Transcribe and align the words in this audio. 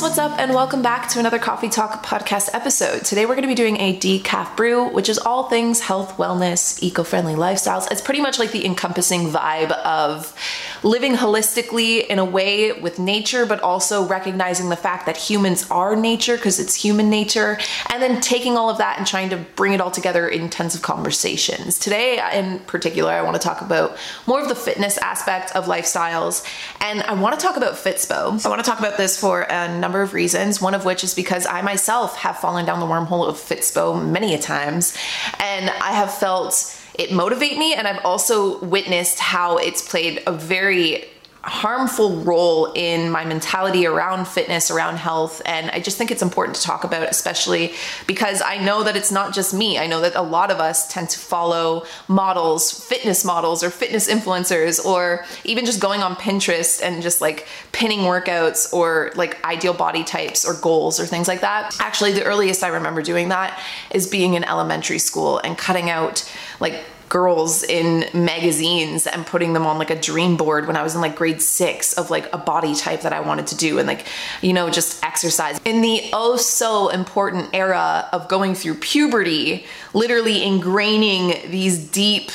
What's 0.00 0.16
up, 0.16 0.38
and 0.38 0.54
welcome 0.54 0.80
back 0.80 1.08
to 1.10 1.18
another 1.18 1.38
Coffee 1.38 1.68
Talk 1.68 2.04
podcast 2.04 2.48
episode. 2.54 3.04
Today, 3.04 3.26
we're 3.26 3.34
going 3.34 3.42
to 3.42 3.48
be 3.48 3.54
doing 3.54 3.76
a 3.76 3.98
decaf 3.98 4.56
brew, 4.56 4.88
which 4.88 5.08
is 5.08 5.18
all 5.18 5.50
things 5.50 5.80
health, 5.80 6.16
wellness, 6.16 6.82
eco 6.82 7.02
friendly 7.02 7.34
lifestyles. 7.34 7.90
It's 7.90 8.00
pretty 8.00 8.20
much 8.20 8.38
like 8.38 8.52
the 8.52 8.64
encompassing 8.64 9.28
vibe 9.30 9.70
of 9.70 10.34
living 10.82 11.14
holistically 11.14 12.06
in 12.06 12.18
a 12.18 12.24
way 12.24 12.72
with 12.72 12.98
nature, 12.98 13.46
but 13.46 13.60
also 13.60 14.06
recognizing 14.06 14.68
the 14.68 14.76
fact 14.76 15.06
that 15.06 15.16
humans 15.16 15.70
are 15.70 15.94
nature 15.94 16.36
because 16.36 16.58
it's 16.58 16.74
human 16.74 17.08
nature, 17.08 17.58
and 17.92 18.02
then 18.02 18.20
taking 18.20 18.56
all 18.56 18.68
of 18.68 18.78
that 18.78 18.98
and 18.98 19.06
trying 19.06 19.30
to 19.30 19.36
bring 19.56 19.72
it 19.72 19.80
all 19.80 19.90
together 19.90 20.28
in 20.28 20.50
tons 20.50 20.74
of 20.74 20.82
conversations. 20.82 21.78
Today, 21.78 22.20
in 22.32 22.58
particular, 22.60 23.12
I 23.12 23.22
want 23.22 23.40
to 23.40 23.42
talk 23.42 23.60
about 23.60 23.96
more 24.26 24.40
of 24.40 24.48
the 24.48 24.54
fitness 24.54 24.98
aspect 24.98 25.54
of 25.54 25.66
lifestyles, 25.66 26.44
and 26.80 27.02
I 27.02 27.14
want 27.14 27.38
to 27.38 27.44
talk 27.44 27.56
about 27.56 27.74
Fitspo. 27.74 28.44
I 28.44 28.48
want 28.48 28.64
to 28.64 28.68
talk 28.68 28.78
about 28.78 28.96
this 28.96 29.18
for 29.18 29.42
a 29.42 29.78
number 29.78 30.02
of 30.02 30.14
reasons, 30.14 30.60
one 30.60 30.74
of 30.74 30.84
which 30.84 31.04
is 31.04 31.14
because 31.14 31.46
I 31.46 31.62
myself 31.62 32.16
have 32.16 32.38
fallen 32.38 32.66
down 32.66 32.80
the 32.80 32.86
wormhole 32.86 33.28
of 33.28 33.36
Fitspo 33.36 34.04
many 34.04 34.34
a 34.34 34.38
times, 34.38 34.96
and 35.38 35.70
I 35.70 35.92
have 35.92 36.12
felt 36.12 36.78
it 36.94 37.12
motivate 37.12 37.56
me 37.58 37.74
and 37.74 37.88
I've 37.88 38.04
also 38.04 38.58
witnessed 38.60 39.18
how 39.18 39.56
it's 39.56 39.86
played 39.86 40.22
a 40.26 40.32
very 40.32 41.04
harmful 41.44 42.16
role 42.22 42.72
in 42.74 43.10
my 43.10 43.24
mentality 43.24 43.84
around 43.84 44.28
fitness, 44.28 44.70
around 44.70 44.96
health. 44.96 45.42
And 45.44 45.70
I 45.70 45.80
just 45.80 45.98
think 45.98 46.12
it's 46.12 46.22
important 46.22 46.56
to 46.56 46.62
talk 46.62 46.84
about, 46.84 47.08
especially 47.08 47.74
because 48.06 48.40
I 48.40 48.58
know 48.58 48.84
that 48.84 48.96
it's 48.96 49.10
not 49.10 49.34
just 49.34 49.52
me. 49.52 49.76
I 49.76 49.88
know 49.88 50.00
that 50.02 50.14
a 50.14 50.22
lot 50.22 50.52
of 50.52 50.60
us 50.60 50.86
tend 50.86 51.10
to 51.10 51.18
follow 51.18 51.84
models, 52.06 52.70
fitness 52.70 53.24
models, 53.24 53.64
or 53.64 53.70
fitness 53.70 54.08
influencers, 54.08 54.84
or 54.84 55.24
even 55.44 55.66
just 55.66 55.80
going 55.80 56.00
on 56.00 56.14
Pinterest 56.14 56.80
and 56.80 57.02
just 57.02 57.20
like 57.20 57.48
pinning 57.72 58.00
workouts 58.00 58.72
or 58.72 59.10
like 59.16 59.44
ideal 59.44 59.74
body 59.74 60.04
types 60.04 60.44
or 60.44 60.54
goals 60.54 61.00
or 61.00 61.06
things 61.06 61.26
like 61.26 61.40
that. 61.40 61.76
Actually, 61.80 62.12
the 62.12 62.22
earliest 62.22 62.62
I 62.62 62.68
remember 62.68 63.02
doing 63.02 63.30
that 63.30 63.60
is 63.90 64.06
being 64.06 64.34
in 64.34 64.44
elementary 64.44 65.00
school 65.00 65.38
and 65.38 65.58
cutting 65.58 65.90
out 65.90 66.30
like 66.60 66.84
girls 67.12 67.62
in 67.62 68.06
magazines 68.14 69.06
and 69.06 69.26
putting 69.26 69.52
them 69.52 69.66
on 69.66 69.76
like 69.76 69.90
a 69.90 70.00
dream 70.00 70.34
board 70.34 70.66
when 70.66 70.76
I 70.76 70.82
was 70.82 70.94
in 70.94 71.02
like 71.02 71.14
grade 71.14 71.42
six 71.42 71.92
of 71.92 72.08
like 72.08 72.32
a 72.32 72.38
body 72.38 72.74
type 72.74 73.02
that 73.02 73.12
I 73.12 73.20
wanted 73.20 73.48
to 73.48 73.54
do 73.54 73.78
and 73.78 73.86
like, 73.86 74.06
you 74.40 74.54
know, 74.54 74.70
just 74.70 75.04
exercise. 75.04 75.60
In 75.66 75.82
the 75.82 76.08
oh 76.14 76.38
so 76.38 76.88
important 76.88 77.50
era 77.52 78.08
of 78.14 78.28
going 78.28 78.54
through 78.54 78.76
puberty, 78.76 79.66
literally 79.92 80.40
ingraining 80.40 81.50
these 81.50 81.86
deep, 81.86 82.30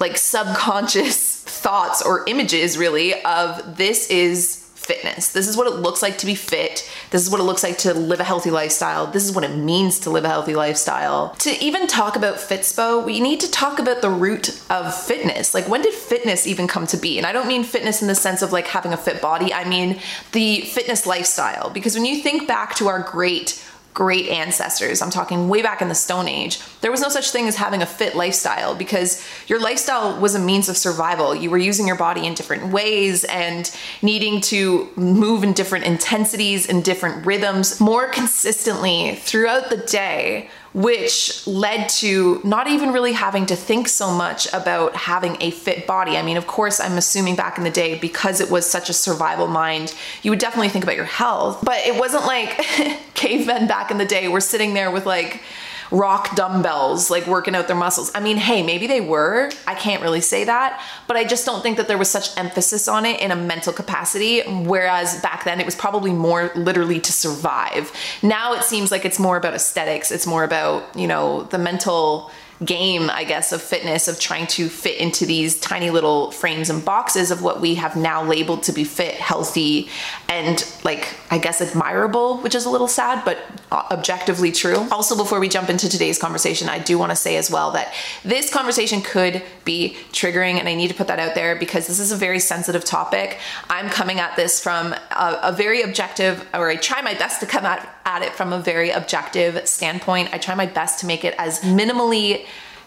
like 0.00 0.16
subconscious 0.16 1.36
thoughts 1.44 2.02
or 2.02 2.24
images 2.26 2.76
really 2.76 3.22
of 3.22 3.76
this 3.76 4.10
is 4.10 4.59
fitness. 4.80 5.28
This 5.28 5.46
is 5.46 5.56
what 5.56 5.66
it 5.66 5.76
looks 5.76 6.02
like 6.02 6.18
to 6.18 6.26
be 6.26 6.34
fit. 6.34 6.90
This 7.10 7.22
is 7.22 7.30
what 7.30 7.40
it 7.40 7.44
looks 7.44 7.62
like 7.62 7.78
to 7.78 7.92
live 7.92 8.18
a 8.18 8.24
healthy 8.24 8.50
lifestyle. 8.50 9.06
This 9.06 9.24
is 9.24 9.34
what 9.34 9.44
it 9.44 9.54
means 9.54 9.98
to 10.00 10.10
live 10.10 10.24
a 10.24 10.28
healthy 10.28 10.54
lifestyle. 10.54 11.34
To 11.40 11.50
even 11.62 11.86
talk 11.86 12.16
about 12.16 12.36
Fitspo, 12.36 13.04
we 13.04 13.20
need 13.20 13.40
to 13.40 13.50
talk 13.50 13.78
about 13.78 14.00
the 14.00 14.10
root 14.10 14.60
of 14.70 14.94
fitness. 14.94 15.54
Like, 15.54 15.68
when 15.68 15.82
did 15.82 15.94
fitness 15.94 16.46
even 16.46 16.66
come 16.66 16.86
to 16.88 16.96
be? 16.96 17.18
And 17.18 17.26
I 17.26 17.32
don't 17.32 17.46
mean 17.46 17.62
fitness 17.62 18.00
in 18.00 18.08
the 18.08 18.14
sense 18.14 18.42
of 18.42 18.52
like 18.52 18.66
having 18.66 18.92
a 18.92 18.96
fit 18.96 19.20
body, 19.20 19.52
I 19.52 19.68
mean 19.68 20.00
the 20.32 20.62
fitness 20.62 21.06
lifestyle. 21.06 21.70
Because 21.70 21.94
when 21.94 22.06
you 22.06 22.22
think 22.22 22.48
back 22.48 22.74
to 22.76 22.88
our 22.88 23.00
great 23.00 23.62
great 23.94 24.28
ancestors, 24.28 25.02
I'm 25.02 25.10
talking 25.10 25.48
way 25.48 25.62
back 25.62 25.82
in 25.82 25.88
the 25.88 25.94
Stone 25.94 26.28
Age, 26.28 26.60
there 26.80 26.90
was 26.90 27.00
no 27.00 27.08
such 27.08 27.30
thing 27.30 27.48
as 27.48 27.56
having 27.56 27.82
a 27.82 27.86
fit 27.86 28.14
lifestyle 28.14 28.74
because 28.74 29.24
your 29.48 29.60
lifestyle 29.60 30.18
was 30.20 30.34
a 30.34 30.38
means 30.38 30.68
of 30.68 30.76
survival. 30.76 31.34
You 31.34 31.50
were 31.50 31.58
using 31.58 31.86
your 31.86 31.96
body 31.96 32.26
in 32.26 32.34
different 32.34 32.72
ways 32.72 33.24
and 33.24 33.70
needing 34.00 34.40
to 34.42 34.88
move 34.96 35.42
in 35.42 35.52
different 35.52 35.86
intensities 35.86 36.68
and 36.68 36.84
different 36.84 37.26
rhythms 37.26 37.80
more 37.80 38.08
consistently 38.08 39.16
throughout 39.16 39.70
the 39.70 39.78
day 39.78 40.50
which 40.72 41.46
led 41.46 41.88
to 41.88 42.40
not 42.44 42.68
even 42.68 42.92
really 42.92 43.12
having 43.12 43.44
to 43.46 43.56
think 43.56 43.88
so 43.88 44.12
much 44.12 44.52
about 44.52 44.94
having 44.94 45.36
a 45.40 45.50
fit 45.50 45.86
body. 45.86 46.16
I 46.16 46.22
mean, 46.22 46.36
of 46.36 46.46
course, 46.46 46.78
I'm 46.78 46.96
assuming 46.96 47.34
back 47.34 47.58
in 47.58 47.64
the 47.64 47.70
day, 47.70 47.98
because 47.98 48.40
it 48.40 48.50
was 48.50 48.70
such 48.70 48.88
a 48.88 48.92
survival 48.92 49.48
mind, 49.48 49.94
you 50.22 50.30
would 50.30 50.38
definitely 50.38 50.68
think 50.68 50.84
about 50.84 50.96
your 50.96 51.04
health. 51.04 51.60
But 51.64 51.78
it 51.78 51.98
wasn't 51.98 52.24
like 52.24 52.50
cavemen 53.14 53.66
back 53.66 53.90
in 53.90 53.98
the 53.98 54.04
day 54.04 54.28
were 54.28 54.40
sitting 54.40 54.74
there 54.74 54.90
with 54.90 55.06
like, 55.06 55.42
rock 55.90 56.34
dumbbells, 56.36 57.10
like 57.10 57.26
working 57.26 57.54
out 57.54 57.66
their 57.66 57.76
muscles. 57.76 58.10
I 58.14 58.20
mean, 58.20 58.36
hey, 58.36 58.62
maybe 58.62 58.86
they 58.86 59.00
were. 59.00 59.50
I 59.66 59.74
can't 59.74 60.02
really 60.02 60.20
say 60.20 60.44
that, 60.44 60.82
but 61.06 61.16
I 61.16 61.24
just 61.24 61.44
don't 61.44 61.62
think 61.62 61.76
that 61.76 61.88
there 61.88 61.98
was 61.98 62.10
such 62.10 62.36
emphasis 62.36 62.88
on 62.88 63.06
it 63.06 63.20
in 63.20 63.30
a 63.30 63.36
mental 63.36 63.72
capacity. 63.72 64.42
Whereas 64.42 65.20
back 65.20 65.44
then 65.44 65.60
it 65.60 65.66
was 65.66 65.74
probably 65.74 66.12
more 66.12 66.50
literally 66.54 67.00
to 67.00 67.12
survive. 67.12 67.92
Now 68.22 68.54
it 68.54 68.64
seems 68.64 68.90
like 68.90 69.04
it's 69.04 69.18
more 69.18 69.36
about 69.36 69.54
aesthetics, 69.54 70.10
it's 70.10 70.26
more 70.26 70.44
about, 70.44 70.96
you 70.96 71.06
know, 71.06 71.44
the 71.44 71.58
mental 71.58 72.30
game, 72.64 73.08
I 73.08 73.24
guess, 73.24 73.52
of 73.52 73.62
fitness, 73.62 74.06
of 74.06 74.20
trying 74.20 74.46
to 74.48 74.68
fit 74.68 74.98
into 74.98 75.24
these 75.24 75.58
tiny 75.60 75.90
little 75.90 76.30
frames 76.30 76.68
and 76.68 76.84
boxes 76.84 77.30
of 77.30 77.42
what 77.42 77.60
we 77.60 77.76
have 77.76 77.96
now 77.96 78.22
labeled 78.22 78.64
to 78.64 78.72
be 78.72 78.84
fit, 78.84 79.14
healthy, 79.14 79.88
and 80.28 80.66
like, 80.84 81.16
I 81.30 81.38
guess, 81.38 81.60
admirable, 81.62 82.38
which 82.38 82.54
is 82.54 82.66
a 82.66 82.70
little 82.70 82.88
sad, 82.88 83.24
but 83.24 83.38
objectively 83.72 84.52
true. 84.52 84.86
Also, 84.90 85.16
before 85.16 85.40
we 85.40 85.48
jump 85.48 85.70
into 85.70 85.88
today's 85.88 86.18
conversation, 86.18 86.68
I 86.68 86.78
do 86.78 86.98
want 86.98 87.10
to 87.10 87.16
say 87.16 87.36
as 87.36 87.50
well 87.50 87.70
that 87.72 87.94
this 88.24 88.52
conversation 88.52 89.00
could 89.00 89.42
be 89.64 89.96
triggering, 90.12 90.58
and 90.58 90.68
I 90.68 90.74
need 90.74 90.88
to 90.88 90.94
put 90.94 91.06
that 91.06 91.18
out 91.18 91.34
there 91.34 91.56
because 91.56 91.86
this 91.86 91.98
is 91.98 92.12
a 92.12 92.16
very 92.16 92.40
sensitive 92.40 92.84
topic. 92.84 93.38
I'm 93.70 93.88
coming 93.88 94.20
at 94.20 94.36
this 94.36 94.62
from 94.62 94.92
a, 94.92 95.38
a 95.44 95.52
very 95.52 95.82
objective, 95.82 96.46
or 96.52 96.68
I 96.68 96.76
try 96.76 97.00
my 97.00 97.14
best 97.14 97.40
to 97.40 97.46
come 97.46 97.64
at, 97.64 97.88
at 98.10 98.22
it 98.26 98.32
from 98.38 98.52
a 98.52 98.60
very 98.72 98.90
objective 98.90 99.52
standpoint. 99.68 100.26
I 100.34 100.38
try 100.38 100.54
my 100.54 100.66
best 100.66 101.00
to 101.00 101.06
make 101.06 101.22
it 101.28 101.34
as 101.38 101.60
minimally 101.60 102.28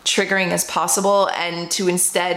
triggering 0.04 0.50
as 0.58 0.64
possible 0.66 1.30
and 1.46 1.72
to 1.72 1.88
instead 1.88 2.36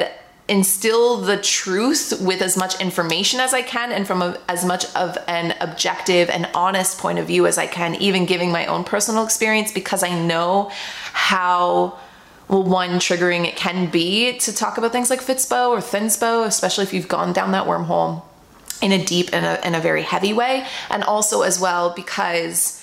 instill 0.48 1.16
the 1.30 1.36
truth 1.36 2.04
with 2.20 2.40
as 2.40 2.56
much 2.56 2.80
information 2.80 3.40
as 3.40 3.52
I 3.52 3.62
can 3.62 3.90
and 3.90 4.06
from 4.06 4.22
a, 4.22 4.38
as 4.48 4.64
much 4.64 4.84
of 4.94 5.18
an 5.26 5.54
objective 5.60 6.30
and 6.30 6.48
honest 6.54 6.98
point 6.98 7.18
of 7.18 7.26
view 7.26 7.48
as 7.48 7.58
I 7.58 7.66
can, 7.66 7.96
even 7.96 8.26
giving 8.26 8.52
my 8.52 8.64
own 8.66 8.84
personal 8.84 9.24
experience 9.24 9.72
because 9.72 10.04
I 10.04 10.12
know 10.30 10.70
how 11.12 11.98
well 12.48 12.62
one 12.62 13.00
triggering 13.06 13.44
it 13.44 13.56
can 13.56 13.90
be 13.90 14.38
to 14.38 14.54
talk 14.54 14.78
about 14.78 14.92
things 14.92 15.10
like 15.10 15.20
Fitspo 15.20 15.70
or 15.70 15.78
Thinspo, 15.78 16.46
especially 16.46 16.84
if 16.84 16.92
you've 16.94 17.08
gone 17.08 17.32
down 17.32 17.50
that 17.50 17.66
wormhole. 17.66 18.22
in 18.82 18.92
a 18.92 19.04
deep 19.04 19.30
and 19.32 19.44
a, 19.46 19.66
in 19.66 19.74
a 19.74 19.80
very 19.80 20.02
heavy 20.02 20.32
way. 20.32 20.66
And 20.90 21.02
also, 21.02 21.42
as 21.42 21.58
well, 21.58 21.90
because 21.90 22.75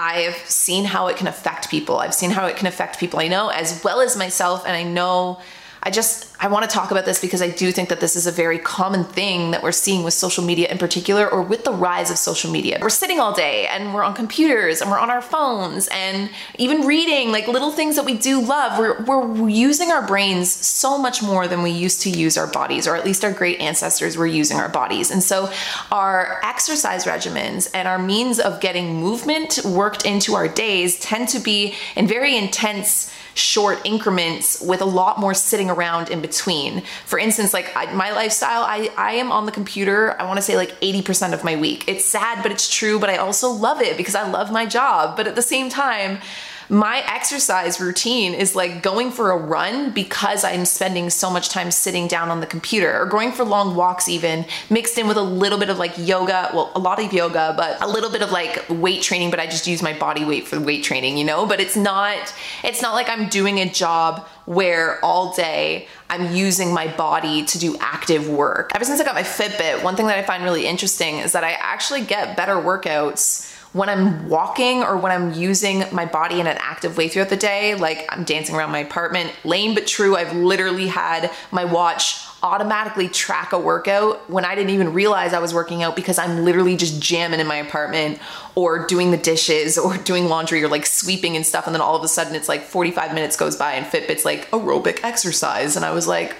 I've 0.00 0.36
seen 0.48 0.86
how 0.86 1.08
it 1.08 1.18
can 1.18 1.26
affect 1.26 1.68
people. 1.68 1.98
I've 1.98 2.14
seen 2.14 2.30
how 2.30 2.46
it 2.46 2.56
can 2.56 2.66
affect 2.66 2.98
people 2.98 3.20
I 3.20 3.28
know 3.28 3.48
as 3.50 3.84
well 3.84 4.00
as 4.00 4.16
myself. 4.16 4.64
And 4.66 4.74
I 4.74 4.82
know 4.82 5.40
I 5.82 5.90
just 5.90 6.26
I 6.38 6.48
want 6.48 6.68
to 6.68 6.74
talk 6.74 6.90
about 6.90 7.04
this 7.04 7.20
because 7.20 7.40
I 7.40 7.48
do 7.48 7.72
think 7.72 7.88
that 7.88 8.00
this 8.00 8.16
is 8.16 8.26
a 8.26 8.32
very 8.32 8.58
common 8.58 9.04
thing 9.04 9.50
that 9.52 9.62
we're 9.62 9.72
seeing 9.72 10.04
with 10.04 10.12
social 10.14 10.44
media 10.44 10.68
in 10.68 10.78
particular 10.78 11.28
or 11.28 11.42
with 11.42 11.64
the 11.64 11.72
rise 11.72 12.10
of 12.10 12.18
social 12.18 12.50
media. 12.50 12.78
We're 12.80 12.90
sitting 12.90 13.18
all 13.18 13.34
day 13.34 13.66
and 13.66 13.94
we're 13.94 14.02
on 14.02 14.14
computers 14.14 14.80
and 14.80 14.90
we're 14.90 14.98
on 14.98 15.10
our 15.10 15.22
phones 15.22 15.88
and 15.90 16.30
even 16.58 16.86
reading 16.86 17.32
like 17.32 17.48
little 17.48 17.70
things 17.70 17.96
that 17.96 18.04
we 18.04 18.16
do 18.16 18.40
love. 18.42 18.78
We're 18.78 19.02
we're 19.04 19.48
using 19.48 19.90
our 19.90 20.06
brains 20.06 20.52
so 20.52 20.98
much 20.98 21.22
more 21.22 21.48
than 21.48 21.62
we 21.62 21.70
used 21.70 22.02
to 22.02 22.10
use 22.10 22.36
our 22.36 22.46
bodies 22.46 22.86
or 22.86 22.94
at 22.94 23.04
least 23.04 23.24
our 23.24 23.32
great 23.32 23.60
ancestors 23.60 24.18
were 24.18 24.26
using 24.26 24.58
our 24.58 24.68
bodies. 24.68 25.10
And 25.10 25.22
so 25.22 25.50
our 25.90 26.40
exercise 26.42 27.04
regimens 27.04 27.70
and 27.72 27.88
our 27.88 27.98
means 27.98 28.38
of 28.38 28.60
getting 28.60 28.96
movement 28.96 29.60
worked 29.64 30.04
into 30.04 30.34
our 30.34 30.48
days 30.48 31.00
tend 31.00 31.28
to 31.30 31.38
be 31.38 31.74
in 31.96 32.06
very 32.06 32.36
intense 32.36 33.10
short 33.34 33.80
increments 33.84 34.60
with 34.60 34.80
a 34.80 34.84
lot 34.84 35.18
more 35.18 35.34
sitting 35.34 35.70
around 35.70 36.10
in 36.10 36.20
between. 36.20 36.82
For 37.06 37.18
instance, 37.18 37.52
like 37.52 37.74
I, 37.76 37.92
my 37.92 38.12
lifestyle, 38.12 38.62
I, 38.62 38.90
I 38.96 39.12
am 39.14 39.32
on 39.32 39.46
the 39.46 39.52
computer, 39.52 40.20
I 40.20 40.24
wanna 40.24 40.42
say 40.42 40.56
like 40.56 40.78
80% 40.80 41.32
of 41.32 41.44
my 41.44 41.56
week. 41.56 41.84
It's 41.88 42.04
sad, 42.04 42.42
but 42.42 42.52
it's 42.52 42.72
true, 42.72 42.98
but 42.98 43.10
I 43.10 43.16
also 43.16 43.50
love 43.50 43.80
it 43.80 43.96
because 43.96 44.14
I 44.14 44.28
love 44.28 44.50
my 44.50 44.66
job. 44.66 45.16
But 45.16 45.26
at 45.26 45.36
the 45.36 45.42
same 45.42 45.68
time, 45.68 46.20
my 46.70 47.02
exercise 47.12 47.80
routine 47.80 48.32
is 48.32 48.54
like 48.54 48.80
going 48.80 49.10
for 49.10 49.32
a 49.32 49.36
run 49.36 49.90
because 49.90 50.44
I'm 50.44 50.64
spending 50.64 51.10
so 51.10 51.28
much 51.28 51.48
time 51.48 51.72
sitting 51.72 52.06
down 52.06 52.30
on 52.30 52.40
the 52.40 52.46
computer 52.46 52.96
or 52.96 53.06
going 53.06 53.32
for 53.32 53.44
long 53.44 53.74
walks, 53.74 54.08
even 54.08 54.46
mixed 54.70 54.96
in 54.96 55.08
with 55.08 55.16
a 55.16 55.22
little 55.22 55.58
bit 55.58 55.68
of 55.68 55.78
like 55.78 55.92
yoga. 55.98 56.48
Well, 56.54 56.70
a 56.76 56.78
lot 56.78 57.02
of 57.02 57.12
yoga, 57.12 57.54
but 57.56 57.82
a 57.82 57.88
little 57.88 58.10
bit 58.10 58.22
of 58.22 58.30
like 58.30 58.64
weight 58.68 59.02
training, 59.02 59.30
but 59.30 59.40
I 59.40 59.46
just 59.46 59.66
use 59.66 59.82
my 59.82 59.98
body 59.98 60.24
weight 60.24 60.46
for 60.46 60.56
the 60.56 60.64
weight 60.64 60.84
training, 60.84 61.18
you 61.18 61.24
know? 61.24 61.44
But 61.44 61.58
it's 61.58 61.76
not, 61.76 62.32
it's 62.62 62.80
not 62.80 62.94
like 62.94 63.08
I'm 63.08 63.28
doing 63.28 63.58
a 63.58 63.68
job 63.68 64.28
where 64.46 65.04
all 65.04 65.34
day 65.34 65.88
I'm 66.08 66.32
using 66.34 66.72
my 66.72 66.86
body 66.96 67.44
to 67.46 67.58
do 67.58 67.76
active 67.80 68.28
work. 68.28 68.70
Ever 68.76 68.84
since 68.84 69.00
I 69.00 69.04
got 69.04 69.16
my 69.16 69.22
Fitbit, 69.22 69.82
one 69.82 69.96
thing 69.96 70.06
that 70.06 70.18
I 70.18 70.22
find 70.22 70.44
really 70.44 70.66
interesting 70.66 71.18
is 71.18 71.32
that 71.32 71.42
I 71.42 71.52
actually 71.52 72.02
get 72.02 72.36
better 72.36 72.54
workouts 72.54 73.49
when 73.72 73.88
I'm 73.88 74.28
walking 74.28 74.82
or 74.82 74.96
when 74.96 75.12
I'm 75.12 75.32
using 75.32 75.84
my 75.92 76.04
body 76.04 76.40
in 76.40 76.46
an 76.48 76.56
active 76.58 76.96
way 76.96 77.08
throughout 77.08 77.28
the 77.28 77.36
day, 77.36 77.76
like 77.76 78.04
I'm 78.08 78.24
dancing 78.24 78.56
around 78.56 78.72
my 78.72 78.80
apartment, 78.80 79.32
lame 79.44 79.74
but 79.74 79.86
true, 79.86 80.16
I've 80.16 80.34
literally 80.34 80.88
had 80.88 81.30
my 81.52 81.64
watch 81.64 82.26
automatically 82.42 83.08
track 83.08 83.52
a 83.52 83.58
workout 83.58 84.28
when 84.28 84.44
I 84.44 84.54
didn't 84.54 84.70
even 84.70 84.92
realize 84.92 85.32
I 85.32 85.38
was 85.38 85.54
working 85.54 85.82
out 85.82 85.94
because 85.94 86.18
I'm 86.18 86.44
literally 86.44 86.76
just 86.76 87.00
jamming 87.00 87.38
in 87.38 87.46
my 87.46 87.56
apartment 87.56 88.18
or 88.54 88.86
doing 88.86 89.10
the 89.10 89.16
dishes 89.16 89.78
or 89.78 89.96
doing 90.04 90.26
laundry 90.26 90.64
or 90.64 90.68
like 90.68 90.86
sweeping 90.86 91.36
and 91.36 91.46
stuff. 91.46 91.66
And 91.66 91.74
then 91.74 91.82
all 91.82 91.94
of 91.94 92.02
a 92.02 92.08
sudden 92.08 92.34
it's 92.34 92.48
like 92.48 92.62
45 92.62 93.14
minutes 93.14 93.36
goes 93.36 93.56
by 93.56 93.74
and 93.74 93.86
Fitbit's 93.86 94.24
like 94.24 94.50
aerobic 94.50 95.04
exercise. 95.04 95.76
And 95.76 95.84
I 95.84 95.92
was 95.92 96.08
like, 96.08 96.34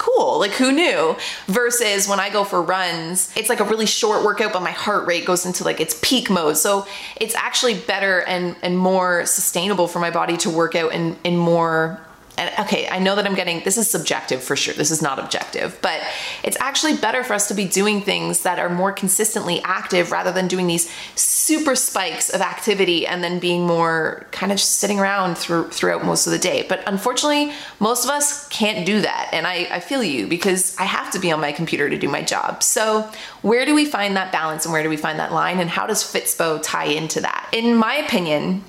cool. 0.00 0.38
Like 0.38 0.52
who 0.52 0.72
knew? 0.72 1.16
Versus 1.46 2.08
when 2.08 2.18
I 2.18 2.30
go 2.30 2.42
for 2.42 2.62
runs, 2.62 3.30
it's 3.36 3.48
like 3.48 3.60
a 3.60 3.64
really 3.64 3.86
short 3.86 4.24
workout, 4.24 4.52
but 4.52 4.62
my 4.62 4.70
heart 4.70 5.06
rate 5.06 5.26
goes 5.26 5.44
into 5.46 5.62
like 5.62 5.80
its 5.80 5.98
peak 6.02 6.30
mode. 6.30 6.56
So 6.56 6.86
it's 7.20 7.34
actually 7.34 7.74
better 7.74 8.22
and 8.22 8.56
and 8.62 8.76
more 8.76 9.26
sustainable 9.26 9.86
for 9.86 10.00
my 10.00 10.10
body 10.10 10.36
to 10.38 10.50
work 10.50 10.74
out 10.74 10.92
in 10.92 11.16
in 11.22 11.36
more 11.36 12.00
and 12.40 12.58
okay, 12.58 12.88
I 12.88 12.98
know 12.98 13.16
that 13.16 13.26
I'm 13.26 13.34
getting 13.34 13.62
this 13.64 13.76
is 13.76 13.90
subjective 13.90 14.42
for 14.42 14.56
sure. 14.56 14.72
This 14.72 14.90
is 14.90 15.02
not 15.02 15.18
objective, 15.18 15.78
but 15.82 16.00
it's 16.42 16.56
actually 16.58 16.96
better 16.96 17.22
for 17.22 17.34
us 17.34 17.48
to 17.48 17.54
be 17.54 17.66
doing 17.66 18.00
things 18.00 18.44
that 18.44 18.58
are 18.58 18.70
more 18.70 18.92
consistently 18.92 19.60
active 19.62 20.10
rather 20.10 20.32
than 20.32 20.48
doing 20.48 20.66
these 20.66 20.90
super 21.16 21.76
spikes 21.76 22.30
of 22.30 22.40
activity 22.40 23.06
and 23.06 23.22
then 23.22 23.40
being 23.40 23.66
more 23.66 24.26
kind 24.30 24.52
of 24.52 24.58
sitting 24.58 24.98
around 24.98 25.36
through, 25.36 25.68
throughout 25.68 26.02
most 26.02 26.26
of 26.26 26.32
the 26.32 26.38
day. 26.38 26.64
But 26.66 26.82
unfortunately, 26.86 27.52
most 27.78 28.04
of 28.04 28.10
us 28.10 28.48
can't 28.48 28.86
do 28.86 29.02
that. 29.02 29.28
And 29.32 29.46
I, 29.46 29.68
I 29.70 29.80
feel 29.80 30.02
you 30.02 30.26
because 30.26 30.74
I 30.78 30.84
have 30.84 31.10
to 31.12 31.18
be 31.18 31.30
on 31.30 31.42
my 31.42 31.52
computer 31.52 31.90
to 31.90 31.98
do 31.98 32.08
my 32.08 32.22
job. 32.22 32.62
So, 32.62 33.10
where 33.42 33.66
do 33.66 33.74
we 33.74 33.84
find 33.84 34.16
that 34.16 34.32
balance 34.32 34.64
and 34.64 34.72
where 34.72 34.82
do 34.82 34.88
we 34.88 34.96
find 34.96 35.18
that 35.18 35.30
line? 35.30 35.58
And 35.58 35.68
how 35.68 35.86
does 35.86 36.02
Fitspo 36.02 36.60
tie 36.62 36.86
into 36.86 37.20
that? 37.20 37.50
In 37.52 37.76
my 37.76 37.96
opinion, 37.96 38.64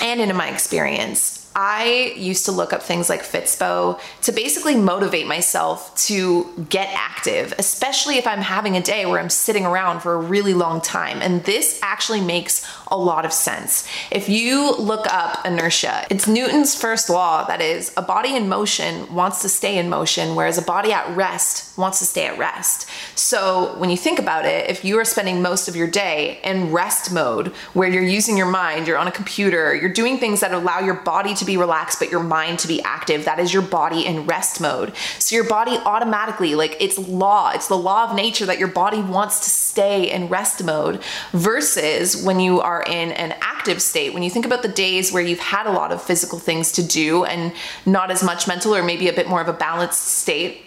and 0.00 0.20
in 0.20 0.34
my 0.34 0.48
experience, 0.48 1.41
I 1.54 2.14
used 2.16 2.46
to 2.46 2.52
look 2.52 2.72
up 2.72 2.82
things 2.82 3.08
like 3.08 3.22
Fitspo 3.22 4.00
to 4.22 4.32
basically 4.32 4.74
motivate 4.74 5.26
myself 5.26 5.94
to 6.06 6.66
get 6.68 6.88
active, 6.92 7.54
especially 7.58 8.16
if 8.16 8.26
I'm 8.26 8.40
having 8.40 8.76
a 8.76 8.82
day 8.82 9.06
where 9.06 9.20
I'm 9.20 9.30
sitting 9.30 9.66
around 9.66 10.00
for 10.00 10.14
a 10.14 10.18
really 10.18 10.54
long 10.54 10.80
time. 10.80 11.20
And 11.20 11.44
this 11.44 11.78
actually 11.82 12.20
makes 12.20 12.66
a 12.90 12.96
lot 12.96 13.24
of 13.24 13.32
sense. 13.32 13.88
If 14.10 14.28
you 14.28 14.74
look 14.76 15.06
up 15.12 15.44
inertia, 15.46 16.06
it's 16.10 16.28
Newton's 16.28 16.74
first 16.74 17.08
law 17.08 17.44
that 17.46 17.60
is, 17.60 17.92
a 17.96 18.02
body 18.02 18.36
in 18.36 18.48
motion 18.48 19.12
wants 19.14 19.42
to 19.42 19.48
stay 19.48 19.78
in 19.78 19.88
motion, 19.88 20.34
whereas 20.34 20.58
a 20.58 20.62
body 20.62 20.92
at 20.92 21.16
rest 21.16 21.76
wants 21.78 21.98
to 22.00 22.04
stay 22.04 22.26
at 22.26 22.38
rest. 22.38 22.88
So 23.14 23.74
when 23.78 23.90
you 23.90 23.96
think 23.96 24.18
about 24.18 24.44
it, 24.44 24.68
if 24.68 24.84
you 24.84 24.98
are 24.98 25.04
spending 25.04 25.40
most 25.42 25.68
of 25.68 25.76
your 25.76 25.86
day 25.86 26.40
in 26.44 26.70
rest 26.70 27.12
mode, 27.12 27.48
where 27.72 27.88
you're 27.88 28.02
using 28.02 28.36
your 28.36 28.50
mind, 28.50 28.86
you're 28.86 28.98
on 28.98 29.08
a 29.08 29.12
computer, 29.12 29.74
you're 29.74 29.92
doing 29.92 30.18
things 30.18 30.40
that 30.40 30.52
allow 30.52 30.80
your 30.80 30.94
body 30.94 31.34
to 31.34 31.41
to 31.42 31.46
be 31.46 31.56
relaxed, 31.56 31.98
but 31.98 32.10
your 32.10 32.22
mind 32.22 32.58
to 32.60 32.68
be 32.68 32.82
active. 32.82 33.24
That 33.24 33.38
is 33.38 33.52
your 33.52 33.62
body 33.62 34.06
in 34.06 34.26
rest 34.26 34.60
mode. 34.60 34.94
So 35.18 35.34
your 35.34 35.44
body 35.44 35.76
automatically, 35.84 36.54
like 36.54 36.76
it's 36.80 36.98
law, 36.98 37.50
it's 37.52 37.68
the 37.68 37.76
law 37.76 38.08
of 38.08 38.16
nature 38.16 38.46
that 38.46 38.58
your 38.58 38.68
body 38.68 39.00
wants 39.00 39.40
to 39.40 39.50
stay 39.50 40.10
in 40.10 40.28
rest 40.28 40.62
mode 40.64 41.02
versus 41.32 42.22
when 42.22 42.40
you 42.40 42.60
are 42.60 42.82
in 42.82 43.12
an 43.12 43.34
active 43.40 43.82
state. 43.82 44.14
When 44.14 44.22
you 44.22 44.30
think 44.30 44.46
about 44.46 44.62
the 44.62 44.68
days 44.68 45.12
where 45.12 45.22
you've 45.22 45.38
had 45.38 45.66
a 45.66 45.72
lot 45.72 45.92
of 45.92 46.02
physical 46.02 46.38
things 46.38 46.72
to 46.72 46.82
do 46.82 47.24
and 47.24 47.52
not 47.84 48.10
as 48.10 48.22
much 48.22 48.46
mental 48.46 48.74
or 48.74 48.82
maybe 48.82 49.08
a 49.08 49.12
bit 49.12 49.28
more 49.28 49.40
of 49.40 49.48
a 49.48 49.52
balanced 49.52 50.02
state 50.02 50.62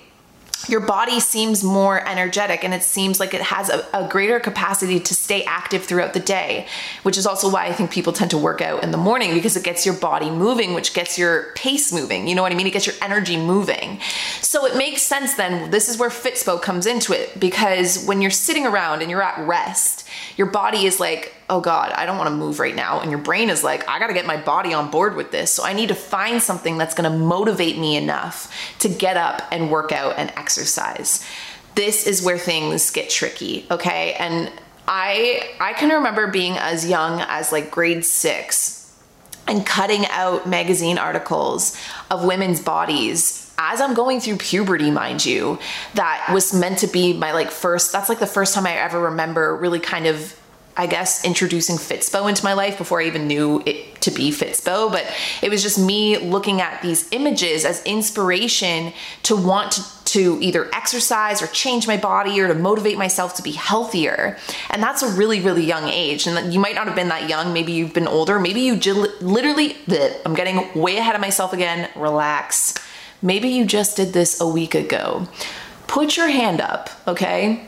your 0.68 0.80
body 0.80 1.20
seems 1.20 1.64
more 1.64 2.08
energetic 2.08 2.64
and 2.64 2.74
it 2.74 2.84
seems 2.84 3.20
like 3.20 3.34
it 3.34 3.42
has 3.42 3.70
a, 3.70 3.86
a, 3.94 4.08
greater 4.08 4.40
capacity 4.40 5.00
to 5.00 5.14
stay 5.14 5.44
active 5.44 5.84
throughout 5.84 6.14
the 6.14 6.20
day, 6.20 6.66
which 7.04 7.18
is 7.18 7.28
also 7.28 7.52
why 7.52 7.66
I 7.66 7.74
think 7.74 7.92
people 7.92 8.14
tend 8.14 8.32
to 8.32 8.38
work 8.38 8.62
out 8.62 8.84
in 8.84 8.92
the 8.92 8.98
morning 8.98 9.34
because 9.34 9.56
it 9.56 9.64
gets 9.64 9.86
your 9.86 9.96
body 9.96 10.30
moving, 10.30 10.74
which 10.74 10.94
gets 10.94 11.18
your 11.18 11.52
pace 11.54 11.92
moving. 11.94 12.28
You 12.28 12.36
know 12.36 12.42
what 12.42 12.52
I 12.52 12.56
mean? 12.56 12.68
It 12.68 12.74
gets 12.74 12.88
your 12.88 12.96
energy 13.02 13.38
moving. 13.38 14.00
So 14.42 14.66
it 14.66 14.76
makes 14.76 15.02
sense 15.04 15.36
then. 15.36 15.72
This 15.72 15.90
is 15.90 15.98
where 15.98 16.10
Fitspo 16.10 16.62
comes 16.62 16.86
into 16.86 17.14
it 17.14 17.40
because 17.40 18.04
when 18.06 18.22
you're 18.22 18.32
sitting 18.32 18.66
around 18.66 19.02
and 19.02 19.12
you're 19.12 19.24
at 19.24 19.46
rest, 19.46 20.05
your 20.38 20.48
body 20.48 20.86
is 20.86 21.00
like, 21.00 21.34
oh 21.50 21.62
God, 21.62 21.92
I 21.92 22.06
don't 22.06 22.18
want 22.18 22.30
to 22.30 22.36
move 22.36 22.60
right 22.60 22.76
now. 22.76 23.00
And 23.00 23.12
your 23.12 23.20
brain 23.20 23.50
is 23.50 23.64
like, 23.64 23.88
I 23.88 24.00
got 24.00 24.08
to 24.08 24.14
get 24.14 24.26
my 24.26 24.38
body 24.38 24.74
on 24.74 24.92
board 24.92 25.16
with 25.16 25.32
this. 25.32 25.52
So 25.52 25.64
I 25.64 25.74
need 25.74 25.90
to 25.90 25.96
find 25.96 26.42
something 26.42 26.78
that's 26.78 26.96
going 26.96 27.12
to 27.12 27.18
motivate 27.18 27.78
me 27.78 27.96
enough 27.96 28.54
to 28.80 28.90
get 28.90 29.18
up 29.18 29.42
and 29.52 29.72
work 29.72 29.92
out 29.92 30.16
and 30.18 30.32
exercise. 30.32 31.26
This 31.76 32.08
is 32.08 32.24
where 32.24 32.38
things 32.38 32.92
get 32.92 33.10
tricky, 33.10 33.66
okay? 33.70 34.14
And 34.14 34.52
I 34.88 35.56
I 35.60 35.74
can 35.74 35.90
remember 35.90 36.28
being 36.28 36.58
as 36.58 36.88
young 36.88 37.22
as 37.22 37.52
like 37.52 37.72
grade 37.72 38.06
6 38.06 38.82
and 39.48 39.66
cutting 39.66 40.06
out 40.08 40.48
magazine 40.48 40.98
articles 40.98 41.78
of 42.10 42.24
women's 42.24 42.62
bodies 42.62 43.45
as 43.58 43.82
I'm 43.82 43.94
going 43.94 44.20
through 44.20 44.38
puberty, 44.38 44.92
mind 44.92 45.26
you, 45.26 45.60
that 45.94 46.30
was 46.34 46.54
meant 46.54 46.80
to 46.80 46.88
be 46.88 47.14
my 47.14 47.32
like 47.32 47.52
first, 47.52 47.92
that's 47.92 48.10
like 48.10 48.20
the 48.20 48.28
first 48.28 48.54
time 48.54 48.66
I 48.66 48.74
ever 48.74 49.00
remember 49.00 49.56
really 49.56 49.80
kind 49.80 50.08
of 50.08 50.40
I 50.78 50.88
guess 50.88 51.24
introducing 51.24 51.78
Fitspo 51.78 52.28
into 52.28 52.44
my 52.44 52.52
life 52.52 52.78
before 52.78 53.00
I 53.00 53.06
even 53.06 53.28
knew 53.28 53.64
it 53.66 54.02
to 54.02 54.12
be 54.12 54.30
Fitspo, 54.30 54.92
but 54.92 55.10
it 55.42 55.50
was 55.50 55.64
just 55.64 55.80
me 55.80 56.18
looking 56.18 56.60
at 56.60 56.82
these 56.82 57.08
images 57.14 57.64
as 57.64 57.82
inspiration 57.86 58.92
to 59.24 59.38
want 59.38 59.72
to, 59.72 59.84
to 60.06 60.38
either 60.42 60.70
exercise 60.76 61.42
or 61.42 61.48
change 61.48 61.88
my 61.88 61.96
body 61.96 62.40
or 62.42 62.50
to 62.50 62.54
motivate 62.54 62.98
myself 62.98 63.36
to 63.36 63.42
be 63.42 63.54
healthier. 63.54 64.38
And 64.70 64.84
that's 64.84 65.02
a 65.02 65.08
really, 65.08 65.40
really 65.40 65.64
young 65.64 65.88
age. 65.88 66.28
And 66.28 66.54
you 66.54 66.60
might 66.60 66.76
not 66.76 66.88
have 66.88 66.96
been 66.96 67.08
that 67.08 67.30
young. 67.30 67.54
Maybe 67.54 67.72
you've 67.72 67.94
been 67.94 68.08
older. 68.08 68.38
Maybe 68.38 68.60
you 68.60 68.76
literally, 69.22 69.78
I'm 70.26 70.36
getting 70.36 70.74
way 70.80 70.98
ahead 70.98 71.16
of 71.16 71.22
myself 71.22 71.54
again. 71.54 71.90
Relax. 71.96 72.74
Maybe 73.26 73.50
you 73.50 73.66
just 73.66 73.98
did 73.98 74.14
this 74.14 74.40
a 74.40 74.48
week 74.48 74.76
ago. 74.76 75.28
Put 75.88 76.16
your 76.16 76.28
hand 76.28 76.62
up, 76.62 76.92
okay? 77.08 77.68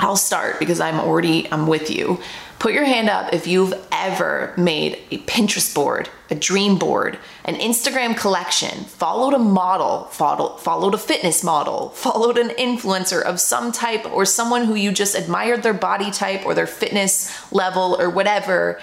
I'll 0.00 0.16
start 0.16 0.58
because 0.58 0.80
I'm 0.80 0.98
already 0.98 1.50
I'm 1.52 1.68
with 1.68 1.90
you. 1.90 2.18
Put 2.58 2.72
your 2.72 2.84
hand 2.84 3.08
up 3.08 3.32
if 3.32 3.46
you've 3.46 3.72
ever 3.92 4.52
made 4.56 4.98
a 5.12 5.18
Pinterest 5.18 5.72
board, 5.72 6.10
a 6.28 6.34
dream 6.34 6.76
board, 6.76 7.20
an 7.44 7.54
Instagram 7.54 8.16
collection, 8.16 8.84
followed 8.86 9.32
a 9.32 9.38
model, 9.38 10.06
followed, 10.06 10.58
followed 10.58 10.94
a 10.94 10.98
fitness 10.98 11.44
model, 11.44 11.90
followed 11.90 12.36
an 12.36 12.48
influencer 12.48 13.22
of 13.22 13.38
some 13.38 13.70
type 13.70 14.04
or 14.12 14.24
someone 14.24 14.64
who 14.64 14.74
you 14.74 14.90
just 14.90 15.14
admired 15.14 15.62
their 15.62 15.72
body 15.72 16.10
type 16.10 16.44
or 16.44 16.52
their 16.52 16.66
fitness 16.66 17.52
level 17.52 17.96
or 18.00 18.10
whatever 18.10 18.80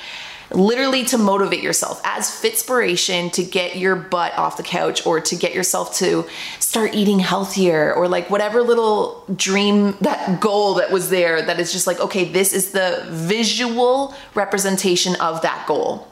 literally 0.51 1.03
to 1.05 1.17
motivate 1.17 1.61
yourself 1.61 2.01
as 2.03 2.29
fitspiration 2.29 3.31
to 3.33 3.43
get 3.43 3.75
your 3.75 3.95
butt 3.95 4.37
off 4.37 4.57
the 4.57 4.63
couch 4.63 5.05
or 5.05 5.19
to 5.19 5.35
get 5.35 5.53
yourself 5.53 5.95
to 5.95 6.25
start 6.59 6.93
eating 6.95 7.19
healthier 7.19 7.93
or 7.93 8.07
like 8.07 8.29
whatever 8.29 8.61
little 8.61 9.25
dream 9.35 9.95
that 10.01 10.39
goal 10.39 10.75
that 10.75 10.91
was 10.91 11.09
there 11.09 11.41
that 11.41 11.59
is 11.59 11.71
just 11.71 11.87
like 11.87 11.99
okay 11.99 12.23
this 12.23 12.53
is 12.53 12.71
the 12.71 13.05
visual 13.09 14.13
representation 14.35 15.15
of 15.17 15.41
that 15.41 15.65
goal 15.67 16.06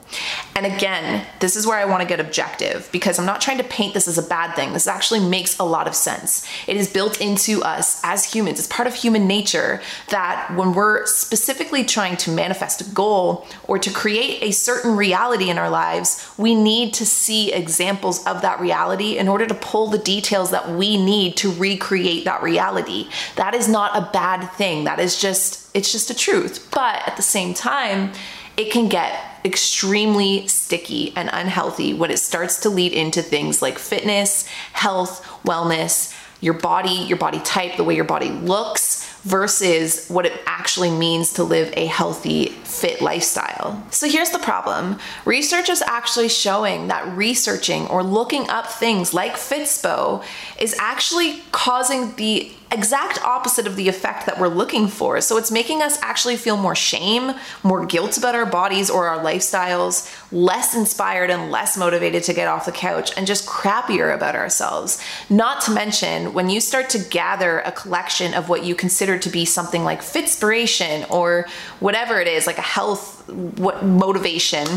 and 0.55 0.65
again, 0.65 1.25
this 1.39 1.55
is 1.55 1.67
where 1.67 1.77
I 1.77 1.85
want 1.85 2.01
to 2.01 2.07
get 2.07 2.19
objective 2.19 2.87
because 2.91 3.19
I'm 3.19 3.25
not 3.25 3.41
trying 3.41 3.57
to 3.57 3.63
paint 3.63 3.93
this 3.93 4.07
as 4.07 4.17
a 4.17 4.23
bad 4.23 4.55
thing. 4.55 4.73
This 4.73 4.87
actually 4.87 5.19
makes 5.19 5.59
a 5.59 5.63
lot 5.63 5.87
of 5.87 5.95
sense. 5.95 6.47
It 6.67 6.77
is 6.77 6.89
built 6.89 7.19
into 7.19 7.61
us 7.63 7.99
as 8.03 8.31
humans, 8.31 8.59
it's 8.59 8.67
part 8.67 8.87
of 8.87 8.93
human 8.95 9.27
nature 9.27 9.81
that 10.09 10.53
when 10.55 10.73
we're 10.73 11.05
specifically 11.07 11.83
trying 11.83 12.17
to 12.17 12.31
manifest 12.31 12.81
a 12.81 12.89
goal 12.91 13.45
or 13.65 13.79
to 13.79 13.91
create 13.91 14.41
a 14.41 14.51
certain 14.51 14.95
reality 14.95 15.49
in 15.49 15.57
our 15.57 15.69
lives, 15.69 16.31
we 16.37 16.55
need 16.55 16.93
to 16.93 17.05
see 17.05 17.51
examples 17.51 18.25
of 18.25 18.41
that 18.41 18.59
reality 18.59 19.17
in 19.17 19.27
order 19.27 19.45
to 19.45 19.55
pull 19.55 19.87
the 19.87 19.97
details 19.97 20.51
that 20.51 20.69
we 20.69 21.03
need 21.03 21.35
to 21.37 21.51
recreate 21.51 22.25
that 22.25 22.41
reality. 22.41 23.09
That 23.35 23.53
is 23.53 23.67
not 23.67 23.97
a 23.97 24.09
bad 24.11 24.47
thing. 24.53 24.85
That 24.85 24.99
is 24.99 25.19
just, 25.19 25.75
it's 25.75 25.91
just 25.91 26.09
a 26.09 26.15
truth. 26.15 26.69
But 26.71 27.07
at 27.07 27.17
the 27.17 27.23
same 27.23 27.53
time, 27.53 28.13
it 28.57 28.71
can 28.71 28.89
get 28.89 29.19
extremely 29.43 30.47
sticky 30.47 31.13
and 31.15 31.29
unhealthy 31.31 31.93
when 31.93 32.09
it 32.09 32.17
starts 32.17 32.61
to 32.61 32.69
lead 32.69 32.93
into 32.93 33.21
things 33.21 33.61
like 33.61 33.77
fitness, 33.77 34.47
health, 34.73 35.23
wellness, 35.43 36.13
your 36.41 36.53
body, 36.53 37.05
your 37.07 37.17
body 37.17 37.39
type, 37.39 37.77
the 37.77 37.83
way 37.83 37.95
your 37.95 38.05
body 38.05 38.29
looks 38.29 39.11
versus 39.23 40.07
what 40.07 40.25
it 40.25 40.39
actually 40.45 40.91
means 40.91 41.33
to 41.33 41.43
live 41.43 41.73
a 41.75 41.87
healthy, 41.87 42.49
fit 42.63 43.01
lifestyle. 43.01 43.83
So 43.89 44.07
here's 44.07 44.29
the 44.29 44.39
problem 44.39 44.99
research 45.25 45.69
is 45.69 45.81
actually 45.81 46.29
showing 46.29 46.87
that 46.87 47.07
researching 47.17 47.87
or 47.87 48.03
looking 48.03 48.47
up 48.49 48.67
things 48.67 49.13
like 49.13 49.33
Fitspo 49.33 50.23
is 50.59 50.75
actually 50.79 51.41
causing 51.51 52.15
the 52.15 52.51
exact 52.75 53.23
opposite 53.23 53.65
of 53.65 53.75
the 53.75 53.87
effect 53.87 54.27
that 54.27 54.39
we're 54.39 54.47
looking 54.47 54.87
for. 54.87 55.19
So 55.21 55.37
it's 55.37 55.49
making 55.49 55.81
us 55.81 55.97
actually 56.01 56.37
feel 56.37 56.57
more 56.57 56.75
shame, 56.75 57.33
more 57.63 57.85
guilt 57.85 58.17
about 58.17 58.35
our 58.35 58.45
bodies 58.45 58.89
or 58.89 59.07
our 59.07 59.23
lifestyles, 59.23 59.95
less 60.31 60.75
inspired 60.75 61.31
and 61.31 61.49
less 61.49 61.77
motivated 61.77 62.23
to 62.23 62.33
get 62.33 62.47
off 62.47 62.65
the 62.65 62.71
couch, 62.71 63.11
and 63.17 63.25
just 63.25 63.47
crappier 63.47 64.13
about 64.13 64.35
ourselves. 64.35 65.01
Not 65.29 65.61
to 65.61 65.71
mention, 65.71 66.33
when 66.33 66.49
you 66.49 66.59
start 66.61 66.89
to 66.91 66.99
gather 66.99 67.59
a 67.61 67.71
collection 67.71 68.33
of 68.33 68.49
what 68.49 68.63
you 68.63 68.75
consider 68.75 69.17
to 69.17 69.29
be 69.29 69.45
something 69.45 69.83
like 69.83 70.01
fitspiration 70.01 71.09
or 71.09 71.47
whatever 71.79 72.19
it 72.19 72.27
is, 72.27 72.45
like 72.45 72.57
a 72.57 72.61
health 72.61 73.27
what 73.27 73.83
motivation 73.83 74.67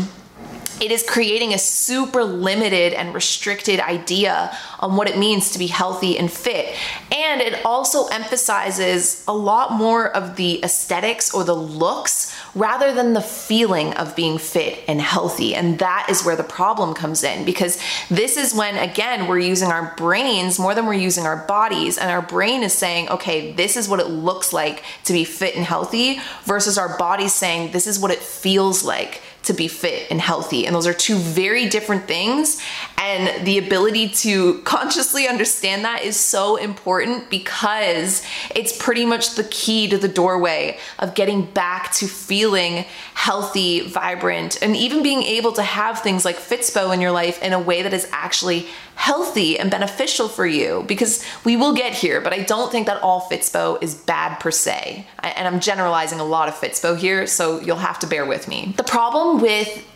it 0.79 0.91
is 0.91 1.03
creating 1.03 1.53
a 1.53 1.57
super 1.57 2.23
limited 2.23 2.93
and 2.93 3.13
restricted 3.13 3.79
idea 3.79 4.55
on 4.79 4.95
what 4.95 5.09
it 5.09 5.17
means 5.17 5.51
to 5.51 5.59
be 5.59 5.67
healthy 5.67 6.17
and 6.17 6.31
fit. 6.31 6.75
And 7.11 7.41
it 7.41 7.65
also 7.65 8.07
emphasizes 8.07 9.23
a 9.27 9.33
lot 9.33 9.73
more 9.73 10.09
of 10.15 10.35
the 10.35 10.63
aesthetics 10.63 11.33
or 11.33 11.43
the 11.43 11.55
looks 11.55 12.35
rather 12.55 12.93
than 12.93 13.13
the 13.13 13.21
feeling 13.21 13.93
of 13.95 14.15
being 14.15 14.37
fit 14.37 14.83
and 14.87 15.01
healthy. 15.01 15.53
And 15.53 15.79
that 15.79 16.07
is 16.09 16.23
where 16.23 16.35
the 16.35 16.43
problem 16.43 16.93
comes 16.93 17.23
in 17.23 17.45
because 17.45 17.81
this 18.09 18.37
is 18.37 18.53
when, 18.53 18.75
again, 18.77 19.27
we're 19.27 19.39
using 19.39 19.69
our 19.69 19.93
brains 19.97 20.59
more 20.59 20.73
than 20.73 20.85
we're 20.85 20.93
using 20.93 21.25
our 21.25 21.45
bodies. 21.45 21.97
And 21.97 22.09
our 22.09 22.21
brain 22.21 22.63
is 22.63 22.73
saying, 22.73 23.09
okay, 23.09 23.51
this 23.51 23.75
is 23.75 23.89
what 23.89 23.99
it 23.99 24.07
looks 24.07 24.53
like 24.53 24.83
to 25.03 25.13
be 25.13 25.25
fit 25.25 25.55
and 25.55 25.65
healthy, 25.65 26.19
versus 26.43 26.77
our 26.77 26.97
body 26.97 27.27
saying, 27.27 27.71
this 27.71 27.87
is 27.87 27.99
what 27.99 28.11
it 28.11 28.19
feels 28.19 28.83
like 28.83 29.21
to 29.43 29.53
be 29.53 29.67
fit 29.67 30.07
and 30.11 30.19
healthy. 30.19 30.65
And 30.65 30.75
those 30.75 30.87
are 30.87 30.93
two 30.93 31.15
very 31.15 31.69
different 31.69 32.07
things. 32.07 32.61
And 32.97 33.45
the 33.45 33.57
ability 33.57 34.09
to 34.09 34.59
consciously 34.59 35.27
understand 35.27 35.85
that 35.85 36.03
is 36.03 36.19
so 36.19 36.57
important 36.57 37.29
because 37.29 38.23
it's 38.53 38.75
pretty 38.77 39.05
much 39.05 39.35
the 39.35 39.45
key 39.45 39.87
to 39.89 39.97
the 39.97 40.07
doorway 40.07 40.77
of 40.99 41.15
getting 41.15 41.45
back 41.45 41.93
to 41.93 42.07
feeling 42.07 42.85
healthy, 43.13 43.81
vibrant, 43.81 44.61
and 44.61 44.75
even 44.75 45.01
being 45.01 45.23
able 45.23 45.53
to 45.53 45.63
have 45.63 45.99
things 45.99 46.25
like 46.25 46.37
Fitspo 46.37 46.93
in 46.93 47.01
your 47.01 47.11
life 47.11 47.41
in 47.41 47.53
a 47.53 47.59
way 47.59 47.81
that 47.81 47.93
is 47.93 48.07
actually 48.11 48.67
healthy 48.99 49.57
and 49.57 49.71
beneficial 49.71 50.27
for 50.27 50.45
you 50.45 50.83
because 50.85 51.23
we 51.45 51.55
will 51.55 51.73
get 51.73 51.93
here, 51.93 52.19
but 52.19 52.33
I 52.33 52.43
don't 52.43 52.69
think 52.69 52.85
that 52.87 53.01
all 53.01 53.21
Fitspo 53.21 53.81
is 53.81 53.95
bad 53.95 54.41
per 54.41 54.51
se. 54.51 55.07
And 55.23 55.47
I'm 55.47 55.61
generalizing 55.61 56.19
a 56.19 56.25
lot 56.25 56.49
of 56.49 56.53
Fitspo 56.55 56.97
here, 56.97 57.25
so 57.25 57.61
you'll 57.61 57.77
have 57.77 57.97
to 57.99 58.07
bear 58.07 58.25
with 58.25 58.49
me. 58.49 58.73
The 58.75 58.83
problem 58.83 59.39
with, 59.39 59.87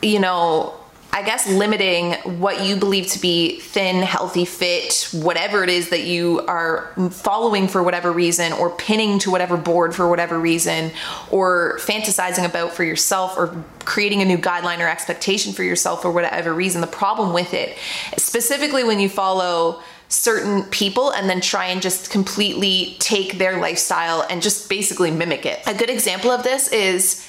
you 0.00 0.18
know, 0.18 0.74
I 1.16 1.22
guess 1.22 1.48
limiting 1.48 2.12
what 2.40 2.62
you 2.62 2.76
believe 2.76 3.06
to 3.12 3.18
be 3.18 3.58
thin, 3.58 4.02
healthy, 4.02 4.44
fit, 4.44 5.08
whatever 5.14 5.64
it 5.64 5.70
is 5.70 5.88
that 5.88 6.02
you 6.02 6.44
are 6.46 6.92
following 7.10 7.68
for 7.68 7.82
whatever 7.82 8.12
reason, 8.12 8.52
or 8.52 8.68
pinning 8.76 9.18
to 9.20 9.30
whatever 9.30 9.56
board 9.56 9.94
for 9.94 10.10
whatever 10.10 10.38
reason, 10.38 10.90
or 11.30 11.78
fantasizing 11.80 12.44
about 12.44 12.72
for 12.74 12.84
yourself, 12.84 13.38
or 13.38 13.64
creating 13.86 14.20
a 14.20 14.26
new 14.26 14.36
guideline 14.36 14.80
or 14.80 14.88
expectation 14.88 15.54
for 15.54 15.62
yourself 15.62 16.02
for 16.02 16.10
whatever 16.10 16.52
reason. 16.52 16.82
The 16.82 16.86
problem 16.86 17.32
with 17.32 17.54
it, 17.54 17.78
specifically 18.18 18.84
when 18.84 19.00
you 19.00 19.08
follow 19.08 19.80
certain 20.08 20.64
people 20.64 21.12
and 21.12 21.30
then 21.30 21.40
try 21.40 21.66
and 21.66 21.80
just 21.80 22.10
completely 22.10 22.94
take 22.98 23.38
their 23.38 23.58
lifestyle 23.58 24.20
and 24.28 24.42
just 24.42 24.68
basically 24.68 25.10
mimic 25.10 25.46
it. 25.46 25.60
A 25.66 25.72
good 25.72 25.88
example 25.88 26.30
of 26.30 26.42
this 26.42 26.68
is 26.68 27.25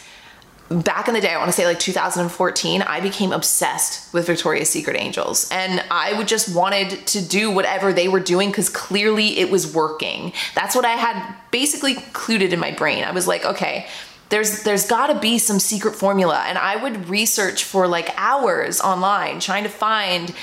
back 0.70 1.08
in 1.08 1.14
the 1.14 1.22
day, 1.22 1.34
I 1.34 1.38
want 1.38 1.50
to 1.50 1.54
say 1.54 1.66
like 1.66 1.80
2014, 1.80 2.82
I 2.82 3.00
became 3.00 3.32
obsessed 3.32 4.14
with 4.14 4.28
Victoria's 4.28 4.70
Secret 4.70 4.98
Angels. 5.00 5.50
And 5.52 5.84
I 5.90 6.14
would 6.14 6.28
just 6.28 6.54
wanted 6.54 7.06
to 7.08 7.22
do 7.26 7.52
whatever 7.52 7.94
they 7.94 8.08
were 8.08 8.20
doing 8.20 8.50
because 8.50 8.70
clearly 8.70 9.40
it 9.40 9.50
was 9.50 9.74
working. 9.74 10.34
That's 10.56 10.76
what 10.76 10.86
I 10.86 10.94
had 10.94 11.36
basically 11.52 11.94
included 11.94 12.54
in 12.54 12.60
my 12.60 12.72
brain. 12.72 13.04
I 13.04 13.12
was 13.12 13.28
like, 13.28 13.46
okay, 13.46 13.88
there's 14.30 14.64
there's 14.64 14.88
got 14.88 15.08
to 15.08 15.20
be 15.20 15.38
some 15.38 15.60
secret 15.60 15.96
formula. 15.96 16.44
And 16.48 16.58
i 16.58 16.76
would 16.76 17.10
research 17.10 17.64
for 17.64 17.88
like 17.88 18.10
hours 18.18 18.82
online 18.82 19.40
trying 19.40 19.64
to 19.64 19.70
find 19.70 20.34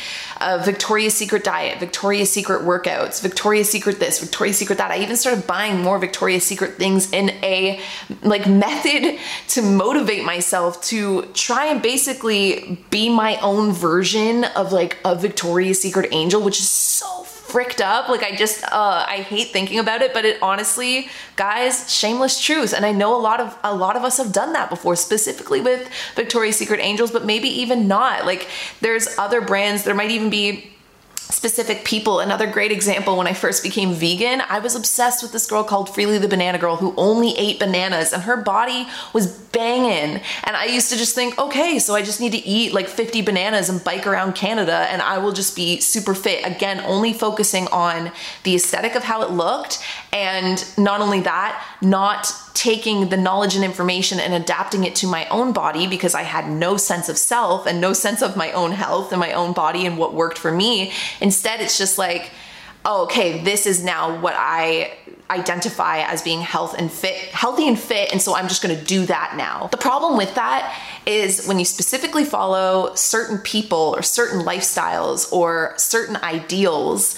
a 0.41 0.63
victoria's 0.63 1.15
secret 1.15 1.45
diet 1.45 1.79
victoria's 1.79 2.31
secret 2.31 2.63
workouts 2.63 3.23
victoria's 3.23 3.71
secret 3.71 4.01
this 4.01 4.21
victoria's 4.21 4.59
secret 4.59 4.79
that. 4.79 4.91
I 4.91 4.99
even 4.99 5.17
started 5.17 5.47
buying 5.47 5.81
more 5.81 5.99
victoria's 5.99 6.45
secret 6.45 6.75
things 6.75 7.13
in 7.13 7.31
a 7.43 7.81
like 8.23 8.47
method 8.47 9.19
to 9.49 9.63
motivate 9.63 10.25
myself 10.25 10.83
to 10.85 11.23
try 11.35 11.67
and 11.67 11.83
basically 11.83 12.79
be 12.91 13.09
my 13.09 13.37
own 13.41 13.73
version 13.73 14.45
of 14.57 14.73
like 14.73 14.99
a 15.05 15.15
victoria's 15.15 15.81
secret 15.81 16.09
angel 16.13 16.43
which 16.43 16.59
is 16.59 16.69
so 16.69 17.25
fricked 17.55 17.81
up. 17.81 18.09
Like 18.09 18.25
I 18.25 18.35
just 18.35 18.65
uh, 18.65 19.07
I 19.09 19.19
hate 19.19 19.53
thinking 19.53 19.79
about 19.79 20.03
it, 20.03 20.13
but 20.13 20.25
it 20.25 20.43
honestly, 20.43 21.09
guys, 21.37 21.89
shameless 21.89 22.41
truth. 22.41 22.75
And 22.75 22.85
I 22.85 22.91
know 22.91 23.17
a 23.17 23.23
lot 23.23 23.39
of 23.39 23.57
a 23.63 23.73
lot 23.73 23.95
of 23.95 24.03
us 24.03 24.17
have 24.17 24.33
done 24.33 24.55
that 24.55 24.71
before, 24.71 24.97
specifically 24.97 25.61
with 25.61 25.89
Victoria's 26.17 26.57
Secret 26.57 26.81
Angels, 26.81 27.13
but 27.13 27.25
maybe 27.25 27.47
even 27.47 27.87
not. 27.87 28.27
Like 28.27 28.49
there's 28.81 29.17
other 29.19 29.41
brands. 29.41 29.85
There 29.85 29.95
might 29.95 30.11
even 30.11 30.31
be 30.31 30.74
specific 31.35 31.85
people. 31.85 32.21
Another 32.21 32.47
great 32.47 32.71
example 32.71 33.17
when 33.17 33.27
I 33.27 33.35
first 33.35 33.63
became 33.63 33.93
vegan, 33.93 34.41
I 34.49 34.61
was 34.61 34.75
obsessed 34.75 35.23
with 35.23 35.33
this 35.33 35.47
girl 35.47 35.65
called 35.65 35.89
Freelee 35.89 36.21
the 36.21 36.29
Banana 36.29 36.59
Girl 36.59 36.77
who 36.77 36.95
only 36.97 37.37
ate 37.37 37.59
bananas 37.59 38.13
and 38.13 38.23
her 38.23 38.37
body 38.37 38.87
was 39.13 39.27
banging. 39.27 40.21
And 40.45 40.57
I 40.57 40.67
used 40.67 40.91
to 40.91 40.97
just 40.97 41.15
think, 41.15 41.39
okay, 41.39 41.79
so 41.79 41.95
I 41.95 42.03
just 42.03 42.21
need 42.21 42.33
to 42.33 42.39
eat 42.47 42.73
like 42.73 42.89
50 42.89 43.23
bananas 43.23 43.69
and 43.69 43.83
bike 43.83 44.07
around 44.07 44.35
Canada 44.35 44.87
and 44.91 45.03
I 45.03 45.19
will 45.19 45.33
just 45.33 45.57
be 45.57 45.81
super 45.81 46.15
fit. 46.15 46.47
Again, 46.47 46.81
only 46.87 47.13
focusing 47.13 47.67
on 47.69 48.13
the 48.45 48.55
aesthetic 48.55 48.95
of 48.95 49.05
how 49.05 49.23
it 49.23 49.31
looked. 49.31 49.83
And 50.15 50.65
not 50.79 51.01
only 51.01 51.21
that, 51.23 51.63
not 51.83 52.33
taking 52.55 53.09
the 53.09 53.17
knowledge 53.17 53.57
and 53.57 53.65
information 53.65 54.21
and 54.21 54.33
adapting 54.33 54.85
it 54.85 54.95
to 54.95 55.09
my 55.09 55.27
own 55.29 55.53
body 55.53 55.89
because 55.89 56.15
I 56.15 56.23
had 56.23 56.49
no 56.49 56.77
sense 56.77 57.09
of 57.09 57.19
self 57.19 57.67
and 57.67 57.81
no 57.81 57.93
sense 57.93 58.23
of 58.23 58.37
my 58.37 58.53
own 58.53 58.71
health 58.71 59.11
and 59.11 59.19
my 59.19 59.33
own 59.33 59.53
body 59.53 59.87
and 59.87 59.99
what 59.99 60.15
worked 60.15 60.39
for 60.39 60.53
me. 60.53 60.93
Instead, 61.21 61.61
it's 61.61 61.77
just 61.77 61.99
like, 61.99 62.31
oh, 62.85 63.05
okay, 63.05 63.43
this 63.43 63.67
is 63.67 63.83
now 63.83 64.21
what 64.21 64.35
I 64.37 64.97
identify 65.31 66.03
as 66.03 66.23
being 66.23 66.43
health 66.43 66.77
and 66.79 66.93
fit, 66.93 67.17
healthy 67.17 67.67
and 67.67 67.79
fit, 67.79 68.13
and 68.13 68.23
so 68.23 68.37
I'm 68.37 68.47
just 68.47 68.63
gonna 68.63 68.81
do 68.81 69.07
that 69.07 69.35
now. 69.37 69.69
The 69.69 69.79
problem 69.79 70.17
with 70.17 70.35
that 70.35 70.79
is 71.07 71.47
when 71.47 71.59
you 71.59 71.65
specifically 71.65 72.25
follow 72.25 72.95
certain 72.95 73.39
people 73.39 73.95
or 73.97 74.03
certain 74.03 74.41
lifestyles 74.41 75.33
or 75.33 75.75
certain 75.77 76.17
ideals, 76.17 77.17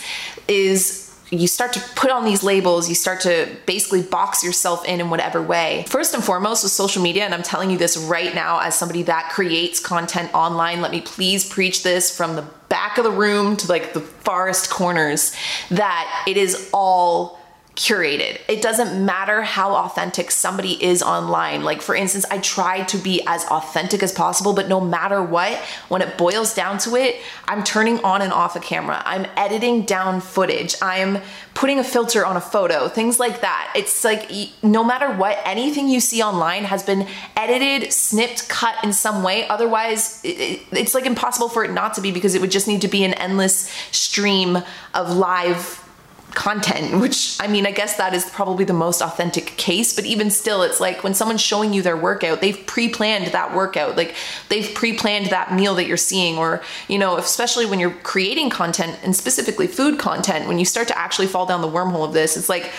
is 0.49 1.06
you 1.31 1.49
start 1.49 1.73
to 1.73 1.81
put 1.97 2.11
on 2.11 2.25
these 2.25 2.43
labels, 2.43 2.89
you 2.89 2.95
start 2.95 3.21
to 3.23 3.49
basically 3.67 4.03
box 4.03 4.45
yourself 4.45 4.85
in 4.85 5.01
in 5.01 5.11
whatever 5.11 5.43
way. 5.43 5.85
First 5.89 6.15
and 6.15 6.23
foremost 6.23 6.63
with 6.63 6.73
social 6.73 7.03
media, 7.03 7.25
and 7.25 7.35
I'm 7.35 7.43
telling 7.43 7.71
you 7.71 7.79
this 7.79 7.97
right 7.97 8.35
now 8.35 8.61
as 8.61 8.77
somebody 8.77 9.03
that 9.05 9.31
creates 9.33 9.81
content 9.81 10.33
online, 10.35 10.81
let 10.81 10.91
me 10.91 11.01
please 11.01 11.49
preach 11.49 11.83
this 11.83 12.17
from 12.17 12.37
the 12.37 12.45
back 12.69 12.99
of 12.99 13.05
the 13.05 13.11
room 13.11 13.57
to 13.57 13.69
like 13.69 13.93
the 13.93 14.01
farthest 14.01 14.71
corners 14.71 15.35
that 15.71 16.25
it 16.27 16.37
is 16.37 16.71
all 16.73 17.41
curated. 17.77 18.41
It 18.49 18.63
doesn't 18.63 19.05
matter 19.05 19.43
how 19.43 19.75
authentic 19.77 20.31
somebody 20.31 20.83
is 20.83 21.03
online. 21.03 21.63
Like, 21.63 21.83
for 21.83 21.95
instance, 21.95 22.25
I 22.31 22.39
try 22.39 22.85
to 22.85 22.97
be 22.97 23.23
as 23.27 23.45
authentic 23.45 24.03
as 24.03 24.13
possible, 24.13 24.55
but 24.55 24.67
no 24.67 24.81
matter 24.81 25.23
what, 25.23 25.55
when 25.89 26.01
it 26.01 26.17
boils 26.17 26.55
down 26.55 26.79
to 26.79 26.97
it, 26.97 27.17
I'm 27.47 27.63
turning 27.63 28.03
on 28.03 28.23
and 28.23 28.33
off 28.33 28.57
a 28.57 28.61
camera. 28.61 29.03
I'm 29.05 29.27
editing 29.37 29.83
down 29.83 30.23
footage. 30.23 30.75
I'm 30.81 31.21
putting 31.53 31.79
a 31.79 31.85
filter 31.85 32.25
on 32.25 32.37
a 32.37 32.41
photo, 32.41 32.89
things 32.89 33.21
like 33.21 33.43
that. 33.43 33.73
It's 33.77 34.05
like 34.05 34.31
no 34.63 34.83
matter 34.83 35.13
what, 35.13 35.39
anything 35.45 35.89
you 35.89 36.01
see 36.01 36.23
online 36.23 36.65
has 36.65 36.83
been 36.83 37.07
edited, 37.37 37.93
snipped, 37.93 38.49
cut 38.49 38.83
in 38.85 38.93
some 38.95 39.23
way. 39.23 39.47
Otherwise, 39.49 40.21
it's 40.25 40.95
like 40.95 41.05
impossible 41.05 41.51
for 41.51 41.63
it 41.63 41.73
not 41.73 41.93
to 41.95 42.01
be 42.01 42.11
because 42.11 42.35
it 42.35 42.41
would 42.41 42.51
just 42.51 42.69
need 42.69 42.81
to 42.81 42.89
be 42.89 43.05
an 43.05 43.13
endless 43.15 43.71
stream 43.91 44.59
of 44.95 45.15
live 45.15 45.86
content, 46.37 47.01
which 47.01 47.39
I 47.41 47.49
mean, 47.49 47.67
I 47.67 47.73
guess 47.73 47.97
that 47.97 48.15
is 48.15 48.29
probably 48.31 48.65
the 48.65 48.75
most 48.75 49.01
authentic 49.01 49.47
case, 49.57 49.97
but 49.97 50.05
even 50.05 50.31
still, 50.31 50.63
it's 50.63 50.79
like 50.79 51.03
when 51.03 51.15
someone's 51.15 51.41
showing 51.41 51.73
you 51.73 51.83
their 51.83 51.97
workout, 51.97 52.41
they've 52.43 52.65
pre 52.67 52.89
planned 52.89 53.29
that 53.29 53.57
workout. 53.57 53.97
Like 53.97 54.15
they've 54.51 54.73
pre 54.75 54.93
planned 54.93 55.27
that 55.27 55.53
meal 55.53 55.75
that 55.75 55.87
you're 55.87 55.97
seeing, 55.97 56.37
or, 56.37 56.63
you 56.89 56.99
know, 56.99 57.17
especially 57.17 57.67
when 57.67 57.81
you're 57.81 57.91
creating 58.03 58.51
content 58.51 58.99
and 59.03 59.17
specifically 59.17 59.67
food 59.67 59.99
content, 59.99 60.47
when 60.47 60.59
you 60.59 60.67
start 60.67 60.87
to 60.89 60.99
actually 60.99 61.27
fall 61.27 61.47
down 61.47 61.63
the 61.63 61.69
wormhole 61.69 62.05
of 62.05 62.13
this, 62.13 62.37
it's 62.37 62.51
like, 62.51 62.71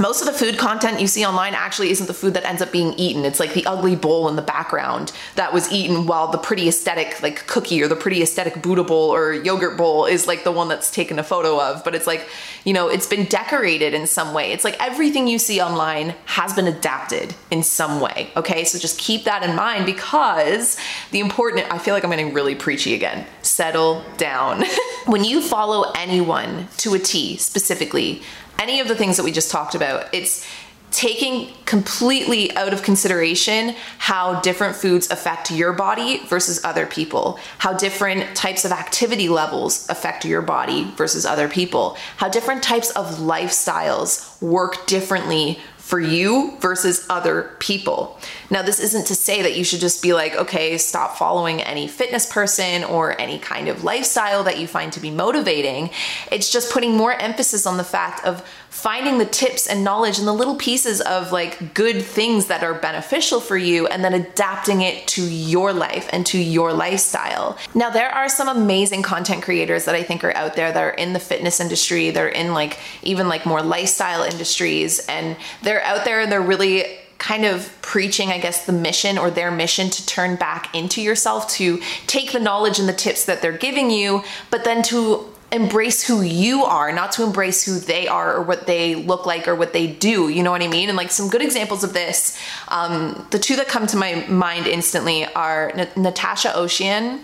most 0.00 0.20
of 0.20 0.26
the 0.26 0.32
food 0.32 0.58
content 0.58 1.00
you 1.00 1.06
see 1.06 1.24
online 1.24 1.54
actually 1.54 1.90
isn't 1.90 2.06
the 2.06 2.14
food 2.14 2.34
that 2.34 2.44
ends 2.44 2.60
up 2.60 2.72
being 2.72 2.94
eaten. 2.94 3.24
It's 3.24 3.38
like 3.38 3.54
the 3.54 3.64
ugly 3.66 3.96
bowl 3.96 4.28
in 4.28 4.36
the 4.36 4.42
background 4.42 5.12
that 5.36 5.52
was 5.52 5.70
eaten 5.70 6.06
while 6.06 6.28
the 6.28 6.38
pretty 6.38 6.68
aesthetic 6.68 7.22
like 7.22 7.46
cookie 7.46 7.82
or 7.82 7.88
the 7.88 7.96
pretty 7.96 8.22
aesthetic 8.22 8.62
Buddha 8.62 8.82
bowl 8.82 9.14
or 9.14 9.32
yogurt 9.32 9.76
bowl 9.76 10.06
is 10.06 10.26
like 10.26 10.44
the 10.44 10.52
one 10.52 10.68
that's 10.68 10.90
taken 10.90 11.18
a 11.18 11.22
photo 11.22 11.60
of. 11.60 11.84
But 11.84 11.94
it's 11.94 12.06
like, 12.06 12.28
you 12.64 12.72
know, 12.72 12.88
it's 12.88 13.06
been 13.06 13.26
decorated 13.26 13.94
in 13.94 14.06
some 14.06 14.34
way. 14.34 14.52
It's 14.52 14.64
like 14.64 14.76
everything 14.82 15.28
you 15.28 15.38
see 15.38 15.60
online 15.60 16.14
has 16.26 16.52
been 16.54 16.66
adapted 16.66 17.34
in 17.50 17.62
some 17.62 18.00
way. 18.00 18.30
Okay. 18.36 18.64
So 18.64 18.78
just 18.78 18.98
keep 18.98 19.24
that 19.24 19.42
in 19.42 19.54
mind 19.54 19.86
because 19.86 20.76
the 21.10 21.20
important, 21.20 21.72
I 21.72 21.78
feel 21.78 21.94
like 21.94 22.04
I'm 22.04 22.10
getting 22.10 22.32
really 22.32 22.54
preachy 22.54 22.94
again. 22.94 23.26
Settle 23.42 24.02
down. 24.16 24.64
when 25.06 25.24
you 25.24 25.40
follow 25.40 25.92
anyone 25.94 26.68
to 26.78 26.94
a 26.94 26.98
T 26.98 27.36
specifically, 27.36 28.22
any 28.58 28.80
of 28.80 28.88
the 28.88 28.94
things 28.94 29.16
that 29.16 29.24
we 29.24 29.32
just 29.32 29.50
talked 29.50 29.74
about. 29.74 30.12
It's 30.12 30.46
taking 30.94 31.52
completely 31.64 32.54
out 32.56 32.72
of 32.72 32.84
consideration 32.84 33.74
how 33.98 34.40
different 34.42 34.76
foods 34.76 35.10
affect 35.10 35.50
your 35.50 35.72
body 35.72 36.18
versus 36.26 36.64
other 36.64 36.86
people, 36.86 37.38
how 37.58 37.72
different 37.72 38.36
types 38.36 38.64
of 38.64 38.70
activity 38.70 39.28
levels 39.28 39.88
affect 39.88 40.24
your 40.24 40.40
body 40.40 40.84
versus 40.96 41.26
other 41.26 41.48
people, 41.48 41.96
how 42.18 42.28
different 42.28 42.62
types 42.62 42.90
of 42.90 43.06
lifestyles 43.16 44.40
work 44.40 44.86
differently 44.86 45.58
for 45.84 46.00
you 46.00 46.56
versus 46.60 47.04
other 47.10 47.50
people. 47.58 48.18
Now, 48.48 48.62
this 48.62 48.80
isn't 48.80 49.06
to 49.08 49.14
say 49.14 49.42
that 49.42 49.54
you 49.54 49.64
should 49.64 49.80
just 49.80 50.02
be 50.02 50.14
like, 50.14 50.34
okay, 50.34 50.78
stop 50.78 51.18
following 51.18 51.60
any 51.60 51.88
fitness 51.88 52.24
person 52.24 52.84
or 52.84 53.20
any 53.20 53.38
kind 53.38 53.68
of 53.68 53.84
lifestyle 53.84 54.42
that 54.44 54.58
you 54.58 54.66
find 54.66 54.94
to 54.94 55.00
be 55.00 55.10
motivating. 55.10 55.90
It's 56.32 56.50
just 56.50 56.72
putting 56.72 56.96
more 56.96 57.12
emphasis 57.12 57.66
on 57.66 57.76
the 57.76 57.84
fact 57.84 58.24
of 58.24 58.42
finding 58.74 59.18
the 59.18 59.24
tips 59.24 59.68
and 59.68 59.84
knowledge 59.84 60.18
and 60.18 60.26
the 60.26 60.32
little 60.32 60.56
pieces 60.56 61.00
of 61.02 61.30
like 61.30 61.72
good 61.74 62.02
things 62.02 62.46
that 62.46 62.64
are 62.64 62.74
beneficial 62.74 63.40
for 63.40 63.56
you 63.56 63.86
and 63.86 64.04
then 64.04 64.12
adapting 64.12 64.82
it 64.82 65.06
to 65.06 65.22
your 65.22 65.72
life 65.72 66.10
and 66.12 66.26
to 66.26 66.36
your 66.36 66.72
lifestyle. 66.72 67.56
Now, 67.72 67.88
there 67.88 68.10
are 68.10 68.28
some 68.28 68.48
amazing 68.48 69.02
content 69.02 69.44
creators 69.44 69.84
that 69.84 69.94
I 69.94 70.02
think 70.02 70.24
are 70.24 70.34
out 70.36 70.56
there 70.56 70.72
that 70.72 70.82
are 70.82 70.90
in 70.90 71.12
the 71.12 71.20
fitness 71.20 71.60
industry, 71.60 72.10
they're 72.10 72.28
in 72.28 72.52
like 72.52 72.78
even 73.04 73.28
like 73.28 73.46
more 73.46 73.62
lifestyle 73.62 74.24
industries, 74.24 74.98
and 75.06 75.36
they're 75.62 75.82
out 75.84 76.04
there 76.04 76.20
and 76.20 76.30
they're 76.30 76.42
really 76.42 76.98
kind 77.18 77.44
of 77.44 77.72
preaching, 77.80 78.30
I 78.30 78.38
guess, 78.38 78.66
the 78.66 78.72
mission 78.72 79.16
or 79.16 79.30
their 79.30 79.52
mission 79.52 79.88
to 79.88 80.04
turn 80.04 80.34
back 80.34 80.74
into 80.74 81.00
yourself, 81.00 81.48
to 81.52 81.80
take 82.08 82.32
the 82.32 82.40
knowledge 82.40 82.80
and 82.80 82.88
the 82.88 82.92
tips 82.92 83.24
that 83.26 83.40
they're 83.40 83.56
giving 83.56 83.90
you, 83.90 84.24
but 84.50 84.64
then 84.64 84.82
to 84.84 85.32
embrace 85.54 86.06
who 86.06 86.22
you 86.22 86.64
are, 86.64 86.92
not 86.92 87.12
to 87.12 87.22
embrace 87.22 87.64
who 87.64 87.78
they 87.78 88.08
are 88.08 88.34
or 88.34 88.42
what 88.42 88.66
they 88.66 88.94
look 88.94 89.26
like 89.26 89.48
or 89.48 89.54
what 89.54 89.72
they 89.72 89.86
do. 89.86 90.28
You 90.28 90.42
know 90.42 90.50
what 90.50 90.62
I 90.62 90.68
mean? 90.68 90.88
And 90.88 90.96
like 90.96 91.10
some 91.10 91.28
good 91.28 91.42
examples 91.42 91.84
of 91.84 91.92
this, 91.92 92.38
um, 92.68 93.26
the 93.30 93.38
two 93.38 93.56
that 93.56 93.68
come 93.68 93.86
to 93.88 93.96
my 93.96 94.26
mind 94.28 94.66
instantly 94.66 95.26
are 95.34 95.70
N- 95.74 95.88
Natacha 95.96 96.52
Océane. 96.52 97.20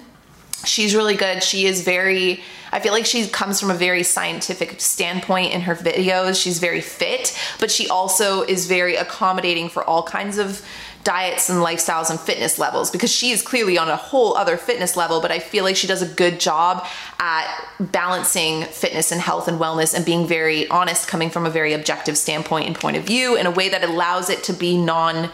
She's 0.64 0.94
really 0.94 1.16
good. 1.16 1.42
She 1.42 1.66
is 1.66 1.82
very, 1.82 2.42
I 2.72 2.80
feel 2.80 2.92
like 2.92 3.06
she 3.06 3.26
comes 3.28 3.60
from 3.60 3.70
a 3.70 3.74
very 3.74 4.02
scientific 4.02 4.80
standpoint 4.80 5.54
in 5.54 5.62
her 5.62 5.74
videos. 5.74 6.40
She's 6.40 6.58
very 6.58 6.80
fit, 6.80 7.36
but 7.58 7.70
she 7.70 7.88
also 7.88 8.42
is 8.42 8.66
very 8.66 8.96
accommodating 8.96 9.68
for 9.68 9.82
all 9.84 10.02
kinds 10.02 10.38
of 10.38 10.64
diets 11.02 11.48
and 11.48 11.62
lifestyles 11.62 12.10
and 12.10 12.20
fitness 12.20 12.58
levels 12.58 12.90
because 12.90 13.10
she 13.10 13.30
is 13.30 13.40
clearly 13.40 13.78
on 13.78 13.88
a 13.88 13.96
whole 13.96 14.36
other 14.36 14.56
fitness 14.56 14.96
level, 14.96 15.20
but 15.20 15.30
I 15.30 15.38
feel 15.38 15.64
like 15.64 15.76
she 15.76 15.86
does 15.86 16.02
a 16.02 16.06
good 16.06 16.38
job 16.38 16.86
at 17.18 17.46
balancing 17.80 18.64
fitness 18.64 19.10
and 19.10 19.20
health 19.20 19.48
and 19.48 19.58
wellness 19.58 19.94
and 19.94 20.04
being 20.04 20.26
very 20.26 20.68
honest, 20.68 21.08
coming 21.08 21.30
from 21.30 21.46
a 21.46 21.50
very 21.50 21.72
objective 21.72 22.18
standpoint 22.18 22.66
and 22.66 22.76
point 22.78 22.98
of 22.98 23.04
view 23.04 23.36
in 23.36 23.46
a 23.46 23.50
way 23.50 23.70
that 23.70 23.82
allows 23.82 24.28
it 24.28 24.44
to 24.44 24.52
be 24.52 24.76
non 24.76 25.30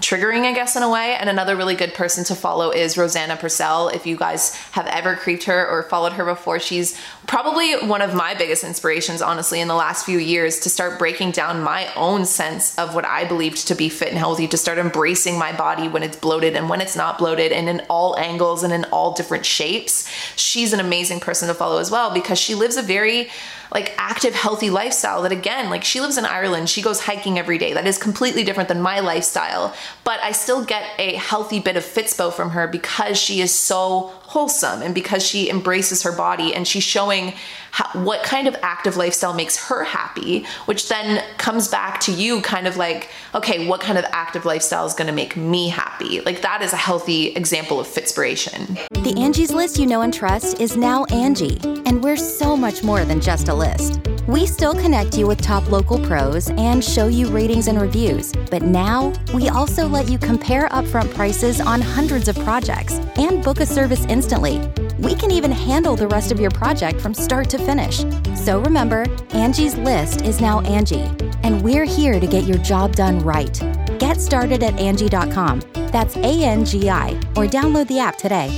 triggering, 0.00 0.44
I 0.44 0.52
guess, 0.52 0.76
in 0.76 0.82
a 0.82 0.90
way. 0.90 1.14
And 1.14 1.28
another 1.28 1.56
really 1.56 1.74
good 1.74 1.94
person 1.94 2.24
to 2.24 2.34
follow 2.34 2.70
is 2.70 2.96
Rozanna 2.96 3.38
Purcell. 3.38 3.88
If 3.88 4.06
you 4.06 4.16
guys 4.16 4.54
have 4.72 4.86
ever 4.86 5.16
creeped 5.16 5.44
her 5.44 5.66
or 5.68 5.82
followed 5.84 6.12
her 6.14 6.24
before, 6.24 6.58
she's 6.58 6.98
probably 7.26 7.74
one 7.86 8.02
of 8.02 8.14
my 8.14 8.34
biggest 8.34 8.64
inspirations, 8.64 9.20
honestly, 9.20 9.60
in 9.60 9.68
the 9.68 9.74
last 9.74 10.06
few 10.06 10.18
years 10.18 10.60
to 10.60 10.70
start 10.70 10.98
breaking 10.98 11.32
down 11.32 11.62
my 11.62 11.92
own 11.94 12.24
sense 12.24 12.78
of 12.78 12.94
what 12.94 13.04
I 13.04 13.24
believed 13.24 13.68
to 13.68 13.74
be 13.74 13.88
fit 13.88 14.08
and 14.08 14.18
healthy, 14.18 14.48
to 14.48 14.56
start 14.56 14.78
embracing 14.78 15.38
my 15.38 15.52
body 15.56 15.88
when 15.88 16.02
it's 16.02 16.16
bloated 16.16 16.56
and 16.56 16.68
when 16.68 16.80
it's 16.80 16.96
not 16.96 17.18
bloated, 17.18 17.52
and 17.52 17.68
in 17.68 17.82
all 17.88 18.18
angles 18.18 18.62
and 18.62 18.72
in 18.72 18.84
all 18.86 19.12
different 19.12 19.44
shapes. 19.44 20.08
She's 20.36 20.72
an 20.72 20.80
amazing 20.80 21.20
person 21.20 21.48
to 21.48 21.54
follow 21.54 21.78
as 21.78 21.90
well 21.90 22.12
because 22.12 22.38
she 22.38 22.54
lives 22.54 22.76
a 22.76 22.82
very 22.82 23.30
like 23.72 23.94
active, 23.98 24.34
healthy 24.34 24.70
lifestyle 24.70 25.22
that 25.22 25.32
again, 25.32 25.70
like 25.70 25.84
she 25.84 26.00
lives 26.00 26.18
in 26.18 26.24
Ireland, 26.24 26.70
she 26.70 26.82
goes 26.82 27.00
hiking 27.00 27.38
every 27.38 27.58
day. 27.58 27.72
That 27.72 27.86
is 27.86 27.98
completely 27.98 28.44
different 28.44 28.68
than 28.68 28.80
my 28.80 29.00
lifestyle, 29.00 29.74
but 30.04 30.20
I 30.22 30.32
still 30.32 30.64
get 30.64 30.84
a 30.98 31.14
healthy 31.14 31.60
bit 31.60 31.76
of 31.76 31.84
fitspo 31.84 32.32
from 32.32 32.50
her 32.50 32.66
because 32.66 33.18
she 33.18 33.40
is 33.40 33.54
so 33.54 34.12
wholesome 34.28 34.82
and 34.82 34.94
because 34.94 35.26
she 35.26 35.48
embraces 35.48 36.02
her 36.02 36.12
body 36.12 36.54
and 36.54 36.68
she's 36.68 36.82
showing 36.82 37.32
how, 37.70 37.88
what 38.02 38.22
kind 38.22 38.46
of 38.46 38.54
active 38.60 38.94
lifestyle 38.94 39.32
makes 39.32 39.68
her 39.68 39.84
happy, 39.84 40.44
which 40.66 40.90
then 40.90 41.24
comes 41.38 41.66
back 41.66 41.98
to 41.98 42.12
you 42.12 42.42
kind 42.42 42.66
of 42.66 42.76
like, 42.76 43.08
okay, 43.34 43.66
what 43.66 43.80
kind 43.80 43.96
of 43.96 44.04
active 44.10 44.44
lifestyle 44.44 44.84
is 44.84 44.92
going 44.92 45.06
to 45.06 45.14
make 45.14 45.34
me 45.34 45.70
happy? 45.70 46.20
Like 46.20 46.42
that 46.42 46.60
is 46.60 46.74
a 46.74 46.76
healthy 46.76 47.28
example 47.28 47.80
of 47.80 47.86
fitspiration. 47.86 48.78
The 49.02 49.14
Angie's 49.18 49.50
list 49.50 49.78
you 49.78 49.86
know 49.86 50.02
and 50.02 50.12
trust 50.12 50.60
is 50.60 50.76
now 50.76 51.06
Angie, 51.06 51.58
and 51.86 52.04
we're 52.04 52.18
so 52.18 52.54
much 52.54 52.82
more 52.82 53.06
than 53.06 53.22
just 53.22 53.48
a 53.48 53.54
list. 53.54 54.00
We 54.28 54.44
still 54.44 54.74
connect 54.74 55.16
you 55.16 55.26
with 55.26 55.40
top 55.40 55.70
local 55.70 55.98
pros 56.04 56.50
and 56.50 56.84
show 56.84 57.06
you 57.06 57.28
ratings 57.28 57.66
and 57.66 57.80
reviews, 57.80 58.34
but 58.50 58.60
now 58.60 59.14
we 59.32 59.48
also 59.48 59.88
let 59.88 60.10
you 60.10 60.18
compare 60.18 60.68
upfront 60.68 61.14
prices 61.14 61.62
on 61.62 61.80
hundreds 61.80 62.28
of 62.28 62.38
projects 62.40 63.00
and 63.16 63.42
book 63.42 63.60
a 63.60 63.64
service 63.66 64.04
instantly. 64.18 64.58
We 64.98 65.14
can 65.14 65.30
even 65.30 65.52
handle 65.52 65.94
the 65.94 66.08
rest 66.08 66.32
of 66.32 66.40
your 66.40 66.50
project 66.50 67.00
from 67.00 67.14
start 67.14 67.48
to 67.50 67.58
finish. 67.58 67.98
So 68.34 68.60
remember, 68.60 69.06
Angie's 69.30 69.76
list 69.76 70.22
is 70.22 70.40
now 70.40 70.60
Angie, 70.62 71.06
and 71.44 71.62
we're 71.62 71.84
here 71.84 72.18
to 72.18 72.26
get 72.26 72.42
your 72.42 72.58
job 72.58 72.96
done 72.96 73.20
right. 73.20 73.56
Get 74.00 74.20
started 74.20 74.64
at 74.64 74.76
Angie.com. 74.78 75.62
That's 75.92 76.16
A 76.16 76.42
N 76.42 76.64
G 76.64 76.90
I, 76.90 77.10
or 77.36 77.46
download 77.46 77.86
the 77.86 78.00
app 78.00 78.18
today. 78.18 78.48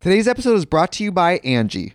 Today's 0.00 0.28
episode 0.28 0.54
is 0.54 0.66
brought 0.66 0.92
to 0.92 1.04
you 1.04 1.10
by 1.10 1.38
Angie. 1.38 1.94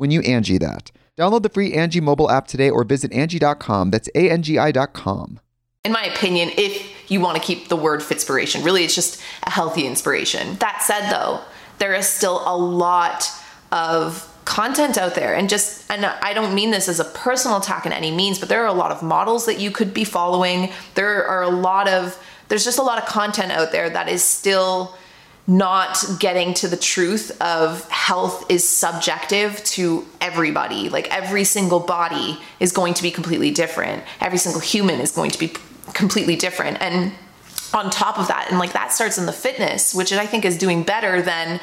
when 0.00 0.10
you 0.10 0.22
Angie 0.22 0.56
that. 0.56 0.90
Download 1.18 1.42
the 1.42 1.50
free 1.50 1.74
Angie 1.74 2.00
mobile 2.00 2.30
app 2.30 2.46
today 2.46 2.70
or 2.70 2.84
visit 2.84 3.12
Angie.com. 3.12 3.90
That's 3.90 4.08
A 4.14 4.30
N 4.30 4.42
G 4.42 4.58
I.com. 4.58 5.38
In 5.84 5.92
my 5.92 6.04
opinion, 6.04 6.50
if 6.56 7.10
you 7.10 7.20
want 7.20 7.36
to 7.36 7.42
keep 7.42 7.68
the 7.68 7.76
word 7.76 8.00
fitspiration, 8.00 8.64
really 8.64 8.84
it's 8.84 8.94
just 8.94 9.20
a 9.42 9.50
healthy 9.50 9.86
inspiration. 9.86 10.56
That 10.56 10.82
said, 10.82 11.10
though, 11.10 11.42
there 11.78 11.94
is 11.94 12.06
still 12.06 12.42
a 12.46 12.56
lot 12.56 13.30
of 13.72 14.26
content 14.46 14.96
out 14.96 15.14
there 15.14 15.34
and 15.34 15.48
just 15.48 15.88
and 15.90 16.04
I 16.04 16.32
don't 16.32 16.54
mean 16.54 16.70
this 16.70 16.88
as 16.88 16.98
a 16.98 17.04
personal 17.04 17.58
attack 17.58 17.86
in 17.86 17.92
any 17.92 18.10
means 18.10 18.40
but 18.40 18.48
there 18.48 18.64
are 18.64 18.66
a 18.66 18.72
lot 18.72 18.90
of 18.90 19.00
models 19.00 19.46
that 19.46 19.60
you 19.60 19.70
could 19.70 19.94
be 19.94 20.02
following 20.02 20.72
there 20.96 21.24
are 21.24 21.42
a 21.42 21.50
lot 21.50 21.88
of 21.88 22.20
there's 22.48 22.64
just 22.64 22.78
a 22.78 22.82
lot 22.82 23.00
of 23.00 23.06
content 23.06 23.52
out 23.52 23.70
there 23.70 23.88
that 23.90 24.08
is 24.08 24.24
still 24.24 24.96
not 25.46 26.04
getting 26.18 26.54
to 26.54 26.68
the 26.68 26.76
truth 26.76 27.40
of 27.40 27.88
health 27.90 28.50
is 28.50 28.68
subjective 28.68 29.62
to 29.64 30.06
everybody. 30.20 30.88
Like 30.88 31.08
every 31.08 31.44
single 31.44 31.80
body 31.80 32.38
is 32.60 32.72
going 32.72 32.94
to 32.94 33.02
be 33.02 33.10
completely 33.10 33.50
different. 33.50 34.04
Every 34.20 34.38
single 34.38 34.60
human 34.60 35.00
is 35.00 35.10
going 35.10 35.30
to 35.30 35.38
be 35.38 35.52
completely 35.92 36.36
different. 36.36 36.80
And 36.80 37.12
on 37.72 37.90
top 37.90 38.18
of 38.18 38.28
that, 38.28 38.48
and 38.50 38.58
like 38.58 38.72
that 38.72 38.92
starts 38.92 39.18
in 39.18 39.26
the 39.26 39.32
fitness, 39.32 39.94
which 39.94 40.12
I 40.12 40.26
think 40.26 40.44
is 40.44 40.58
doing 40.58 40.82
better 40.82 41.22
than 41.22 41.60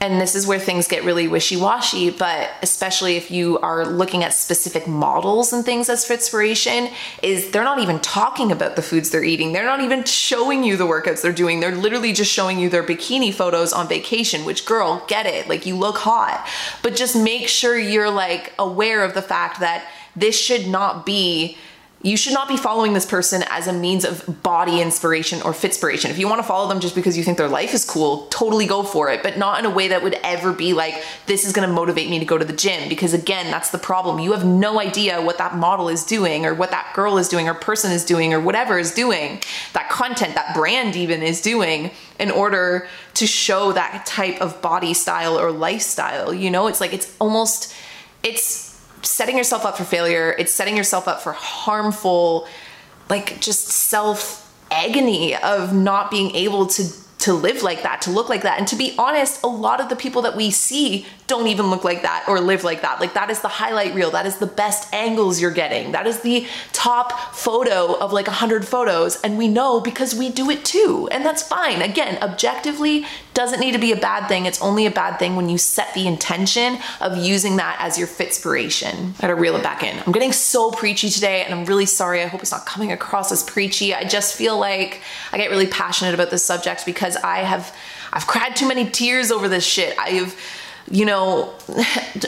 and 0.00 0.20
this 0.20 0.34
is 0.34 0.46
where 0.46 0.58
things 0.58 0.86
get 0.86 1.04
really 1.04 1.26
wishy-washy 1.26 2.10
but 2.10 2.50
especially 2.62 3.16
if 3.16 3.30
you 3.30 3.58
are 3.60 3.86
looking 3.86 4.22
at 4.22 4.32
specific 4.32 4.86
models 4.86 5.52
and 5.52 5.64
things 5.64 5.88
as 5.88 6.04
fitspiration 6.04 6.92
is 7.22 7.50
they're 7.50 7.64
not 7.64 7.78
even 7.78 7.98
talking 8.00 8.52
about 8.52 8.76
the 8.76 8.82
foods 8.82 9.10
they're 9.10 9.24
eating. 9.24 9.52
They're 9.52 9.64
not 9.64 9.80
even 9.80 10.04
showing 10.04 10.64
you 10.64 10.76
the 10.76 10.86
workouts 10.86 11.22
they're 11.22 11.32
doing. 11.32 11.60
They're 11.60 11.74
literally 11.74 12.12
just 12.12 12.32
showing 12.32 12.58
you 12.58 12.68
their 12.68 12.82
bikini 12.82 13.32
photos 13.32 13.72
on 13.72 13.88
vacation 13.88 14.44
which 14.44 14.64
girl 14.66 15.04
get 15.08 15.26
it. 15.26 15.48
Like 15.48 15.66
you 15.66 15.76
look 15.76 15.98
hot. 15.98 16.46
But 16.82 16.96
just 16.96 17.16
make 17.16 17.48
sure 17.48 17.78
you're 17.78 18.10
like 18.10 18.52
aware 18.58 19.04
of 19.04 19.14
the 19.14 19.22
fact 19.22 19.60
that 19.60 19.88
this 20.16 20.38
should 20.38 20.66
not 20.66 21.06
be 21.06 21.56
you 22.00 22.16
should 22.16 22.32
not 22.32 22.46
be 22.46 22.56
following 22.56 22.92
this 22.92 23.04
person 23.04 23.42
as 23.50 23.66
a 23.66 23.72
means 23.72 24.04
of 24.04 24.42
body 24.44 24.80
inspiration 24.80 25.42
or 25.42 25.50
fitspiration. 25.50 26.10
If 26.10 26.18
you 26.18 26.28
want 26.28 26.38
to 26.38 26.46
follow 26.46 26.68
them 26.68 26.78
just 26.78 26.94
because 26.94 27.18
you 27.18 27.24
think 27.24 27.38
their 27.38 27.48
life 27.48 27.74
is 27.74 27.84
cool, 27.84 28.26
totally 28.26 28.66
go 28.66 28.84
for 28.84 29.10
it, 29.10 29.24
but 29.24 29.36
not 29.36 29.58
in 29.58 29.64
a 29.64 29.70
way 29.70 29.88
that 29.88 30.04
would 30.04 30.14
ever 30.22 30.52
be 30.52 30.72
like, 30.74 30.94
this 31.26 31.44
is 31.44 31.52
going 31.52 31.68
to 31.68 31.74
motivate 31.74 32.08
me 32.08 32.20
to 32.20 32.24
go 32.24 32.38
to 32.38 32.44
the 32.44 32.52
gym. 32.52 32.88
Because 32.88 33.14
again, 33.14 33.50
that's 33.50 33.70
the 33.70 33.78
problem. 33.78 34.20
You 34.20 34.30
have 34.30 34.44
no 34.44 34.78
idea 34.78 35.20
what 35.20 35.38
that 35.38 35.56
model 35.56 35.88
is 35.88 36.04
doing, 36.04 36.46
or 36.46 36.54
what 36.54 36.70
that 36.70 36.92
girl 36.94 37.18
is 37.18 37.28
doing, 37.28 37.48
or 37.48 37.54
person 37.54 37.90
is 37.90 38.04
doing, 38.04 38.32
or 38.32 38.38
whatever 38.40 38.78
is 38.78 38.94
doing, 38.94 39.42
that 39.72 39.88
content, 39.90 40.36
that 40.36 40.54
brand 40.54 40.94
even 40.94 41.20
is 41.20 41.42
doing 41.42 41.90
in 42.20 42.30
order 42.30 42.86
to 43.14 43.26
show 43.26 43.72
that 43.72 44.06
type 44.06 44.40
of 44.40 44.62
body 44.62 44.94
style 44.94 45.36
or 45.36 45.50
lifestyle. 45.50 46.32
You 46.32 46.52
know, 46.52 46.68
it's 46.68 46.80
like, 46.80 46.92
it's 46.92 47.12
almost, 47.18 47.74
it's, 48.22 48.67
setting 49.02 49.36
yourself 49.36 49.64
up 49.64 49.76
for 49.76 49.84
failure. 49.84 50.34
It's 50.38 50.52
setting 50.52 50.76
yourself 50.76 51.08
up 51.08 51.20
for 51.20 51.32
harmful, 51.32 52.46
like 53.08 53.40
just 53.40 53.68
self 53.68 54.44
agony 54.70 55.34
of 55.36 55.72
not 55.74 56.10
being 56.10 56.34
able 56.34 56.66
to 56.66 56.92
to 57.18 57.32
live 57.32 57.62
like 57.62 57.82
that, 57.82 58.00
to 58.02 58.10
look 58.10 58.28
like 58.28 58.42
that. 58.42 58.58
And 58.58 58.68
to 58.68 58.76
be 58.76 58.94
honest, 58.96 59.42
a 59.42 59.48
lot 59.48 59.80
of 59.80 59.88
the 59.88 59.96
people 59.96 60.22
that 60.22 60.36
we 60.36 60.50
see 60.50 61.06
don't 61.28 61.46
even 61.46 61.66
look 61.66 61.84
like 61.84 62.02
that 62.02 62.24
or 62.26 62.40
live 62.40 62.64
like 62.64 62.82
that. 62.82 63.00
Like 63.00 63.14
that 63.14 63.30
is 63.30 63.40
the 63.40 63.48
highlight 63.48 63.94
reel. 63.94 64.10
That 64.10 64.26
is 64.26 64.38
the 64.38 64.46
best 64.46 64.92
angles 64.92 65.40
you're 65.40 65.52
getting. 65.52 65.92
That 65.92 66.06
is 66.06 66.20
the 66.20 66.46
top 66.72 67.34
photo 67.34 67.94
of 67.98 68.12
like 68.12 68.26
a 68.26 68.32
hundred 68.32 68.66
photos. 68.66 69.20
And 69.20 69.38
we 69.38 69.46
know 69.46 69.80
because 69.80 70.14
we 70.14 70.30
do 70.30 70.50
it 70.50 70.64
too. 70.64 71.08
And 71.12 71.24
that's 71.24 71.42
fine. 71.42 71.82
Again, 71.82 72.18
objectively 72.22 73.06
doesn't 73.34 73.60
need 73.60 73.72
to 73.72 73.78
be 73.78 73.92
a 73.92 73.96
bad 73.96 74.26
thing. 74.26 74.46
It's 74.46 74.60
only 74.60 74.86
a 74.86 74.90
bad 74.90 75.18
thing 75.18 75.36
when 75.36 75.48
you 75.48 75.58
set 75.58 75.94
the 75.94 76.06
intention 76.06 76.78
of 77.00 77.16
using 77.16 77.56
that 77.56 77.76
as 77.78 77.98
your 77.98 78.08
fitspiration. 78.08 79.14
I 79.18 79.20
gotta 79.20 79.34
reel 79.34 79.54
it 79.54 79.62
back 79.62 79.82
in. 79.82 80.02
I'm 80.04 80.12
getting 80.12 80.32
so 80.32 80.70
preachy 80.70 81.10
today 81.10 81.44
and 81.44 81.54
I'm 81.54 81.66
really 81.66 81.86
sorry. 81.86 82.22
I 82.22 82.26
hope 82.26 82.40
it's 82.40 82.50
not 82.50 82.66
coming 82.66 82.90
across 82.90 83.30
as 83.30 83.44
preachy. 83.44 83.94
I 83.94 84.04
just 84.04 84.34
feel 84.34 84.58
like 84.58 85.02
I 85.30 85.36
get 85.36 85.50
really 85.50 85.66
passionate 85.66 86.14
about 86.14 86.30
this 86.30 86.44
subject 86.44 86.86
because 86.86 87.16
I 87.16 87.40
have 87.40 87.76
I've 88.12 88.26
cried 88.26 88.56
too 88.56 88.66
many 88.66 88.88
tears 88.88 89.30
over 89.30 89.48
this 89.48 89.66
shit. 89.66 89.96
I've 89.98 90.34
you 90.90 91.04
know, 91.04 91.54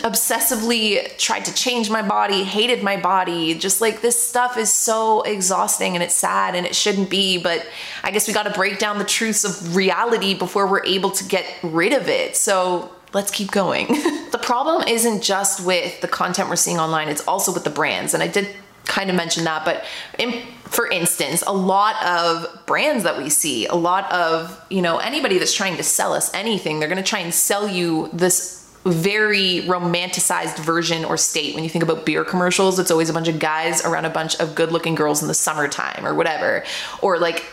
obsessively 0.05 1.17
tried 1.19 1.45
to 1.47 1.55
change 1.55 1.91
my 1.91 2.07
body, 2.07 2.45
hated 2.45 2.83
my 2.83 2.97
body. 2.97 3.55
Just 3.55 3.81
like 3.81 4.03
this 4.03 4.21
stuff 4.21 4.57
is 4.57 4.73
so 4.73 5.23
exhausting 5.23 5.95
and 5.95 6.03
it's 6.03 6.15
sad 6.15 6.55
and 6.55 6.67
it 6.67 6.75
shouldn't 6.75 7.11
be. 7.11 7.39
But 7.39 7.67
I 8.03 8.11
guess 8.11 8.29
we 8.29 8.35
got 8.35 8.45
to 8.45 8.53
break 8.53 8.79
down 8.79 8.99
the 8.99 9.05
truths 9.05 9.45
of 9.45 9.77
reality 9.77 10.35
before 10.35 10.67
we're 10.67 10.85
able 10.85 11.11
to 11.11 11.25
get 11.25 11.47
rid 11.63 11.93
of 11.93 12.09
it. 12.09 12.37
So 12.37 12.93
let's 13.13 13.31
keep 13.31 13.51
going. 13.51 13.87
the 14.31 14.41
problem 14.41 14.87
isn't 14.87 15.23
just 15.23 15.65
with 15.65 16.01
the 16.01 16.09
content 16.09 16.49
we're 16.49 16.57
seeing 16.57 16.79
online, 16.79 17.09
it's 17.09 17.27
also 17.27 17.53
with 17.53 17.65
the 17.65 17.71
brands. 17.71 18.15
And 18.15 18.23
I 18.23 18.29
did 18.29 18.49
kind 18.85 19.11
of 19.11 19.17
mention 19.17 19.45
that, 19.45 19.65
but 19.65 19.85
in, 20.19 20.43
for 20.65 20.89
instance, 20.89 21.43
a 21.47 21.53
lot 21.53 22.03
of 22.05 22.67
brands 22.67 23.05
that 23.05 23.19
we 23.19 23.31
see, 23.31 23.67
a 23.67 23.75
lot 23.75 24.11
of, 24.13 24.61
you 24.71 24.83
know, 24.83 24.99
anybody 24.99 25.39
that's 25.39 25.55
trying 25.55 25.77
to 25.77 25.83
sell 25.83 26.13
us 26.13 26.33
anything, 26.35 26.81
they're 26.81 26.89
going 26.89 27.03
to 27.03 27.09
try 27.09 27.21
and 27.21 27.33
sell 27.33 27.69
you 27.69 28.09
this 28.13 28.61
very 28.85 29.61
romanticized 29.67 30.59
version 30.59 31.05
or 31.05 31.17
state. 31.17 31.55
When 31.55 31.63
you 31.65 31.71
think 31.71 31.85
about 31.85 32.07
beer 32.07 32.25
commercials, 32.25 32.79
it's 32.79 32.91
always 32.91 33.11
a 33.11 33.13
bunch 33.13 33.29
of 33.29 33.39
guys 33.39 33.85
around 33.85 34.07
a 34.07 34.11
bunch 34.11 34.41
of 34.41 34.55
good 34.55 34.73
looking 34.73 34.95
girls 34.95 35.21
in 35.21 35.29
the 35.29 35.35
summertime 35.35 36.07
or 36.07 36.15
whatever. 36.15 36.65
Or 37.03 37.19
like 37.19 37.45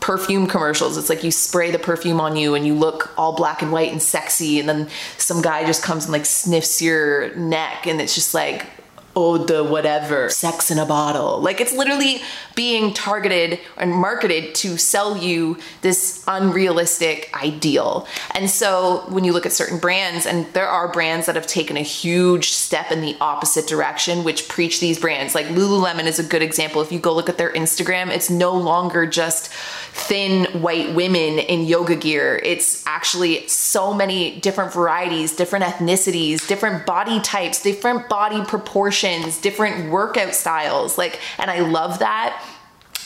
perfume 0.00 0.46
commercials. 0.46 0.98
It's 0.98 1.08
like 1.08 1.24
you 1.24 1.30
spray 1.30 1.70
the 1.70 1.78
perfume 1.78 2.20
on 2.20 2.36
you 2.36 2.54
and 2.54 2.66
you 2.66 2.74
look 2.74 3.10
all 3.16 3.34
black 3.34 3.62
and 3.62 3.72
white 3.72 3.90
and 3.90 4.02
sexy. 4.02 4.60
And 4.60 4.68
then 4.68 4.88
some 5.16 5.40
guy 5.40 5.64
just 5.64 5.82
comes 5.82 6.04
and 6.04 6.12
like 6.12 6.26
sniffs 6.26 6.82
your 6.82 7.34
neck. 7.36 7.86
And 7.86 7.98
it's 7.98 8.14
just 8.14 8.34
like, 8.34 8.66
oh 9.16 9.38
the 9.38 9.64
whatever 9.64 10.28
sex 10.28 10.70
in 10.70 10.78
a 10.78 10.84
bottle. 10.86 11.40
Like 11.40 11.60
it's 11.60 11.72
literally 11.72 12.20
being 12.54 12.92
targeted 12.92 13.58
and 13.78 13.90
marketed 13.90 14.54
to 14.56 14.76
sell 14.76 15.16
you 15.16 15.58
this 15.80 16.22
unrealistic 16.28 17.30
ideal. 17.34 18.06
And 18.32 18.50
so 18.50 19.04
when 19.08 19.24
you 19.24 19.32
look 19.32 19.46
at 19.46 19.52
certain 19.52 19.78
brands 19.78 20.26
and 20.26 20.46
there 20.52 20.68
are 20.68 20.92
brands 20.92 21.26
that 21.26 21.34
have 21.34 21.46
taken 21.46 21.76
a 21.76 21.82
huge 21.82 22.50
step 22.50 22.92
in 22.92 23.00
the 23.00 23.16
opposite 23.20 23.66
direction 23.66 24.22
which 24.22 24.48
preach 24.48 24.80
these 24.80 25.00
brands. 25.00 25.34
Like 25.34 25.46
lululemon 25.46 26.04
is 26.04 26.18
a 26.18 26.24
good 26.24 26.42
example. 26.42 26.82
If 26.82 26.92
you 26.92 26.98
go 26.98 27.14
look 27.14 27.28
at 27.28 27.38
their 27.38 27.52
instagram 27.52 28.10
it's 28.10 28.28
no 28.28 28.54
longer 28.54 29.06
just 29.06 29.50
thin 29.96 30.44
white 30.60 30.94
women 30.94 31.38
in 31.38 31.64
yoga 31.64 31.96
gear. 31.96 32.38
It's 32.44 32.84
actually 32.86 33.48
so 33.48 33.94
many 33.94 34.38
different 34.40 34.72
varieties, 34.72 35.32
different 35.34 35.64
ethnicities, 35.64 36.46
different 36.46 36.84
body 36.84 37.18
types, 37.20 37.62
different 37.62 38.08
body 38.08 38.44
proportions, 38.44 39.38
different 39.38 39.90
workout 39.90 40.34
styles. 40.34 40.98
Like, 40.98 41.18
and 41.38 41.50
I 41.50 41.60
love 41.60 42.00
that 42.00 42.44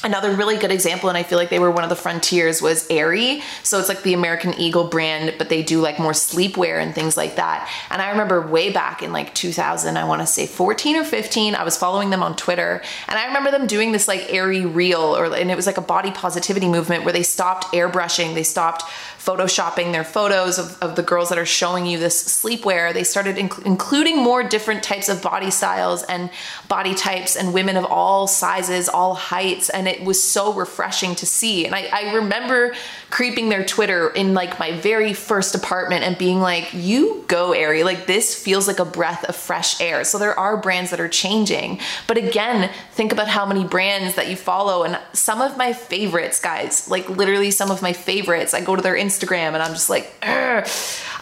Another 0.02 0.32
really 0.32 0.56
good 0.56 0.70
example, 0.70 1.10
and 1.10 1.18
I 1.18 1.22
feel 1.22 1.36
like 1.36 1.50
they 1.50 1.58
were 1.58 1.70
one 1.70 1.84
of 1.84 1.90
the 1.90 1.96
frontiers, 1.96 2.62
was 2.62 2.86
Aerie. 2.88 3.42
So 3.62 3.78
it's 3.78 3.88
like 3.88 4.02
the 4.02 4.14
American 4.14 4.54
Eagle 4.54 4.84
brand, 4.84 5.34
but 5.36 5.50
they 5.50 5.62
do 5.62 5.80
like 5.80 5.98
more 5.98 6.12
sleepwear 6.12 6.82
and 6.82 6.94
things 6.94 7.18
like 7.18 7.36
that. 7.36 7.70
And 7.90 8.00
I 8.00 8.10
remember 8.10 8.46
way 8.46 8.72
back 8.72 9.02
in 9.02 9.12
like 9.12 9.34
2000, 9.34 9.98
I 9.98 10.04
want 10.04 10.22
to 10.22 10.26
say 10.26 10.46
14 10.46 10.96
or 10.96 11.04
15, 11.04 11.54
I 11.54 11.64
was 11.64 11.76
following 11.76 12.08
them 12.08 12.22
on 12.22 12.34
Twitter, 12.34 12.82
and 13.08 13.18
I 13.18 13.26
remember 13.26 13.50
them 13.50 13.66
doing 13.66 13.92
this 13.92 14.08
like 14.08 14.32
Aerie 14.32 14.64
Real, 14.64 15.02
or 15.02 15.26
and 15.34 15.50
it 15.50 15.56
was 15.56 15.66
like 15.66 15.76
a 15.76 15.82
body 15.82 16.10
positivity 16.10 16.68
movement 16.68 17.04
where 17.04 17.12
they 17.12 17.22
stopped 17.22 17.66
airbrushing, 17.74 18.34
they 18.34 18.42
stopped 18.42 18.84
photoshopping 19.20 19.92
their 19.92 20.04
photos 20.04 20.58
of, 20.58 20.78
of 20.80 20.96
the 20.96 21.02
girls 21.02 21.28
that 21.28 21.36
are 21.36 21.44
showing 21.44 21.84
you 21.84 21.98
this 21.98 22.42
sleepwear. 22.42 22.94
They 22.94 23.04
started 23.04 23.36
inc- 23.36 23.64
including 23.66 24.16
more 24.16 24.42
different 24.42 24.82
types 24.82 25.10
of 25.10 25.20
body 25.20 25.50
styles 25.50 26.02
and 26.04 26.30
body 26.68 26.94
types 26.94 27.36
and 27.36 27.52
women 27.52 27.76
of 27.76 27.84
all 27.84 28.26
sizes, 28.26 28.88
all 28.88 29.14
heights, 29.14 29.68
and 29.68 29.86
it 29.90 30.02
was 30.02 30.22
so 30.22 30.52
refreshing 30.52 31.14
to 31.16 31.26
see. 31.26 31.66
And 31.66 31.74
I, 31.74 31.88
I 31.92 32.14
remember 32.14 32.74
creeping 33.10 33.48
their 33.48 33.64
Twitter 33.64 34.10
in 34.10 34.34
like 34.34 34.58
my 34.58 34.72
very 34.72 35.12
first 35.12 35.54
apartment 35.54 36.04
and 36.04 36.16
being 36.16 36.40
like, 36.40 36.72
you 36.72 37.24
go, 37.28 37.52
Aerie. 37.52 37.82
Like 37.82 38.06
this 38.06 38.40
feels 38.42 38.66
like 38.68 38.78
a 38.78 38.84
breath 38.84 39.24
of 39.24 39.36
fresh 39.36 39.80
air. 39.80 40.04
So 40.04 40.18
there 40.18 40.38
are 40.38 40.56
brands 40.56 40.90
that 40.90 41.00
are 41.00 41.08
changing. 41.08 41.80
But 42.06 42.16
again, 42.16 42.70
think 42.92 43.12
about 43.12 43.28
how 43.28 43.44
many 43.44 43.64
brands 43.64 44.14
that 44.14 44.28
you 44.28 44.36
follow. 44.36 44.84
And 44.84 44.98
some 45.12 45.40
of 45.40 45.56
my 45.56 45.72
favorites, 45.72 46.40
guys, 46.40 46.88
like 46.88 47.08
literally 47.08 47.50
some 47.50 47.70
of 47.70 47.82
my 47.82 47.92
favorites, 47.92 48.54
I 48.54 48.60
go 48.60 48.76
to 48.76 48.82
their 48.82 48.96
Instagram 48.96 49.54
and 49.54 49.62
I'm 49.62 49.72
just 49.72 49.90
like, 49.90 50.12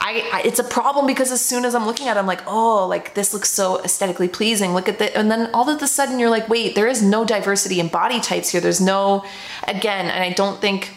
I, 0.00 0.28
I, 0.32 0.42
it's 0.44 0.58
a 0.58 0.64
problem 0.64 1.06
because 1.06 1.32
as 1.32 1.44
soon 1.44 1.64
as 1.64 1.74
I'm 1.74 1.84
looking 1.84 2.08
at 2.08 2.16
it, 2.16 2.20
I'm 2.20 2.26
like, 2.26 2.42
oh, 2.46 2.86
like 2.86 3.14
this 3.14 3.34
looks 3.34 3.50
so 3.50 3.82
aesthetically 3.82 4.28
pleasing. 4.28 4.72
Look 4.72 4.88
at 4.88 4.98
that. 5.00 5.16
And 5.16 5.30
then 5.30 5.50
all 5.52 5.68
of 5.68 5.82
a 5.82 5.86
sudden 5.86 6.18
you're 6.18 6.30
like, 6.30 6.48
wait, 6.48 6.74
there 6.74 6.86
is 6.86 7.02
no 7.02 7.24
diversity 7.24 7.80
in 7.80 7.88
body 7.88 8.20
types 8.20 8.50
here. 8.50 8.60
There's 8.60 8.80
no, 8.80 9.24
again, 9.66 10.06
and 10.06 10.22
I 10.22 10.32
don't 10.32 10.60
think 10.60 10.94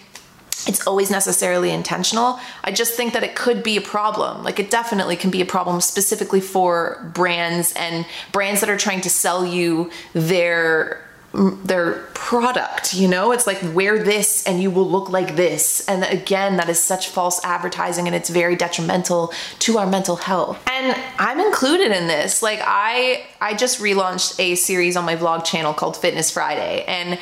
it's 0.68 0.86
always 0.86 1.10
necessarily 1.10 1.72
intentional. 1.72 2.40
I 2.64 2.72
just 2.72 2.94
think 2.94 3.14
that 3.14 3.24
it 3.24 3.36
could 3.36 3.64
be 3.64 3.78
a 3.78 3.82
problem. 3.82 4.44
Like 4.44 4.60
it 4.60 4.70
definitely 4.70 5.16
can 5.16 5.32
be 5.32 5.42
a 5.42 5.46
problem 5.46 5.82
specifically 5.82 6.42
for 6.42 7.12
brands 7.16 7.74
and 7.76 8.06
brands 8.32 8.62
that 8.62 8.70
are 8.70 8.78
trying 8.78 9.02
to 9.02 9.10
sell 9.10 9.46
you 9.46 9.90
their 10.14 11.02
their 11.34 11.94
product 12.14 12.94
you 12.94 13.08
know? 13.08 13.32
It's 13.32 13.48
like 13.48 13.60
wear 13.74 14.04
this 14.04 14.46
and 14.46 14.62
you 14.62 14.70
will 14.72 14.90
look 14.90 15.10
like 15.10 15.36
this. 15.36 15.86
And 15.88 16.04
again 16.04 16.58
that 16.58 16.70
is 16.70 16.82
such 16.82 17.10
false 17.10 17.44
advertising 17.44 18.08
and 18.08 18.16
it's 18.16 18.30
very 18.30 18.56
detrimental 18.56 19.34
to 19.60 19.78
our 19.78 19.88
mental 19.88 20.16
health. 20.18 20.62
And 20.68 20.96
i'm 21.20 21.40
included 21.40 21.92
in 21.92 22.08
this. 22.08 22.42
Like 22.42 22.60
i 22.64 23.26
i 23.40 23.54
just 23.54 23.80
relaunched 23.80 24.40
a 24.40 24.56
series 24.56 24.96
on 24.96 25.06
my 25.06 25.16
vlog 25.16 25.46
channel 25.46 25.74
called 25.74 25.98
fitness 25.98 26.32
friday. 26.32 26.84
And 26.88 27.20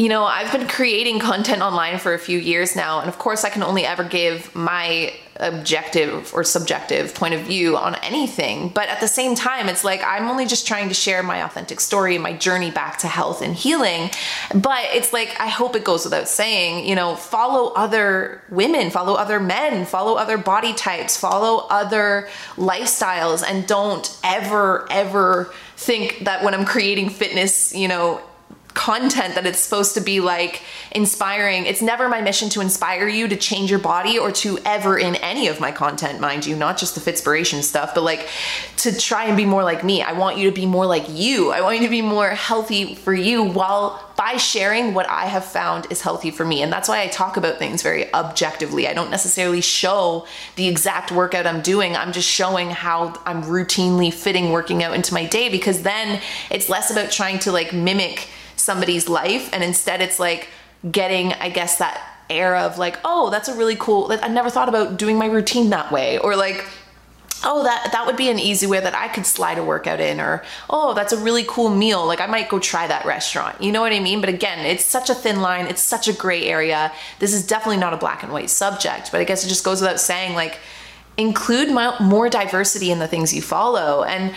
you 0.00 0.08
know, 0.08 0.24
I've 0.24 0.50
been 0.50 0.66
creating 0.66 1.18
content 1.18 1.60
online 1.60 1.98
for 1.98 2.14
a 2.14 2.18
few 2.18 2.38
years 2.38 2.74
now, 2.74 3.00
and 3.00 3.08
of 3.10 3.18
course, 3.18 3.44
I 3.44 3.50
can 3.50 3.62
only 3.62 3.84
ever 3.84 4.02
give 4.02 4.54
my 4.54 5.12
objective 5.40 6.32
or 6.32 6.44
subjective 6.44 7.14
point 7.14 7.34
of 7.34 7.40
view 7.40 7.76
on 7.76 7.96
anything. 7.96 8.68
But 8.68 8.88
at 8.88 9.00
the 9.00 9.08
same 9.08 9.34
time, 9.34 9.68
it's 9.68 9.82
like 9.82 10.02
I'm 10.04 10.28
only 10.28 10.46
just 10.46 10.66
trying 10.66 10.88
to 10.88 10.94
share 10.94 11.22
my 11.22 11.42
authentic 11.42 11.80
story, 11.80 12.14
and 12.14 12.22
my 12.22 12.34
journey 12.34 12.70
back 12.70 12.98
to 12.98 13.08
health 13.08 13.42
and 13.42 13.54
healing. 13.54 14.10
But 14.54 14.84
it's 14.92 15.12
like, 15.12 15.34
I 15.40 15.48
hope 15.48 15.74
it 15.74 15.84
goes 15.84 16.04
without 16.04 16.28
saying, 16.28 16.86
you 16.88 16.94
know, 16.94 17.16
follow 17.16 17.72
other 17.72 18.42
women, 18.50 18.90
follow 18.90 19.14
other 19.14 19.40
men, 19.40 19.86
follow 19.86 20.14
other 20.14 20.38
body 20.38 20.74
types, 20.74 21.16
follow 21.16 21.66
other 21.70 22.28
lifestyles, 22.56 23.42
and 23.46 23.66
don't 23.66 24.16
ever, 24.22 24.86
ever 24.90 25.52
think 25.76 26.24
that 26.24 26.44
when 26.44 26.54
I'm 26.54 26.66
creating 26.66 27.08
fitness, 27.08 27.74
you 27.74 27.88
know, 27.88 28.20
content 28.74 29.34
that 29.34 29.46
it's 29.46 29.58
supposed 29.58 29.94
to 29.94 30.00
be 30.00 30.20
like 30.20 30.62
inspiring. 30.92 31.66
It's 31.66 31.82
never 31.82 32.08
my 32.08 32.20
mission 32.20 32.48
to 32.50 32.60
inspire 32.60 33.08
you 33.08 33.28
to 33.28 33.36
change 33.36 33.70
your 33.70 33.80
body 33.80 34.18
or 34.18 34.30
to 34.32 34.58
ever 34.64 34.98
in 34.98 35.16
any 35.16 35.48
of 35.48 35.60
my 35.60 35.72
content, 35.72 36.20
mind 36.20 36.46
you, 36.46 36.56
not 36.56 36.78
just 36.78 36.94
the 36.94 37.00
Fitspiration 37.00 37.62
stuff, 37.62 37.94
but 37.94 38.02
like 38.02 38.28
to 38.78 38.96
try 38.96 39.24
and 39.24 39.36
be 39.36 39.44
more 39.44 39.64
like 39.64 39.84
me. 39.84 40.02
I 40.02 40.12
want 40.12 40.38
you 40.38 40.48
to 40.50 40.54
be 40.54 40.66
more 40.66 40.86
like 40.86 41.08
you. 41.08 41.50
I 41.50 41.60
want 41.60 41.78
you 41.78 41.84
to 41.84 41.90
be 41.90 42.02
more 42.02 42.30
healthy 42.30 42.94
for 42.94 43.12
you 43.12 43.42
while 43.42 44.02
by 44.16 44.36
sharing 44.36 44.92
what 44.92 45.08
I 45.08 45.26
have 45.26 45.46
found 45.46 45.86
is 45.90 46.02
healthy 46.02 46.30
for 46.30 46.44
me. 46.44 46.62
And 46.62 46.70
that's 46.70 46.90
why 46.90 47.00
I 47.00 47.06
talk 47.06 47.38
about 47.38 47.58
things 47.58 47.82
very 47.82 48.12
objectively. 48.12 48.86
I 48.86 48.92
don't 48.92 49.10
necessarily 49.10 49.62
show 49.62 50.26
the 50.56 50.68
exact 50.68 51.10
workout 51.10 51.46
I'm 51.46 51.62
doing. 51.62 51.96
I'm 51.96 52.12
just 52.12 52.28
showing 52.28 52.68
how 52.68 53.18
I'm 53.24 53.42
routinely 53.44 54.12
fitting 54.12 54.52
working 54.52 54.82
out 54.82 54.94
into 54.94 55.14
my 55.14 55.24
day 55.24 55.48
because 55.48 55.82
then 55.82 56.20
it's 56.50 56.68
less 56.68 56.90
about 56.90 57.10
trying 57.10 57.38
to 57.40 57.52
like 57.52 57.72
mimic 57.72 58.28
somebody's 58.60 59.08
life 59.08 59.48
and 59.52 59.64
instead 59.64 60.00
it's 60.00 60.18
like 60.18 60.48
getting 60.90 61.32
i 61.34 61.48
guess 61.48 61.78
that 61.78 62.00
air 62.28 62.56
of 62.56 62.78
like 62.78 62.98
oh 63.04 63.30
that's 63.30 63.48
a 63.48 63.56
really 63.56 63.76
cool 63.76 64.08
like, 64.08 64.22
i 64.22 64.28
never 64.28 64.50
thought 64.50 64.68
about 64.68 64.96
doing 64.96 65.18
my 65.18 65.26
routine 65.26 65.70
that 65.70 65.90
way 65.90 66.18
or 66.18 66.36
like 66.36 66.64
oh 67.42 67.64
that 67.64 67.90
that 67.92 68.06
would 68.06 68.16
be 68.16 68.28
an 68.28 68.38
easy 68.38 68.66
way 68.66 68.80
that 68.80 68.94
i 68.94 69.08
could 69.08 69.26
slide 69.26 69.58
a 69.58 69.64
workout 69.64 69.98
in 69.98 70.20
or 70.20 70.42
oh 70.68 70.94
that's 70.94 71.12
a 71.12 71.18
really 71.18 71.44
cool 71.48 71.68
meal 71.68 72.06
like 72.06 72.20
i 72.20 72.26
might 72.26 72.48
go 72.48 72.58
try 72.58 72.86
that 72.86 73.04
restaurant 73.04 73.60
you 73.60 73.72
know 73.72 73.80
what 73.80 73.92
i 73.92 73.98
mean? 73.98 74.20
But 74.20 74.28
again 74.28 74.64
it's 74.64 74.84
such 74.84 75.10
a 75.10 75.14
thin 75.14 75.40
line 75.40 75.66
it's 75.66 75.82
such 75.82 76.06
a 76.06 76.12
gray 76.12 76.44
area 76.44 76.92
this 77.18 77.32
is 77.32 77.46
definitely 77.46 77.78
not 77.78 77.92
a 77.92 77.96
black 77.96 78.22
and 78.22 78.32
white 78.32 78.50
subject 78.50 79.10
but 79.10 79.20
i 79.20 79.24
guess 79.24 79.44
it 79.44 79.48
just 79.48 79.64
goes 79.64 79.80
without 79.80 80.00
saying 80.00 80.34
like 80.34 80.58
include 81.16 81.68
more 82.00 82.28
diversity 82.28 82.90
in 82.90 82.98
the 82.98 83.08
things 83.08 83.34
you 83.34 83.42
follow 83.42 84.04
and 84.04 84.34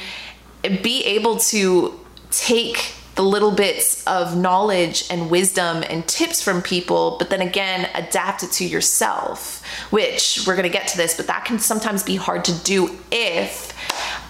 be 0.82 1.04
able 1.04 1.38
to 1.38 2.00
take 2.32 2.94
the 3.16 3.24
little 3.24 3.52
bits 3.52 4.04
of 4.06 4.36
knowledge 4.36 5.06
and 5.10 5.30
wisdom 5.30 5.84
and 5.90 6.08
tips 6.08 6.42
from 6.42 6.62
people, 6.62 7.16
but 7.20 7.30
then 7.30 7.42
again, 7.42 7.90
adapt 7.94 8.44
it 8.44 8.52
to 8.52 8.66
yourself, 8.66 9.64
which 9.92 10.44
we're 10.48 10.56
gonna 10.56 10.70
get 10.70 10.88
to 10.88 10.98
this, 10.98 11.16
but 11.16 11.28
that 11.28 11.46
can 11.46 11.60
sometimes 11.60 12.02
be 12.04 12.16
hard 12.16 12.44
to 12.46 12.54
do 12.64 12.98
if 13.12 13.72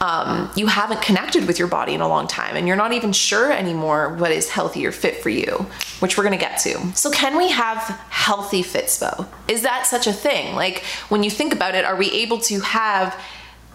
um, 0.02 0.52
you 0.56 0.68
haven't 0.68 1.02
connected 1.02 1.48
with 1.48 1.58
your 1.58 1.70
body 1.70 1.94
in 1.94 2.02
a 2.02 2.08
long 2.08 2.28
time 2.28 2.58
and 2.58 2.68
you're 2.68 2.76
not 2.76 2.92
even 2.92 3.14
sure 3.14 3.52
anymore 3.52 4.16
what 4.16 4.32
is 4.32 4.50
healthy 4.50 4.86
or 4.86 4.92
fit 4.92 5.24
for 5.24 5.30
you, 5.30 5.66
which 6.00 6.18
we're 6.18 6.24
gonna 6.26 6.38
get 6.38 6.60
to. 6.60 6.78
So, 6.94 7.10
can 7.10 7.38
we 7.38 7.50
have 7.50 7.78
healthy 8.10 8.64
fitspo? 8.64 9.28
Is 9.48 9.62
that 9.62 9.86
such 9.86 10.08
a 10.08 10.14
thing? 10.14 10.56
Like, 10.56 10.84
when 11.08 11.24
you 11.24 11.30
think 11.30 11.54
about 11.54 11.76
it, 11.76 11.86
are 11.86 11.96
we 11.96 12.12
able 12.12 12.40
to 12.40 12.60
have 12.60 13.18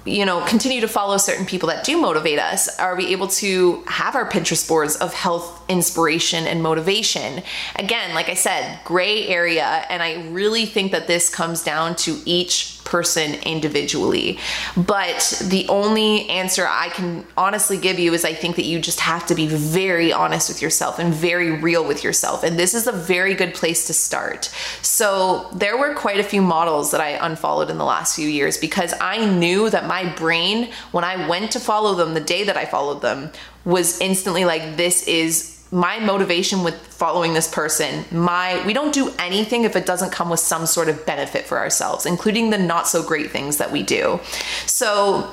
you 0.05 0.25
know, 0.25 0.45
continue 0.47 0.81
to 0.81 0.89
follow 0.89 1.17
certain 1.19 1.45
people 1.45 1.69
that 1.69 1.85
do 1.85 2.01
motivate 2.01 2.39
us? 2.39 2.69
Are 2.79 2.97
we 2.97 3.09
able 3.09 3.29
to 3.29 3.83
have 3.87 4.15
our 4.15 4.29
Pinterest 4.29 4.67
boards 4.67 4.97
of 4.97 5.13
health 5.13 5.63
inspiration 5.69 6.47
and 6.47 6.63
motivation? 6.63 7.43
Again, 7.77 8.15
like 8.15 8.29
I 8.29 8.35
said, 8.35 8.81
gray 8.85 9.27
area. 9.29 9.85
And 9.91 10.03
I 10.03 10.29
really 10.29 10.67
think 10.67 10.93
that 10.93 11.07
this 11.07 11.29
comes 11.29 11.63
down 11.63 11.97
to 11.97 12.21
each 12.25 12.78
person 12.89 13.35
individually. 13.43 14.39
But 14.77 15.41
the 15.45 15.67
only 15.69 16.29
answer 16.29 16.67
I 16.69 16.89
can 16.89 17.25
honestly 17.37 17.79
give 17.79 17.99
you 17.99 18.15
is 18.15 18.25
I 18.25 18.33
think 18.33 18.57
that 18.57 18.65
you 18.65 18.81
just 18.81 19.01
have 19.01 19.27
to 19.27 19.35
be 19.35 19.47
very 19.47 20.13
honest 20.13 20.49
with 20.49 20.63
yourself 20.63 20.99
and 20.99 21.13
very 21.13 21.51
real 21.51 21.87
with 21.87 22.03
yourself. 22.03 22.43
And 22.43 22.59
this 22.59 22.75
is 22.75 22.87
a 22.87 22.93
very 22.93 23.35
good 23.35 23.55
place 23.55 23.87
to 23.87 23.93
start. 23.93 24.47
So 24.83 25.49
there 25.55 25.77
were 25.77 25.95
quite 25.95 26.19
a 26.19 26.25
few 26.25 26.43
models 26.43 26.91
that 26.93 27.01
I 27.01 27.11
unfollowed 27.25 27.71
in 27.71 27.79
the 27.79 27.85
last 27.85 28.17
few 28.17 28.29
years 28.29 28.57
because 28.57 28.95
I 29.01 29.25
knew 29.25 29.71
that 29.71 29.87
my 29.87 30.13
brain, 30.15 30.71
when 30.93 31.05
I 31.05 31.29
went 31.29 31.53
to 31.53 31.61
follow 31.61 31.95
them, 31.95 32.15
the 32.15 32.21
day 32.21 32.45
that 32.45 32.57
I 32.57 32.65
followed 32.65 33.03
them, 33.03 33.31
was 33.65 34.01
instantly 34.01 34.45
like, 34.47 34.77
this 34.77 35.07
is 35.07 35.58
my 35.71 35.99
motivation 35.99 36.65
with 36.65 36.75
following 36.75 37.35
this 37.35 37.53
person 37.53 38.05
my 38.11 38.65
we 38.67 38.73
don't 38.73 38.95
do 38.95 39.13
anything 39.19 39.65
if 39.65 39.77
it 39.77 39.85
doesn't 39.85 40.11
come 40.11 40.31
with 40.31 40.41
some 40.41 40.65
sort 40.65 40.89
of 40.89 41.05
benefit 41.05 41.45
for 41.45 41.59
ourselves 41.59 42.07
including 42.07 42.51
the 42.51 42.59
not 42.59 42.89
so 42.89 43.03
great 43.03 43.31
things 43.31 43.59
that 43.59 43.71
we 43.71 43.83
do 43.83 44.19
so 44.67 45.31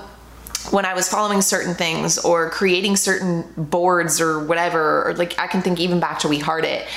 when 0.71 0.85
I 0.85 0.93
was 0.93 1.07
following 1.07 1.41
certain 1.41 1.75
things 1.75 2.17
or 2.17 2.49
creating 2.49 2.95
certain 2.95 3.43
boards 3.55 4.19
or 4.19 4.43
whatever, 4.43 5.07
or 5.07 5.13
like 5.13 5.37
I 5.39 5.47
can 5.47 5.61
think 5.61 5.79
even 5.79 5.99
back 5.99 6.19
to 6.19 6.27
We 6.27 6.39
Heart 6.39 6.65
It, 6.65 6.87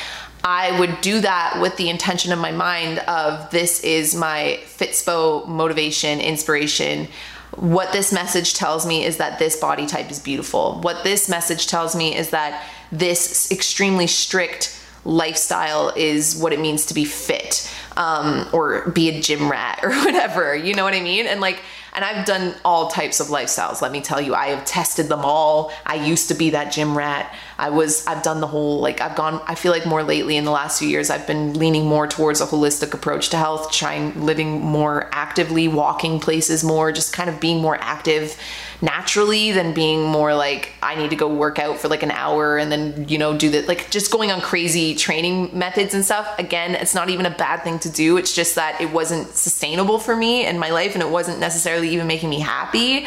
I 0.45 0.79
would 0.79 1.01
do 1.01 1.21
that 1.21 1.59
with 1.61 1.77
the 1.77 1.91
intention 1.91 2.33
in 2.33 2.39
my 2.39 2.53
mind 2.53 3.01
of 3.01 3.51
this 3.51 3.81
is 3.81 4.15
my 4.15 4.61
Fitspo 4.65 5.47
motivation, 5.47 6.21
inspiration. 6.21 7.09
What 7.57 7.93
this 7.93 8.13
message 8.13 8.55
tells 8.55 8.87
me 8.87 9.05
is 9.05 9.17
that 9.17 9.39
this 9.39 9.57
body 9.57 9.87
type 9.87 10.11
is 10.11 10.19
beautiful. 10.19 10.81
What 10.81 11.03
this 11.03 11.29
message 11.29 11.67
tells 11.67 11.97
me 11.97 12.17
is 12.17 12.31
that 12.31 12.65
this 12.91 13.51
extremely 13.51 14.07
strict 14.07 14.75
lifestyle 15.05 15.93
is 15.97 16.37
what 16.37 16.53
it 16.53 16.61
means 16.61 16.87
to 16.87 16.95
be 16.95 17.05
fit 17.05 17.73
um, 17.99 18.49
or 18.53 18.89
be 18.91 19.11
a 19.11 19.21
gym 19.21 19.51
rat 19.51 19.81
or 19.83 19.91
whatever. 19.91 20.57
You 20.57 20.75
know 20.75 20.85
what 20.85 20.95
I 20.95 21.01
mean? 21.01 21.27
And 21.27 21.41
like, 21.43 21.61
and 21.95 22.05
I've 22.05 22.25
done 22.27 22.55
all 22.65 22.89
types 22.89 23.19
of 23.19 23.27
lifestyles. 23.27 23.83
Let 23.83 23.91
me 23.91 24.01
tell 24.01 24.21
you, 24.21 24.35
I 24.35 24.49
have 24.49 24.65
tested 24.65 25.09
them 25.09 25.25
all. 25.25 25.73
I 25.85 25.97
used 25.97 26.29
to 26.29 26.35
be 26.35 26.51
that 26.51 26.71
gym 26.71 26.97
rat. 26.97 27.35
I 27.59 27.71
was, 27.71 28.07
I've 28.07 28.23
done 28.23 28.41
the 28.41 28.47
whole, 28.47 28.79
like, 28.81 29.01
I've 29.01 29.17
gone, 29.17 29.43
I 29.47 29.57
feel 29.57 29.73
like 29.73 29.85
more 29.85 30.05
lately 30.05 30.37
in 30.37 30.45
the 30.45 30.53
last 30.53 30.79
few 30.79 30.87
years, 30.87 31.11
I've 31.11 31.27
been 31.27 31.55
leaning 31.55 31.87
more 31.87 32.07
towards 32.07 32.41
a 32.41 32.47
holistic 32.47 32.95
approach 32.95 33.31
to 33.31 33.37
health, 33.37 33.73
trying 33.73 34.25
living 34.25 34.61
more 34.61 35.09
actively, 35.13 35.67
walking 35.67 36.21
places 36.21 36.63
more, 36.63 36.93
just 36.93 37.13
kind 37.13 37.29
of 37.29 37.41
being 37.41 37.61
more 37.61 37.79
active 37.81 38.39
naturally 38.81 39.51
than 39.51 39.75
being 39.75 40.05
more 40.05 40.35
like 40.35 40.73
I 40.83 40.95
need 40.95 41.11
to 41.11 41.17
go 41.17 41.33
work 41.33 41.59
out 41.59 41.79
for 41.79 41.89
like 41.89 42.05
an 42.05 42.13
hour 42.13 42.59
and 42.59 42.71
then 42.71 43.09
you 43.09 43.19
know 43.19 43.37
do 43.37 43.51
that 43.51 43.67
like 43.67 43.91
just 43.91 44.13
going 44.13 44.31
on 44.31 44.41
crazy 44.41 44.95
training 44.95 45.51
methods 45.53 45.95
and 45.95 46.05
stuff 46.05 46.33
again 46.39 46.77
it's 46.77 46.95
not 46.95 47.11
even 47.11 47.27
a 47.27 47.31
bad 47.31 47.65
thing 47.65 47.81
to 47.81 47.88
do. 47.89 48.17
It's 48.17 48.35
just 48.35 48.55
that 48.55 48.81
it 48.81 48.93
wasn't 48.93 49.29
sustainable 49.29 49.99
for 49.99 50.17
me 50.17 50.47
in 50.47 50.59
my 50.59 50.71
life 50.71 50.95
and 50.95 51.03
it 51.03 51.09
wasn't 51.09 51.39
necessarily 51.39 51.89
even 51.91 52.07
making 52.07 52.31
me 52.31 52.41
happy. 52.41 53.07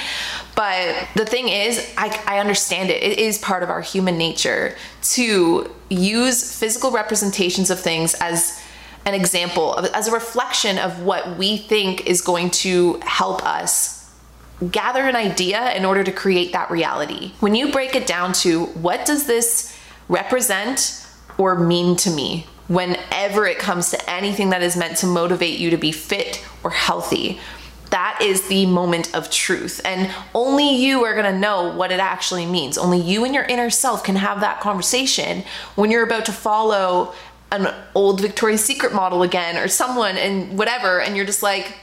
But 0.56 1.08
the 1.16 1.26
thing 1.26 1.50
is 1.50 1.94
I, 1.98 2.22
I 2.28 2.40
understand 2.40 2.90
it. 2.90 3.02
It 3.04 3.20
is 3.20 3.38
part 3.38 3.64
of 3.64 3.70
our 3.70 3.82
human 3.82 4.18
nature 4.18 4.76
to 5.14 5.74
use 5.90 6.58
physical 6.58 6.92
representations 6.92 7.70
of 7.70 7.80
things 7.80 8.14
as 8.16 8.62
an 9.06 9.14
example 9.14 9.74
of, 9.74 9.86
as 9.94 10.08
a 10.08 10.12
reflection 10.12 10.78
of 10.78 11.02
what 11.04 11.38
we 11.38 11.58
think 11.58 12.08
is 12.08 12.22
going 12.22 12.52
to 12.52 13.00
help 13.04 13.44
us 13.44 14.02
gather 14.70 15.02
an 15.02 15.16
idea 15.16 15.74
in 15.74 15.86
order 15.86 16.04
to 16.04 16.12
create 16.12 16.54
that 16.54 16.70
reality. 16.70 17.32
When 17.40 17.56
you 17.56 17.72
break 17.72 17.96
it 17.96 18.06
down 18.06 18.34
to 18.34 18.66
what 18.66 19.06
does 19.06 19.26
this 19.26 19.76
represent 20.08 21.08
or 21.38 21.58
mean 21.58 21.96
to 21.96 22.12
me 22.12 22.46
whenever 22.72 23.46
it 23.46 23.60
comes 23.60 23.92
to 23.92 24.10
anything 24.10 24.50
that 24.52 24.62
is 24.62 24.78
meant 24.78 24.96
to 24.96 25.06
motivate 25.06 25.60
you 25.60 25.70
to 25.70 25.78
be 25.78 25.92
fit 25.92 26.42
or 26.64 26.70
healthy. 26.70 27.38
That 27.90 28.20
is 28.22 28.48
the 28.48 28.66
moment 28.66 29.14
of 29.14 29.30
truth. 29.30 29.82
And 29.84 30.10
only 30.34 30.74
you 30.74 31.04
are 31.04 31.14
gonna 31.14 31.38
know 31.38 31.76
what 31.76 31.92
it 31.92 32.00
actually 32.00 32.46
means. 32.46 32.78
Only 32.78 33.02
you 33.02 33.26
and 33.26 33.36
your 33.36 33.44
inner 33.44 33.70
self 33.70 34.06
can 34.06 34.16
have 34.16 34.40
that 34.40 34.62
conversation 34.62 35.44
when 35.76 35.92
you're 35.92 36.06
about 36.06 36.24
to 36.28 36.32
follow 36.32 37.14
an 37.52 37.74
old 37.94 38.22
Victoria's 38.22 38.64
Secret 38.64 38.94
model 38.94 39.22
again 39.22 39.58
or 39.58 39.68
someone 39.68 40.16
and 40.16 40.58
whatever, 40.58 41.02
and 41.02 41.18
you're 41.18 41.26
just 41.26 41.44
like, 41.44 41.78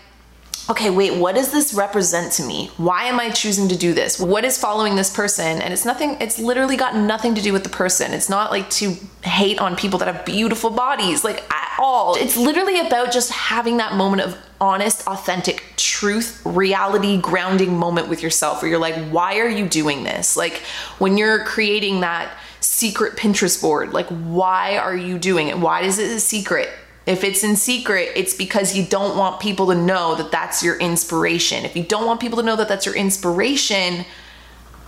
okay, 0.71 0.91
wait, 0.91 1.15
what 1.17 1.35
does 1.35 1.51
this 1.51 1.73
represent 1.73 2.33
to 2.33 2.45
me? 2.45 2.71
Why 2.77 3.05
am 3.05 3.19
I 3.19 3.31
choosing 3.31 3.69
to 3.69 3.77
do 3.77 3.95
this? 3.95 4.21
What 4.21 4.45
is 4.45 4.59
following 4.59 4.97
this 4.97 5.15
person? 5.15 5.63
And 5.63 5.73
it's 5.73 5.85
nothing, 5.85 6.19
it's 6.21 6.39
literally 6.39 6.77
got 6.77 6.95
nothing 6.95 7.35
to 7.37 7.41
do 7.41 7.53
with 7.53 7.65
the 7.65 7.71
person. 7.71 8.13
It's 8.13 8.29
not 8.29 8.51
like 8.51 8.69
to 8.71 8.95
hate 9.23 9.59
on 9.59 9.77
people 9.77 9.99
that 10.01 10.15
have 10.15 10.27
beautiful 10.27 10.71
bodies, 10.71 11.25
like 11.25 11.51
at 11.51 11.79
all. 11.79 12.17
It's 12.17 12.37
literally 12.37 12.79
about 12.81 13.13
just 13.13 13.33
having 13.33 13.79
that 13.79 13.95
moment 13.95 14.23
of 14.23 14.37
honest, 14.61 15.07
authentic 15.07 15.63
truth, 15.77 16.43
reality, 16.45 17.19
grounding 17.19 17.77
moment 17.77 18.09
with 18.09 18.23
yourself 18.23 18.61
where 18.61 18.71
you're 18.71 18.81
like, 18.81 18.97
why 19.11 19.39
are 19.39 19.49
you 19.49 19.67
doing 19.67 20.05
this? 20.05 20.37
Like 20.37 20.63
when 20.99 21.17
you're 21.17 21.45
creating 21.45 22.01
that 22.01 22.31
secret 22.61 23.17
Pinterest 23.17 23.61
board, 23.61 23.95
like 23.95 24.09
why 24.09 24.77
are 24.77 24.97
you 24.97 25.19
doing 25.19 25.49
it? 25.49 25.59
Why 25.59 25.83
is 25.83 25.99
it 25.99 26.11
a 26.11 26.21
secret? 26.21 26.69
If 27.09 27.25
it's 27.25 27.43
in 27.43 27.57
secret, 27.57 28.11
it's 28.17 28.35
because 28.35 28.77
you 28.77 28.85
don't 28.85 29.17
want 29.17 29.41
people 29.41 29.69
to 29.69 29.75
know 29.75 30.15
that 30.17 30.31
that's 30.31 30.63
your 30.63 30.77
inspiration. 30.77 31.65
If 31.65 31.75
you 31.75 31.83
don't 31.83 32.05
want 32.05 32.21
people 32.21 32.37
to 32.37 32.45
know 32.45 32.55
that 32.55 32.69
that's 32.69 32.85
your 32.85 32.95
inspiration, 32.95 34.05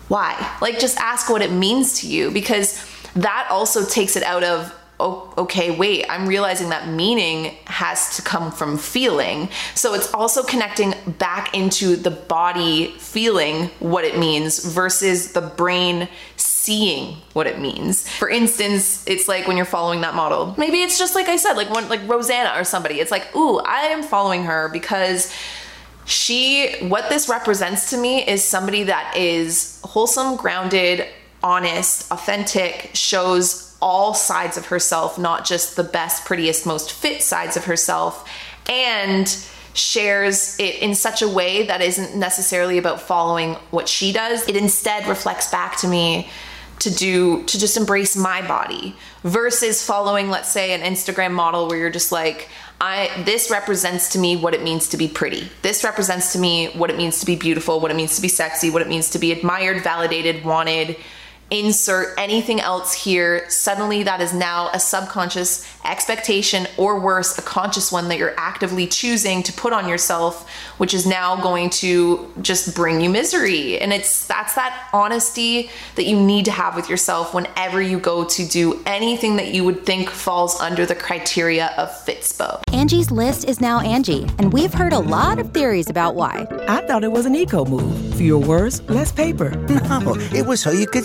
why? 0.09 0.59
Like, 0.61 0.79
just 0.79 0.99
ask 0.99 1.31
what 1.31 1.41
it 1.41 1.51
means 1.51 2.01
to 2.01 2.07
you 2.07 2.31
because 2.31 2.85
that 3.15 3.49
also 3.51 3.87
takes 3.87 4.17
it 4.17 4.23
out 4.23 4.45
of 4.45 4.71
oh, 5.01 5.35
okay, 5.39 5.71
wait, 5.77 6.07
I'm 6.09 6.27
realizing 6.27 6.69
that 6.71 6.89
meaning 6.89 7.57
has 7.65 8.17
to 8.17 8.23
come 8.23 8.53
from 8.53 8.79
feeling. 8.79 9.49
So 9.75 9.95
it's 9.95 10.13
also 10.13 10.43
connecting 10.43 10.95
back 11.19 11.55
into 11.57 11.97
the 11.97 12.11
body 12.11 12.93
feeling 12.99 13.67
what 13.79 14.05
it 14.05 14.19
means 14.19 14.65
versus 14.65 15.33
the 15.33 15.41
brain 15.41 16.09
seeing 16.37 17.17
what 17.33 17.47
it 17.47 17.59
means. 17.59 18.09
For 18.09 18.29
instance, 18.29 19.03
it's 19.07 19.27
like 19.27 19.49
when 19.49 19.57
you're 19.57 19.67
following 19.67 20.03
that 20.03 20.15
model. 20.15 20.55
Maybe 20.59 20.83
it's 20.83 20.99
just 20.99 21.15
like 21.15 21.29
I 21.29 21.37
said, 21.37 21.55
like 21.55 21.71
like 21.71 22.01
Rozanna 22.03 22.61
or 22.61 22.65
somebody. 22.65 23.01
It's 23.01 23.11
like, 23.11 23.35
"Ooh, 23.35 23.59
I 23.61 23.87
am 23.87 24.03
following 24.03 24.45
her 24.45 24.69
because 24.69 25.33
she 26.05 26.77
what 26.81 27.09
this 27.09 27.29
represents 27.29 27.91
to 27.91 27.97
me 27.97 28.27
is 28.27 28.45
somebody 28.45 28.85
that 28.85 29.17
is 29.17 29.81
wholesome, 29.85 30.37
grounded, 30.37 31.07
honest, 31.43 32.11
authentic, 32.11 32.91
shows 32.95 33.70
all 33.81 34.15
sides 34.15 34.57
of 34.57 34.67
herself, 34.67 35.19
not 35.19 35.45
just 35.45 35.77
the 35.77 35.85
best, 35.85 36.25
prettiest, 36.25 36.67
most 36.67 36.93
fit 36.93 37.23
sides 37.23 37.57
of 37.57 37.65
herself, 37.65 38.29
and 38.69 39.29
shares 39.73 40.59
it 40.59 40.77
in 40.77 40.95
such 40.95 41.23
a 41.23 41.29
way 41.29 41.67
that 41.67 41.81
isn't 41.81 42.17
necessarily 42.17 42.79
about 42.79 43.01
following 43.01 43.55
what 43.71 43.89
she 43.89 44.13
does. 44.13 44.49
It 44.49 44.57
instead 44.57 45.07
reflects 45.07 45.51
back 45.51 45.77
to 45.79 45.89
me 45.89 46.29
to 46.81 46.91
do 46.93 47.45
to 47.45 47.59
just 47.59 47.77
embrace 47.77 48.17
my 48.17 48.47
body 48.47 48.97
versus 49.23 49.85
following 49.85 50.31
let's 50.31 50.49
say 50.49 50.73
an 50.73 50.81
Instagram 50.81 51.33
model 51.33 51.69
where 51.69 51.77
you're 51.77 51.91
just 51.91 52.11
like 52.11 52.49
I 52.81 53.23
this 53.25 53.51
represents 53.51 54.09
to 54.11 54.19
me 54.19 54.37
what 54.37 54.55
it 54.55 54.63
means 54.63 54.89
to 54.89 54.97
be 54.97 55.07
pretty. 55.07 55.51
This 55.61 55.85
represents 55.85 56.33
to 56.33 56.39
me 56.39 56.69
what 56.69 56.89
it 56.89 56.97
means 56.97 57.21
to 57.21 57.27
be 57.27 57.37
beautiful, 57.37 57.79
what 57.81 57.91
it 57.91 57.95
means 57.95 58.17
to 58.17 58.23
be 58.23 58.29
sexy, 58.29 58.71
what 58.71 58.81
it 58.81 58.89
means 58.89 59.11
to 59.11 59.19
be 59.19 59.33
admired, 59.33 59.83
validated, 59.83 60.45
wanted, 60.45 60.97
insert 61.51 62.15
anything 62.19 62.61
else 62.61 62.93
here, 62.93 63.49
suddenly 63.49 64.03
that 64.05 64.21
is 64.21 64.33
now 64.33 64.71
a 64.73 64.81
subconscious 64.81 65.67
expectation 65.85 66.67
or 66.77 67.01
worse, 67.01 67.37
a 67.39 67.43
conscious 67.43 67.91
one 67.91 68.09
that 68.09 68.19
you're 68.19 68.39
actively 68.39 68.87
choosing 68.87 69.43
to 69.43 69.53
put 69.53 69.73
on 69.73 69.89
yourself, 69.89 70.49
which 70.79 70.95
is 70.95 71.07
now 71.07 71.37
going 71.37 71.69
to 71.71 72.33
just 72.41 72.75
bring 72.75 73.01
you 73.01 73.11
misery. 73.11 73.79
And 73.81 73.93
it's 73.93 74.27
that's 74.27 74.55
that 74.55 74.89
honesty 74.93 75.71
that 75.97 76.05
you 76.05 76.19
need 76.21 76.45
to 76.45 76.53
have 76.53 76.77
with 76.77 76.89
yourself 76.89 77.35
whenever 77.35 77.83
you 77.83 77.99
go 77.99 78.25
to 78.25 78.47
do 78.47 78.81
anything 78.87 79.37
that 79.37 79.53
you 79.53 79.65
would 79.65 79.85
think 79.85 80.09
falls 80.09 80.61
under 80.61 80.87
the 80.87 80.95
criteria 80.95 81.75
of 81.77 81.89
Fitspo. 82.07 82.63
Angie's 82.73 83.11
list 83.11 83.49
is 83.49 83.61
now 83.61 83.81
Angi, 83.81 84.29
and 84.39 84.53
we've 84.53 84.73
heard 84.73 84.93
a 84.93 84.99
lot 84.99 85.39
of 85.39 85.53
theories 85.53 85.91
about 85.91 86.15
why. 86.15 86.47
I 86.69 86.87
thought 86.87 87.03
it 87.05 87.11
was 87.13 87.27
an 87.27 87.35
eco 87.35 87.65
move. 87.65 88.15
Fewer 88.15 88.39
words, 88.39 88.83
less 88.89 89.11
paper. 89.13 89.51
No, 89.91 90.15
it 90.33 90.47
was 90.47 90.61
so 90.61 90.71
you 90.71 90.87
could 90.87 91.05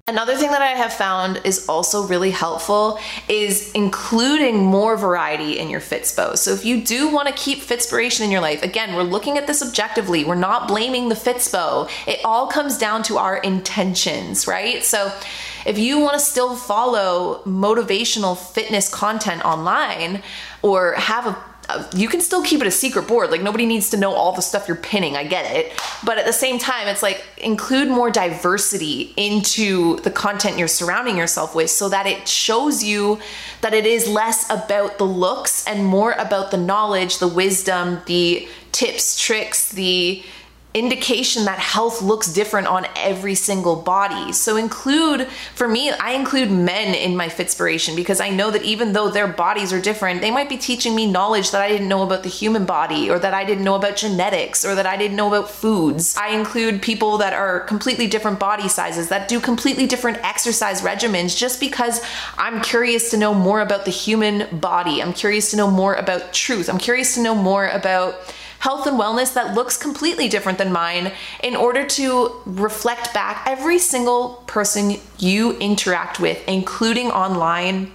Another 0.11 0.35
thing 0.35 0.51
that 0.51 0.61
I 0.61 0.71
have 0.71 0.91
found 0.91 1.39
is 1.45 1.69
also 1.69 2.05
really 2.05 2.31
helpful 2.31 2.99
is 3.29 3.71
including 3.71 4.57
more 4.57 4.97
variety 4.97 5.57
in 5.57 5.69
your 5.69 5.79
Fitspo. 5.79 6.37
So 6.37 6.51
if 6.51 6.65
you 6.65 6.83
do 6.83 7.09
want 7.09 7.29
to 7.29 7.33
keep 7.33 7.59
Fitspiration 7.59 8.19
in 8.19 8.29
your 8.29 8.41
life, 8.41 8.61
again, 8.61 8.93
we're 8.93 9.03
looking 9.03 9.37
at 9.37 9.47
this 9.47 9.61
objectively. 9.61 10.25
We're 10.25 10.35
not 10.35 10.67
blaming 10.67 11.07
the 11.07 11.15
Fitspo. 11.15 11.89
It 12.05 12.19
all 12.25 12.47
comes 12.47 12.77
down 12.77 13.03
to 13.03 13.19
our 13.19 13.37
intentions, 13.37 14.47
right? 14.47 14.83
So 14.83 15.13
if 15.65 15.79
you 15.79 15.99
want 15.99 16.15
to 16.15 16.19
still 16.19 16.57
follow 16.57 17.41
motivational 17.45 18.37
fitness 18.37 18.89
content 18.89 19.45
online 19.45 20.23
or 20.61 20.91
have 20.95 21.25
a 21.25 21.50
you 21.93 22.07
can 22.07 22.21
still 22.21 22.43
keep 22.43 22.61
it 22.61 22.67
a 22.67 22.71
secret 22.71 23.07
board. 23.07 23.31
Like 23.31 23.41
nobody 23.41 23.65
needs 23.65 23.89
to 23.91 23.97
know 23.97 24.13
all 24.13 24.33
the 24.33 24.41
stuff 24.41 24.67
you're 24.67 24.77
pinning. 24.77 25.15
I 25.15 25.23
get 25.23 25.45
it. 25.55 25.73
But 26.03 26.17
at 26.17 26.25
the 26.25 26.33
same 26.33 26.59
time, 26.59 26.87
it's 26.87 27.03
like 27.03 27.23
include 27.37 27.89
more 27.89 28.09
diversity 28.09 29.13
into 29.17 29.97
the 29.97 30.11
content 30.11 30.57
you're 30.57 30.67
surrounding 30.67 31.17
yourself 31.17 31.55
with 31.55 31.69
so 31.69 31.89
that 31.89 32.07
it 32.07 32.27
shows 32.27 32.83
you 32.83 33.19
that 33.61 33.73
it 33.73 33.85
is 33.85 34.07
less 34.07 34.49
about 34.49 34.97
the 34.97 35.05
looks 35.05 35.65
and 35.67 35.85
more 35.85 36.13
about 36.13 36.51
the 36.51 36.57
knowledge, 36.57 37.19
the 37.19 37.27
wisdom, 37.27 38.01
the 38.05 38.47
tips, 38.71 39.19
tricks, 39.19 39.71
the 39.71 40.23
indication 40.73 41.45
that 41.45 41.59
health 41.59 42.01
looks 42.01 42.31
different 42.31 42.67
on 42.67 42.87
every 42.95 43.35
single 43.35 43.75
body. 43.75 44.31
So 44.31 44.55
include 44.55 45.27
for 45.53 45.67
me, 45.67 45.91
I 45.91 46.11
include 46.13 46.49
men 46.49 46.95
in 46.95 47.17
my 47.17 47.27
Fitspiration 47.27 47.95
because 47.95 48.21
I 48.21 48.29
know 48.29 48.51
that 48.51 48.63
even 48.63 48.93
though 48.93 49.09
their 49.09 49.27
bodies 49.27 49.73
are 49.73 49.81
different, 49.81 50.21
they 50.21 50.31
might 50.31 50.47
be 50.47 50.57
teaching 50.57 50.95
me 50.95 51.11
knowledge 51.11 51.51
that 51.51 51.61
I 51.61 51.67
didn't 51.67 51.89
know 51.89 52.03
about 52.03 52.23
the 52.23 52.29
human 52.29 52.65
body 52.65 53.09
or 53.09 53.19
that 53.19 53.33
I 53.33 53.43
didn't 53.43 53.65
know 53.65 53.75
about 53.75 53.97
genetics 53.97 54.63
or 54.63 54.75
that 54.75 54.85
I 54.85 54.95
didn't 54.95 55.17
know 55.17 55.27
about 55.27 55.49
foods. 55.49 56.15
I 56.17 56.29
include 56.29 56.81
people 56.81 57.17
that 57.17 57.33
are 57.33 57.59
completely 57.61 58.07
different 58.07 58.39
body 58.39 58.69
sizes 58.69 59.09
that 59.09 59.27
do 59.27 59.41
completely 59.41 59.87
different 59.87 60.19
exercise 60.23 60.81
regimens 60.81 61.37
just 61.37 61.59
because 61.59 62.01
I'm 62.37 62.61
curious 62.61 63.11
to 63.11 63.17
know 63.17 63.33
more 63.33 63.59
about 63.59 63.83
the 63.83 63.91
human 63.91 64.59
body. 64.59 65.01
I'm 65.01 65.13
curious 65.13 65.51
to 65.51 65.57
know 65.57 65.69
more 65.69 65.95
about 65.95 66.31
truth. 66.31 66.69
I'm 66.69 66.77
curious 66.77 67.15
to 67.15 67.21
know 67.21 67.35
more 67.35 67.67
about 67.67 68.15
health 68.61 68.85
and 68.85 68.97
wellness 68.97 69.33
that 69.33 69.55
looks 69.55 69.75
completely 69.75 70.29
different 70.29 70.59
than 70.59 70.71
mine 70.71 71.11
in 71.43 71.55
order 71.55 71.83
to 71.83 72.31
reflect 72.45 73.11
back 73.11 73.43
every 73.47 73.79
single 73.79 74.43
person 74.45 74.97
you 75.17 75.57
interact 75.57 76.19
with, 76.19 76.47
including 76.47 77.07
online, 77.07 77.91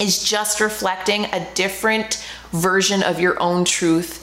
is 0.00 0.24
just 0.24 0.60
reflecting 0.60 1.26
a 1.26 1.46
different 1.54 2.26
version 2.50 3.00
of 3.04 3.20
your 3.20 3.40
own 3.40 3.64
truth 3.64 4.21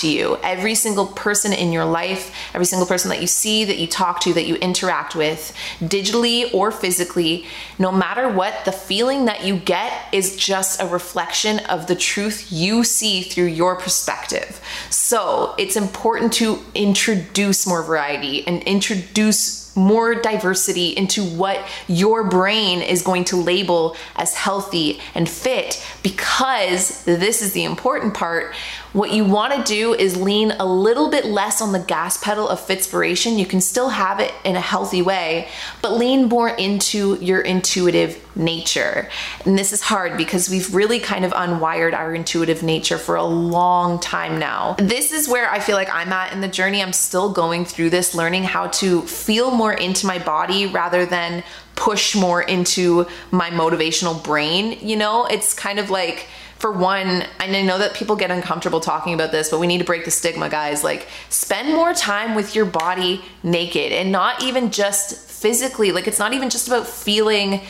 to 0.00 0.08
you. 0.08 0.38
Every 0.42 0.74
single 0.74 1.06
person 1.06 1.52
in 1.52 1.72
your 1.72 1.84
life, 1.84 2.34
every 2.54 2.66
single 2.66 2.86
person 2.86 3.08
that 3.10 3.20
you 3.20 3.26
see, 3.26 3.64
that 3.64 3.78
you 3.78 3.86
talk 3.86 4.20
to, 4.20 4.32
that 4.34 4.46
you 4.46 4.56
interact 4.56 5.14
with, 5.14 5.56
digitally 5.80 6.52
or 6.52 6.70
physically, 6.70 7.46
no 7.78 7.90
matter 7.90 8.28
what, 8.28 8.64
the 8.64 8.72
feeling 8.72 9.24
that 9.26 9.44
you 9.44 9.56
get 9.56 10.12
is 10.12 10.36
just 10.36 10.80
a 10.80 10.86
reflection 10.86 11.60
of 11.60 11.86
the 11.86 11.96
truth 11.96 12.48
you 12.50 12.84
see 12.84 13.22
through 13.22 13.46
your 13.46 13.76
perspective. 13.76 14.60
So 14.90 15.54
it's 15.58 15.76
important 15.76 16.32
to 16.34 16.58
introduce 16.74 17.66
more 17.66 17.82
variety 17.82 18.46
and 18.46 18.62
introduce 18.62 19.60
more 19.76 20.14
diversity 20.14 20.88
into 20.96 21.24
what 21.24 21.64
your 21.86 22.24
brain 22.24 22.82
is 22.82 23.02
going 23.02 23.24
to 23.24 23.36
label 23.36 23.96
as 24.16 24.34
healthy 24.34 25.00
and 25.14 25.28
fit 25.28 25.84
because 26.02 27.04
this 27.04 27.42
is 27.42 27.52
the 27.52 27.64
important 27.64 28.14
part. 28.14 28.54
What 28.92 29.12
you 29.12 29.24
want 29.24 29.54
to 29.54 29.62
do 29.72 29.94
is 29.94 30.16
lean 30.16 30.50
a 30.50 30.66
little 30.66 31.10
bit 31.10 31.24
less 31.24 31.62
on 31.62 31.70
the 31.70 31.78
gas 31.78 32.18
pedal 32.18 32.48
of 32.48 32.58
Fitspiration. 32.58 33.38
You 33.38 33.46
can 33.46 33.60
still 33.60 33.90
have 33.90 34.18
it 34.18 34.34
in 34.44 34.56
a 34.56 34.60
healthy 34.60 35.00
way, 35.00 35.48
but 35.80 35.92
lean 35.92 36.28
more 36.28 36.48
into 36.48 37.16
your 37.20 37.40
intuitive 37.40 38.20
nature. 38.34 39.08
And 39.44 39.56
this 39.56 39.72
is 39.72 39.80
hard 39.80 40.16
because 40.16 40.50
we've 40.50 40.74
really 40.74 40.98
kind 40.98 41.24
of 41.24 41.30
unwired 41.32 41.94
our 41.94 42.12
intuitive 42.12 42.64
nature 42.64 42.98
for 42.98 43.14
a 43.14 43.22
long 43.22 44.00
time 44.00 44.40
now. 44.40 44.74
This 44.78 45.12
is 45.12 45.28
where 45.28 45.48
I 45.48 45.60
feel 45.60 45.76
like 45.76 45.90
I'm 45.94 46.12
at 46.12 46.32
in 46.32 46.40
the 46.40 46.48
journey. 46.48 46.82
I'm 46.82 46.92
still 46.92 47.32
going 47.32 47.64
through 47.64 47.90
this, 47.90 48.12
learning 48.12 48.42
how 48.42 48.66
to 48.68 49.02
feel 49.02 49.52
more 49.52 49.72
into 49.72 50.04
my 50.04 50.18
body 50.18 50.66
rather 50.66 51.06
than 51.06 51.44
push 51.76 52.16
more 52.16 52.42
into 52.42 53.06
my 53.30 53.50
motivational 53.50 54.22
brain. 54.24 54.78
You 54.80 54.96
know, 54.96 55.26
it's 55.26 55.54
kind 55.54 55.78
of 55.78 55.90
like, 55.90 56.26
for 56.60 56.70
one, 56.70 57.24
and 57.40 57.56
I 57.56 57.62
know 57.62 57.78
that 57.78 57.94
people 57.94 58.16
get 58.16 58.30
uncomfortable 58.30 58.80
talking 58.80 59.14
about 59.14 59.32
this, 59.32 59.48
but 59.48 59.58
we 59.60 59.66
need 59.66 59.78
to 59.78 59.84
break 59.84 60.04
the 60.04 60.10
stigma, 60.10 60.50
guys. 60.50 60.84
Like, 60.84 61.08
spend 61.30 61.74
more 61.74 61.94
time 61.94 62.34
with 62.34 62.54
your 62.54 62.66
body 62.66 63.24
naked 63.42 63.92
and 63.92 64.12
not 64.12 64.42
even 64.42 64.70
just 64.70 65.16
physically. 65.16 65.90
Like, 65.90 66.06
it's 66.06 66.18
not 66.18 66.34
even 66.34 66.50
just 66.50 66.68
about 66.68 66.86
feeling 66.86 67.62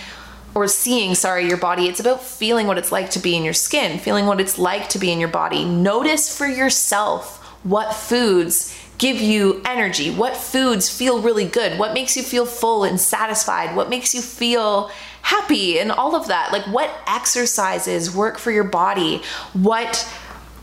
or 0.57 0.67
seeing, 0.67 1.15
sorry, 1.15 1.47
your 1.47 1.57
body. 1.57 1.87
It's 1.87 2.01
about 2.01 2.21
feeling 2.21 2.67
what 2.67 2.79
it's 2.79 2.91
like 2.91 3.11
to 3.11 3.21
be 3.21 3.37
in 3.37 3.45
your 3.45 3.55
skin, 3.55 4.01
feeling 4.01 4.27
what 4.27 4.41
it's 4.41 4.59
like 4.59 4.89
to 4.89 4.99
be 4.99 5.13
in 5.13 5.21
your 5.21 5.29
body. 5.29 5.65
Notice 5.65 6.37
for 6.37 6.49
yourself 6.49 7.39
what 7.63 7.95
foods 7.95 8.77
give 8.99 9.21
you 9.21 9.63
energy, 9.65 10.11
what 10.11 10.37
foods 10.37 10.91
feel 10.91 11.23
really 11.23 11.47
good, 11.47 11.79
what 11.79 11.95
makes 11.95 12.17
you 12.17 12.25
feel 12.25 12.45
full 12.45 12.83
and 12.83 13.01
satisfied, 13.01 13.77
what 13.77 13.89
makes 13.89 14.15
you 14.15 14.21
feel 14.21 14.91
happy, 15.23 15.79
and 15.79 15.91
all 15.91 16.15
of 16.15 16.29
that. 16.29 16.53
Like, 16.53 16.65
what 16.67 16.91
exercises 17.07 18.15
work 18.15 18.39
for 18.39 18.51
your 18.51 18.65
body, 18.65 19.23
what 19.53 20.09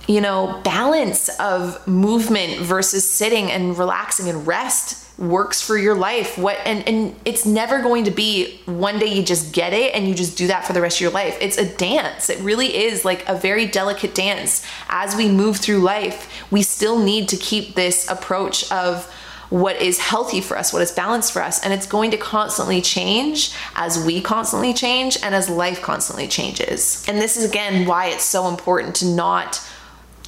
you 0.07 0.21
know, 0.21 0.61
balance 0.63 1.27
of 1.37 1.85
movement 1.85 2.61
versus 2.61 3.09
sitting 3.09 3.51
and 3.51 3.77
relaxing 3.77 4.29
and 4.29 4.47
rest 4.47 5.03
works 5.19 5.61
for 5.61 5.77
your 5.77 5.95
life? 5.95 6.37
What 6.37 6.57
and 6.65 6.87
and 6.87 7.15
it's 7.25 7.45
never 7.45 7.81
going 7.81 8.05
to 8.05 8.11
be 8.11 8.61
one 8.65 8.99
day 8.99 9.07
you 9.07 9.21
just 9.21 9.53
get 9.53 9.73
it 9.73 9.93
and 9.93 10.07
you 10.07 10.15
just 10.15 10.37
do 10.37 10.47
that 10.47 10.65
for 10.65 10.71
the 10.71 10.81
rest 10.81 10.97
of 10.97 11.01
your 11.01 11.11
life. 11.11 11.37
It's 11.41 11.57
a 11.57 11.67
dance. 11.75 12.29
It 12.29 12.39
really 12.39 12.73
is 12.73 13.03
like 13.03 13.27
a 13.27 13.35
very 13.35 13.65
delicate 13.65 14.15
dance. 14.15 14.65
As 14.87 15.15
we 15.15 15.27
move 15.27 15.57
through 15.57 15.79
life 15.79 16.33
we 16.51 16.61
still 16.61 16.99
need 16.99 17.29
to 17.29 17.37
keep 17.37 17.75
this 17.75 18.09
approach 18.09 18.71
of 18.71 19.11
what 19.49 19.81
is 19.81 19.99
healthy 19.99 20.41
for 20.41 20.57
us, 20.57 20.73
what 20.73 20.81
is 20.81 20.91
balanced 20.91 21.31
for 21.31 21.41
us. 21.41 21.63
And 21.63 21.73
it's 21.73 21.87
going 21.87 22.11
to 22.11 22.17
constantly 22.17 22.81
change 22.81 23.53
as 23.75 24.03
we 24.03 24.21
constantly 24.21 24.73
change 24.73 25.17
and 25.23 25.33
as 25.33 25.49
life 25.49 25.81
constantly 25.81 26.27
changes. 26.27 27.05
And 27.07 27.19
this 27.19 27.37
is 27.37 27.45
again 27.45 27.85
why 27.87 28.07
it's 28.07 28.23
so 28.23 28.47
important 28.47 28.95
to 28.97 29.05
not 29.05 29.61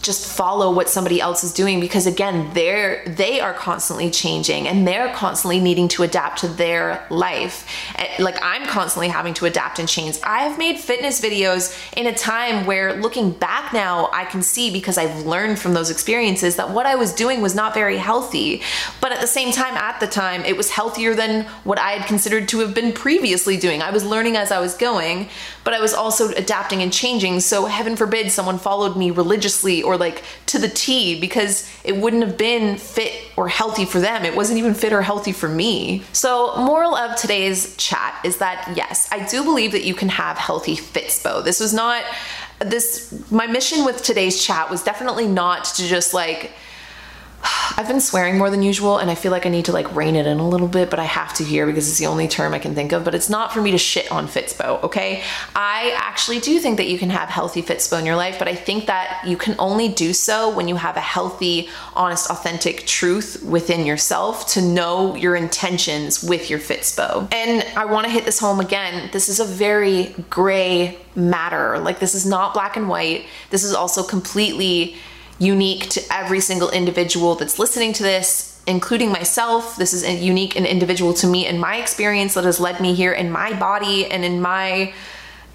just 0.02 0.26
follow 0.26 0.72
what 0.72 0.89
somebody 0.89 1.20
else 1.20 1.43
is 1.43 1.54
doing 1.54 1.80
because 1.80 2.06
again 2.06 2.50
they're 2.54 3.04
they 3.06 3.39
are 3.39 3.54
constantly 3.54 4.10
changing 4.10 4.68
and 4.68 4.88
they're 4.88 5.14
constantly 5.14 5.60
needing 5.60 5.88
to 5.89 6.04
adapt 6.04 6.39
to 6.39 6.47
their 6.47 7.06
life. 7.10 7.68
Eh, 7.95 8.16
like 8.20 8.38
i'm 8.41 8.66
constantly 8.66 9.10
having 9.10 9.34
to 9.34 9.45
adapt 9.45 9.80
and 9.80 9.89
change. 9.89 10.18
I 10.24 10.39
have 10.43 10.58
made 10.58 10.80
fitness 10.80 11.20
videos 11.20 11.76
in 11.97 12.08
a 12.08 12.16
time 12.16 12.66
where 12.66 12.93
looking 13.02 13.32
back 13.32 13.74
now 13.74 14.10
i 14.14 14.26
can 14.26 14.41
see 14.41 14.72
because 14.72 14.97
i've 14.97 15.26
learned 15.26 15.60
from 15.60 15.74
those 15.74 15.89
experiences 15.89 16.56
that 16.56 16.70
what 16.70 16.86
i 16.86 16.95
was 16.95 17.14
doing 17.14 17.41
was 17.41 17.54
not 17.54 17.74
very 17.74 17.97
healthy. 17.97 18.62
But 19.02 19.12
at 19.12 19.22
the 19.22 19.28
same 19.28 19.52
time 19.52 19.76
at 19.76 20.00
the 20.00 20.08
time 20.08 20.43
it 20.45 20.56
was 20.56 20.70
healthier 20.72 21.14
than 21.14 21.45
what 21.64 21.80
i 21.80 21.91
had 21.91 22.08
considered 22.08 22.47
to 22.50 22.60
have 22.60 22.74
been 22.74 22.93
previously 22.93 23.58
doing. 23.58 23.82
I 23.82 23.91
was 23.91 24.06
learning 24.06 24.38
as 24.38 24.52
i 24.52 24.60
was 24.60 24.76
going 24.76 25.28
but 25.64 25.74
i 25.74 25.82
was 25.82 25.93
also 25.93 26.30
adapting 26.30 26.82
and 26.82 26.93
changing. 26.93 27.39
So 27.41 27.66
heaven 27.66 27.95
forbid 27.95 28.32
someone 28.32 28.58
followed 28.58 28.95
me 28.95 29.12
religiously 29.12 29.84
or 29.89 29.97
like 29.97 30.23
to 30.45 30.59
the 30.59 30.69
T 30.69 31.19
because 31.19 31.69
it 31.83 31.97
wouldn't 31.97 32.23
have 32.23 32.37
been 32.37 32.77
fit 32.77 33.11
or 33.35 33.47
healthy 33.47 33.85
for 33.85 33.99
them. 33.99 34.23
It 34.23 34.35
wasn't 34.35 34.59
even 34.59 34.73
fit 34.73 34.93
or 34.93 35.01
healthy 35.01 35.31
for 35.31 35.49
me. 35.49 36.03
So, 36.13 36.55
moral 36.57 36.95
of 36.95 37.15
today's 37.15 37.75
chat 37.77 38.19
is 38.23 38.37
that 38.37 38.73
yes, 38.75 39.09
I 39.11 39.25
do 39.25 39.43
believe 39.43 39.71
that 39.71 39.83
you 39.83 39.95
can 39.95 40.09
have 40.09 40.37
healthy 40.37 40.75
fitspo. 40.75 41.43
This 41.43 41.59
was 41.59 41.73
not 41.73 42.03
this 42.59 43.13
my 43.31 43.47
mission 43.47 43.85
with 43.85 44.03
today's 44.03 44.43
chat 44.43 44.69
was 44.69 44.83
definitely 44.83 45.27
not 45.27 45.63
to 45.65 45.87
just 45.87 46.13
like 46.13 46.51
I've 47.43 47.87
been 47.87 48.01
swearing 48.01 48.37
more 48.37 48.49
than 48.49 48.61
usual 48.61 48.97
and 48.97 49.09
I 49.09 49.15
feel 49.15 49.31
like 49.31 49.45
I 49.45 49.49
need 49.49 49.65
to 49.65 49.71
like 49.71 49.95
rein 49.95 50.15
it 50.15 50.27
in 50.27 50.39
a 50.39 50.47
little 50.47 50.67
bit, 50.67 50.89
but 50.89 50.99
I 50.99 51.05
have 51.05 51.33
to 51.35 51.45
here 51.45 51.65
because 51.65 51.87
it's 51.87 51.97
the 51.97 52.07
only 52.07 52.27
term 52.27 52.53
I 52.53 52.59
can 52.59 52.75
think 52.75 52.91
of. 52.91 53.05
But 53.05 53.15
it's 53.15 53.29
not 53.29 53.53
for 53.53 53.61
me 53.61 53.71
to 53.71 53.77
shit 53.77 54.11
on 54.11 54.27
Fitspo, 54.27 54.83
okay? 54.83 55.23
I 55.55 55.93
actually 55.95 56.39
do 56.39 56.59
think 56.59 56.77
that 56.77 56.87
you 56.87 56.97
can 56.97 57.09
have 57.09 57.29
healthy 57.29 57.61
Fitspo 57.61 57.97
in 57.97 58.05
your 58.05 58.17
life, 58.17 58.37
but 58.37 58.47
I 58.47 58.55
think 58.55 58.87
that 58.87 59.23
you 59.25 59.37
can 59.37 59.55
only 59.59 59.87
do 59.87 60.13
so 60.13 60.53
when 60.53 60.67
you 60.67 60.75
have 60.75 60.97
a 60.97 61.01
healthy, 61.01 61.69
honest, 61.95 62.29
authentic 62.29 62.85
truth 62.85 63.41
within 63.43 63.85
yourself 63.85 64.47
to 64.47 64.61
know 64.61 65.15
your 65.15 65.35
intentions 65.35 66.21
with 66.21 66.49
your 66.49 66.59
Fitspo. 66.59 67.33
And 67.33 67.65
I 67.77 67.85
wanna 67.85 68.09
hit 68.09 68.25
this 68.25 68.39
home 68.39 68.59
again. 68.59 69.09
This 69.13 69.29
is 69.29 69.39
a 69.39 69.45
very 69.45 70.15
gray 70.29 70.97
matter. 71.15 71.79
Like, 71.79 71.99
this 71.99 72.13
is 72.13 72.25
not 72.25 72.53
black 72.53 72.75
and 72.75 72.89
white. 72.89 73.25
This 73.51 73.63
is 73.63 73.73
also 73.73 74.03
completely 74.03 74.95
unique 75.39 75.89
to 75.89 76.01
every 76.11 76.41
single 76.41 76.69
individual 76.69 77.35
that's 77.35 77.57
listening 77.57 77.93
to 77.93 78.03
this, 78.03 78.61
including 78.67 79.11
myself. 79.11 79.77
This 79.77 79.93
is 79.93 80.07
unique 80.21 80.55
and 80.55 80.65
individual 80.65 81.13
to 81.15 81.27
me 81.27 81.47
and 81.47 81.59
my 81.59 81.77
experience 81.77 82.33
that 82.33 82.43
has 82.43 82.59
led 82.59 82.79
me 82.79 82.93
here 82.93 83.13
in 83.13 83.31
my 83.31 83.57
body 83.57 84.05
and 84.05 84.23
in 84.23 84.41
my 84.41 84.93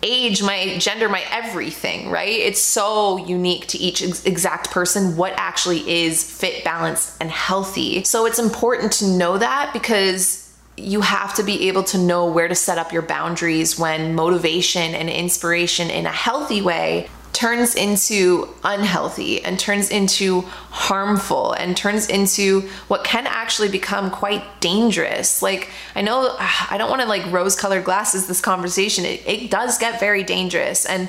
age, 0.02 0.42
my 0.42 0.76
gender, 0.78 1.08
my 1.08 1.24
everything, 1.30 2.10
right? 2.10 2.28
It's 2.28 2.60
so 2.60 3.24
unique 3.26 3.66
to 3.68 3.78
each 3.78 4.02
ex- 4.02 4.24
exact 4.24 4.70
person 4.70 5.16
what 5.16 5.32
actually 5.36 5.88
is 6.04 6.22
fit, 6.22 6.62
balanced, 6.62 7.16
and 7.20 7.30
healthy. 7.30 8.04
So 8.04 8.26
it's 8.26 8.38
important 8.38 8.92
to 8.94 9.06
know 9.06 9.38
that 9.38 9.72
because 9.72 10.42
you 10.76 11.00
have 11.00 11.34
to 11.34 11.42
be 11.42 11.68
able 11.68 11.84
to 11.84 11.98
know 11.98 12.26
where 12.26 12.48
to 12.48 12.54
set 12.54 12.78
up 12.78 12.92
your 12.92 13.02
boundaries 13.02 13.78
when 13.78 14.14
motivation 14.14 14.94
and 14.94 15.08
inspiration 15.08 15.88
in 15.88 16.04
a 16.04 16.12
healthy 16.12 16.60
way 16.60 17.08
turns 17.34 17.74
into 17.74 18.48
unhealthy 18.62 19.44
and 19.44 19.58
turns 19.58 19.90
into 19.90 20.42
harmful 20.70 21.52
and 21.52 21.76
turns 21.76 22.08
into 22.08 22.62
what 22.88 23.04
can 23.04 23.26
actually 23.26 23.68
become 23.68 24.10
quite 24.10 24.60
dangerous. 24.60 25.42
Like, 25.42 25.70
I 25.94 26.00
know 26.00 26.28
ah, 26.38 26.68
I 26.70 26.78
don't 26.78 26.88
want 26.88 27.02
to 27.02 27.08
like 27.08 27.30
rose 27.30 27.56
colored 27.56 27.84
glasses 27.84 28.28
this 28.28 28.40
conversation. 28.40 29.04
It, 29.04 29.26
it 29.26 29.50
does 29.50 29.76
get 29.78 30.00
very 30.00 30.22
dangerous. 30.22 30.86
And 30.86 31.08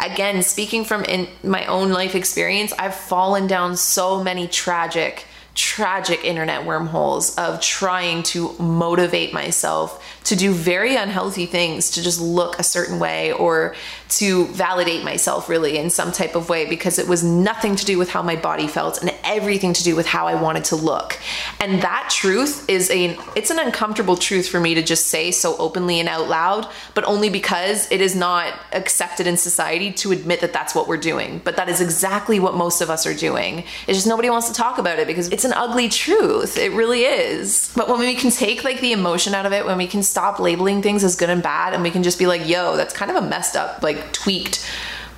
again, 0.00 0.42
speaking 0.42 0.84
from 0.84 1.04
in 1.04 1.28
my 1.44 1.66
own 1.66 1.90
life 1.90 2.14
experience, 2.14 2.72
I've 2.78 2.94
fallen 2.94 3.46
down 3.46 3.76
so 3.76 4.24
many 4.24 4.48
tragic 4.48 5.26
tragic 5.56 6.22
internet 6.22 6.66
wormholes 6.66 7.34
of 7.36 7.62
trying 7.62 8.22
to 8.22 8.52
motivate 8.58 9.32
myself 9.32 10.04
to 10.22 10.36
do 10.36 10.52
very 10.52 10.96
unhealthy 10.96 11.46
things 11.46 11.90
to 11.92 12.02
just 12.02 12.20
look 12.20 12.58
a 12.58 12.62
certain 12.62 12.98
way 12.98 13.32
or 13.32 13.74
to 14.08 14.46
validate 14.46 15.04
myself 15.04 15.48
really 15.48 15.78
in 15.78 15.90
some 15.90 16.12
type 16.12 16.34
of 16.34 16.48
way 16.48 16.68
because 16.68 16.98
it 16.98 17.08
was 17.08 17.24
nothing 17.24 17.76
to 17.76 17.84
do 17.84 17.98
with 17.98 18.10
how 18.10 18.22
my 18.22 18.36
body 18.36 18.66
felt 18.66 19.00
and 19.00 19.12
everything 19.24 19.72
to 19.72 19.82
do 19.82 19.96
with 19.96 20.06
how 20.06 20.26
I 20.26 20.40
wanted 20.40 20.64
to 20.66 20.76
look. 20.76 21.18
And 21.60 21.82
that 21.82 22.08
truth 22.10 22.68
is 22.68 22.90
a 22.90 23.18
it's 23.34 23.50
an 23.50 23.58
uncomfortable 23.58 24.16
truth 24.16 24.48
for 24.48 24.60
me 24.60 24.74
to 24.74 24.82
just 24.82 25.06
say 25.06 25.30
so 25.30 25.56
openly 25.58 26.00
and 26.00 26.08
out 26.08 26.28
loud, 26.28 26.68
but 26.94 27.04
only 27.04 27.28
because 27.28 27.90
it 27.90 28.00
is 28.00 28.14
not 28.14 28.54
accepted 28.72 29.26
in 29.26 29.36
society 29.36 29.92
to 29.92 30.12
admit 30.12 30.40
that 30.40 30.52
that's 30.52 30.74
what 30.74 30.88
we're 30.88 30.96
doing. 30.96 31.40
But 31.44 31.56
that 31.56 31.68
is 31.68 31.80
exactly 31.80 32.38
what 32.40 32.54
most 32.54 32.80
of 32.80 32.90
us 32.90 33.06
are 33.06 33.14
doing. 33.14 33.64
It's 33.86 33.98
just 33.98 34.06
nobody 34.06 34.30
wants 34.30 34.48
to 34.48 34.54
talk 34.54 34.78
about 34.78 34.98
it 34.98 35.06
because 35.06 35.28
it's 35.28 35.44
an 35.44 35.52
ugly 35.52 35.88
truth. 35.88 36.56
It 36.56 36.72
really 36.72 37.02
is. 37.02 37.72
But 37.74 37.88
when 37.88 37.98
we 37.98 38.14
can 38.14 38.30
take 38.30 38.64
like 38.64 38.80
the 38.80 38.92
emotion 38.92 39.34
out 39.34 39.46
of 39.46 39.52
it, 39.52 39.66
when 39.66 39.78
we 39.78 39.86
can 39.86 40.02
stop 40.02 40.38
labeling 40.38 40.82
things 40.82 41.04
as 41.04 41.16
good 41.16 41.30
and 41.30 41.42
bad 41.42 41.74
and 41.74 41.82
we 41.82 41.90
can 41.90 42.02
just 42.02 42.18
be 42.18 42.26
like, 42.26 42.46
yo, 42.46 42.76
that's 42.76 42.94
kind 42.94 43.10
of 43.10 43.16
a 43.16 43.26
messed 43.26 43.56
up, 43.56 43.82
like 43.82 43.95
tweaked, 44.12 44.68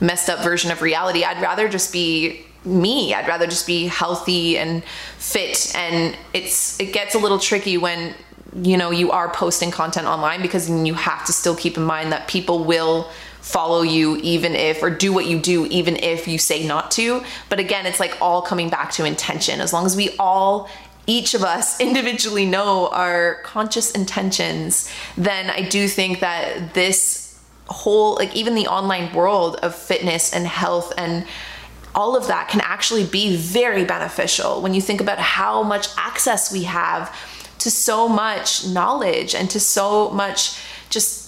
messed 0.00 0.28
up 0.28 0.42
version 0.42 0.70
of 0.70 0.82
reality. 0.82 1.24
I'd 1.24 1.40
rather 1.42 1.68
just 1.68 1.92
be 1.92 2.44
me. 2.64 3.14
I'd 3.14 3.28
rather 3.28 3.46
just 3.46 3.66
be 3.66 3.86
healthy 3.86 4.58
and 4.58 4.84
fit. 5.18 5.72
And 5.74 6.16
it's 6.32 6.78
it 6.80 6.92
gets 6.92 7.14
a 7.14 7.18
little 7.18 7.38
tricky 7.38 7.78
when 7.78 8.14
you 8.54 8.76
know 8.76 8.90
you 8.90 9.10
are 9.10 9.28
posting 9.30 9.70
content 9.70 10.06
online 10.06 10.42
because 10.42 10.70
you 10.70 10.94
have 10.94 11.24
to 11.26 11.32
still 11.32 11.54
keep 11.54 11.76
in 11.76 11.82
mind 11.82 12.12
that 12.12 12.28
people 12.28 12.64
will 12.64 13.10
follow 13.40 13.82
you 13.82 14.16
even 14.16 14.54
if 14.54 14.82
or 14.82 14.90
do 14.90 15.12
what 15.12 15.26
you 15.26 15.38
do 15.38 15.66
even 15.66 15.96
if 15.96 16.26
you 16.26 16.38
say 16.38 16.66
not 16.66 16.90
to 16.90 17.22
but 17.48 17.58
again 17.58 17.86
it's 17.86 18.00
like 18.00 18.16
all 18.20 18.42
coming 18.42 18.68
back 18.68 18.90
to 18.90 19.04
intention 19.04 19.60
as 19.60 19.72
long 19.72 19.86
as 19.86 19.96
we 19.96 20.14
all 20.18 20.68
each 21.08 21.34
of 21.34 21.42
us 21.42 21.80
individually 21.80 22.46
know 22.46 22.88
our 22.88 23.36
conscious 23.42 23.90
intentions, 23.90 24.88
then 25.16 25.50
I 25.50 25.62
do 25.62 25.88
think 25.88 26.20
that 26.20 26.74
this 26.74 27.17
whole, 27.68 28.14
like 28.14 28.34
even 28.34 28.54
the 28.54 28.66
online 28.66 29.14
world 29.14 29.56
of 29.56 29.74
fitness 29.74 30.32
and 30.32 30.46
health 30.46 30.92
and 30.96 31.26
all 31.94 32.16
of 32.16 32.26
that 32.28 32.48
can 32.48 32.60
actually 32.60 33.04
be 33.04 33.36
very 33.36 33.84
beneficial 33.84 34.60
when 34.60 34.74
you 34.74 34.80
think 34.80 35.00
about 35.00 35.18
how 35.18 35.62
much 35.62 35.88
access 35.96 36.52
we 36.52 36.62
have 36.62 37.14
to 37.58 37.70
so 37.70 38.08
much 38.08 38.66
knowledge 38.66 39.34
and 39.34 39.50
to 39.50 39.58
so 39.58 40.10
much 40.10 40.60
just 40.90 41.27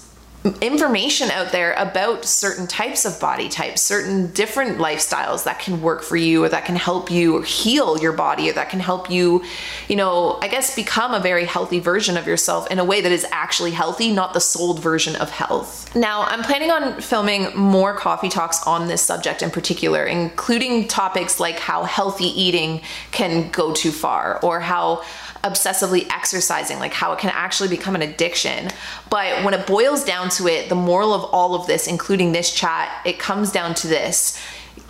information 0.63 1.31
out 1.31 1.53
there 1.53 1.75
about 1.75 2.25
certain 2.25 2.67
types 2.67 3.05
of 3.05 3.21
body 3.21 3.49
types, 3.49 3.83
certain 3.83 4.31
different 4.33 4.79
lifestyles 4.79 5.45
that 5.45 5.59
can 5.59 5.83
work 5.83 6.03
for 6.03 6.17
you 6.17 6.43
or 6.45 6.49
that 6.49 6.65
can 6.65 6.77
help 6.77 7.11
you 7.11 7.43
heal 7.43 7.99
your 7.99 8.13
body 8.13 8.49
or 8.49 8.55
that 8.55 8.71
can 8.71 8.81
help 8.81 9.11
you, 9.11 9.45
you 9.89 9.97
know, 9.97 10.39
I 10.41 10.49
guess 10.49 10.75
become 10.75 11.13
a 11.13 11.21
very 11.21 11.45
healthy 11.45 11.79
version 11.79 12.17
of 12.17 12.27
yourself 12.27 12.71
in 12.71 12.79
a 12.79 12.85
way 12.85 13.03
that 13.03 13.13
is 13.13 13.27
actually 13.31 13.73
healthy, 13.73 14.13
not 14.13 14.33
the 14.33 14.41
sold 14.41 14.81
version 14.81 15.15
of 15.17 15.29
health. 15.29 15.95
Now, 15.95 16.23
I'm 16.23 16.43
planning 16.43 16.71
on 16.71 17.03
filming 17.03 17.55
more 17.55 17.95
coffee 17.95 18.31
talks 18.31 18.67
on 18.67 18.89
this 18.89 19.03
subject 19.03 19.43
in 19.43 19.51
particular, 19.51 20.07
including 20.07 20.89
topics 20.89 21.39
like 21.39 21.59
how 21.59 21.85
healthy 21.85 22.27
eating 22.27 22.81
can 23.11 23.51
go 23.51 23.75
too 23.75 23.93
far 23.93 24.41
or 24.43 24.61
how 24.61 25.03
obsessively 25.43 26.07
exercising, 26.11 26.79
like 26.79 26.93
how 26.93 27.13
it 27.13 27.19
can 27.19 27.31
actually 27.31 27.69
become 27.69 27.95
an 27.95 28.03
addiction. 28.03 28.69
But 29.09 29.45
when 29.45 29.55
it 29.55 29.67
boils 29.67 30.05
down 30.05 30.29
to 30.31 30.47
it, 30.49 30.69
the 30.69 30.75
moral 30.75 31.15
of 31.15 31.25
all 31.25 31.55
of 31.55 31.67
this, 31.67 31.87
including 31.87 32.33
this 32.33 32.53
chat, 32.53 32.91
it 33.05 33.19
comes 33.19 33.51
down 33.51 33.75
to 33.77 33.89
this 33.89 34.39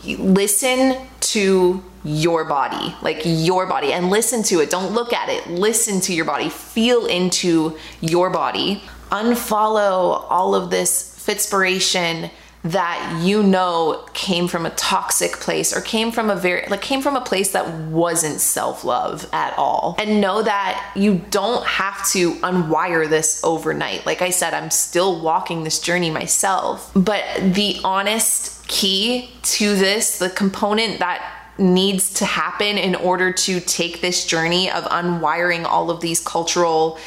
listen 0.04 0.96
to 1.20 1.82
your 2.04 2.44
body, 2.44 2.94
like 3.02 3.22
your 3.24 3.66
body, 3.66 3.92
and 3.92 4.08
listen 4.08 4.42
to 4.44 4.60
it. 4.60 4.70
Don't 4.70 4.92
look 4.92 5.12
at 5.12 5.28
it. 5.28 5.46
Listen 5.48 6.00
to 6.02 6.14
your 6.14 6.24
body. 6.24 6.48
Feel 6.48 7.06
into 7.06 7.76
your 8.00 8.30
body. 8.30 8.82
Unfollow 9.10 10.24
all 10.30 10.54
of 10.54 10.70
this 10.70 11.14
fitspiration 11.26 12.30
that 12.62 13.22
you 13.22 13.42
know 13.42 14.06
came 14.12 14.46
from 14.46 14.66
a 14.66 14.70
toxic 14.70 15.32
place 15.40 15.74
or 15.74 15.80
came 15.80 16.12
from 16.12 16.28
a 16.28 16.36
very 16.36 16.66
like 16.68 16.82
came 16.82 17.00
from 17.00 17.16
a 17.16 17.20
place 17.20 17.52
that 17.52 17.66
wasn't 17.84 18.38
self-love 18.38 19.28
at 19.32 19.56
all. 19.56 19.96
And 19.98 20.20
know 20.20 20.42
that 20.42 20.92
you 20.94 21.22
don't 21.30 21.64
have 21.64 22.06
to 22.10 22.32
unwire 22.34 23.08
this 23.08 23.42
overnight. 23.44 24.04
Like 24.04 24.20
i 24.20 24.30
said 24.30 24.52
i'm 24.52 24.70
still 24.70 25.22
walking 25.22 25.64
this 25.64 25.80
journey 25.80 26.10
myself. 26.10 26.90
But 26.94 27.24
the 27.40 27.80
honest 27.82 28.66
key 28.68 29.30
to 29.42 29.74
this 29.74 30.18
the 30.18 30.30
component 30.30 30.98
that 30.98 31.36
needs 31.58 32.14
to 32.14 32.24
happen 32.24 32.78
in 32.78 32.94
order 32.94 33.32
to 33.32 33.60
take 33.60 34.00
this 34.00 34.24
journey 34.24 34.70
of 34.70 34.84
unwiring 34.84 35.64
all 35.64 35.90
of 35.90 36.00
these 36.00 36.20
cultural 36.20 36.98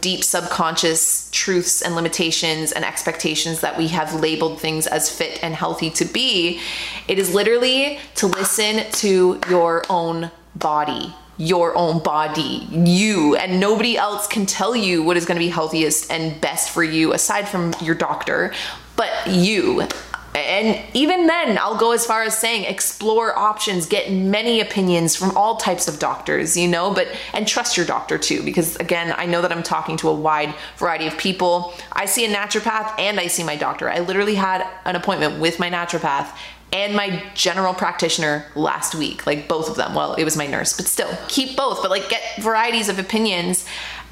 deep 0.00 0.24
subconscious 0.24 1.28
truths 1.30 1.82
and 1.82 1.94
limitations 1.94 2.72
and 2.72 2.84
expectations 2.84 3.60
that 3.60 3.76
we 3.76 3.88
have 3.88 4.14
labeled 4.14 4.60
things 4.60 4.86
as 4.86 5.10
fit 5.10 5.42
and 5.42 5.54
healthy 5.54 5.90
to 5.90 6.04
be. 6.04 6.60
It 7.08 7.18
is 7.18 7.34
literally 7.34 7.98
to 8.16 8.26
listen 8.26 8.90
to 8.92 9.40
your 9.48 9.84
own 9.90 10.30
body 10.54 11.14
your 11.36 11.76
own 11.76 12.00
body, 12.00 12.68
you, 12.70 13.34
and 13.34 13.58
nobody 13.58 13.96
else 13.96 14.26
can 14.26 14.46
tell 14.46 14.76
you 14.76 15.02
what 15.02 15.16
is 15.16 15.26
going 15.26 15.34
to 15.34 15.44
be 15.44 15.48
healthiest 15.48 16.10
and 16.10 16.40
best 16.40 16.70
for 16.70 16.84
you 16.84 17.12
aside 17.12 17.48
from 17.48 17.74
your 17.80 17.94
doctor, 17.94 18.52
but 18.96 19.10
you 19.26 19.86
and 20.34 20.82
even 20.94 21.26
then 21.26 21.56
i'll 21.58 21.78
go 21.78 21.92
as 21.92 22.04
far 22.04 22.22
as 22.24 22.36
saying 22.36 22.64
explore 22.64 23.38
options 23.38 23.86
get 23.86 24.10
many 24.10 24.60
opinions 24.60 25.14
from 25.14 25.36
all 25.36 25.56
types 25.56 25.86
of 25.86 25.98
doctors 25.98 26.56
you 26.56 26.66
know 26.66 26.92
but 26.92 27.06
and 27.32 27.46
trust 27.46 27.76
your 27.76 27.86
doctor 27.86 28.18
too 28.18 28.42
because 28.42 28.76
again 28.76 29.14
i 29.16 29.26
know 29.26 29.40
that 29.40 29.52
i'm 29.52 29.62
talking 29.62 29.96
to 29.96 30.08
a 30.08 30.14
wide 30.14 30.54
variety 30.76 31.06
of 31.06 31.16
people. 31.18 31.74
I 31.92 32.06
see 32.06 32.24
a 32.24 32.34
naturopath 32.34 32.98
and 32.98 33.20
i 33.20 33.26
see 33.26 33.44
my 33.44 33.56
doctor. 33.56 33.88
I 33.90 34.00
literally 34.00 34.34
had 34.34 34.66
an 34.84 34.96
appointment 34.96 35.40
with 35.40 35.58
my 35.58 35.70
naturopath 35.70 36.28
and 36.72 36.96
my 36.96 37.22
general 37.34 37.72
practitioner 37.72 38.46
last 38.56 38.94
week 38.94 39.26
like 39.26 39.48
both 39.48 39.68
of 39.68 39.76
them. 39.76 39.94
Well 39.94 40.14
it 40.14 40.24
was 40.24 40.36
my 40.36 40.46
nurse 40.46 40.76
but 40.76 40.86
still 40.86 41.10
keep 41.28 41.56
both 41.56 41.82
but 41.82 41.90
like 41.90 42.08
get 42.08 42.22
varieties 42.40 42.88
of 42.88 42.98
opinions 42.98 43.64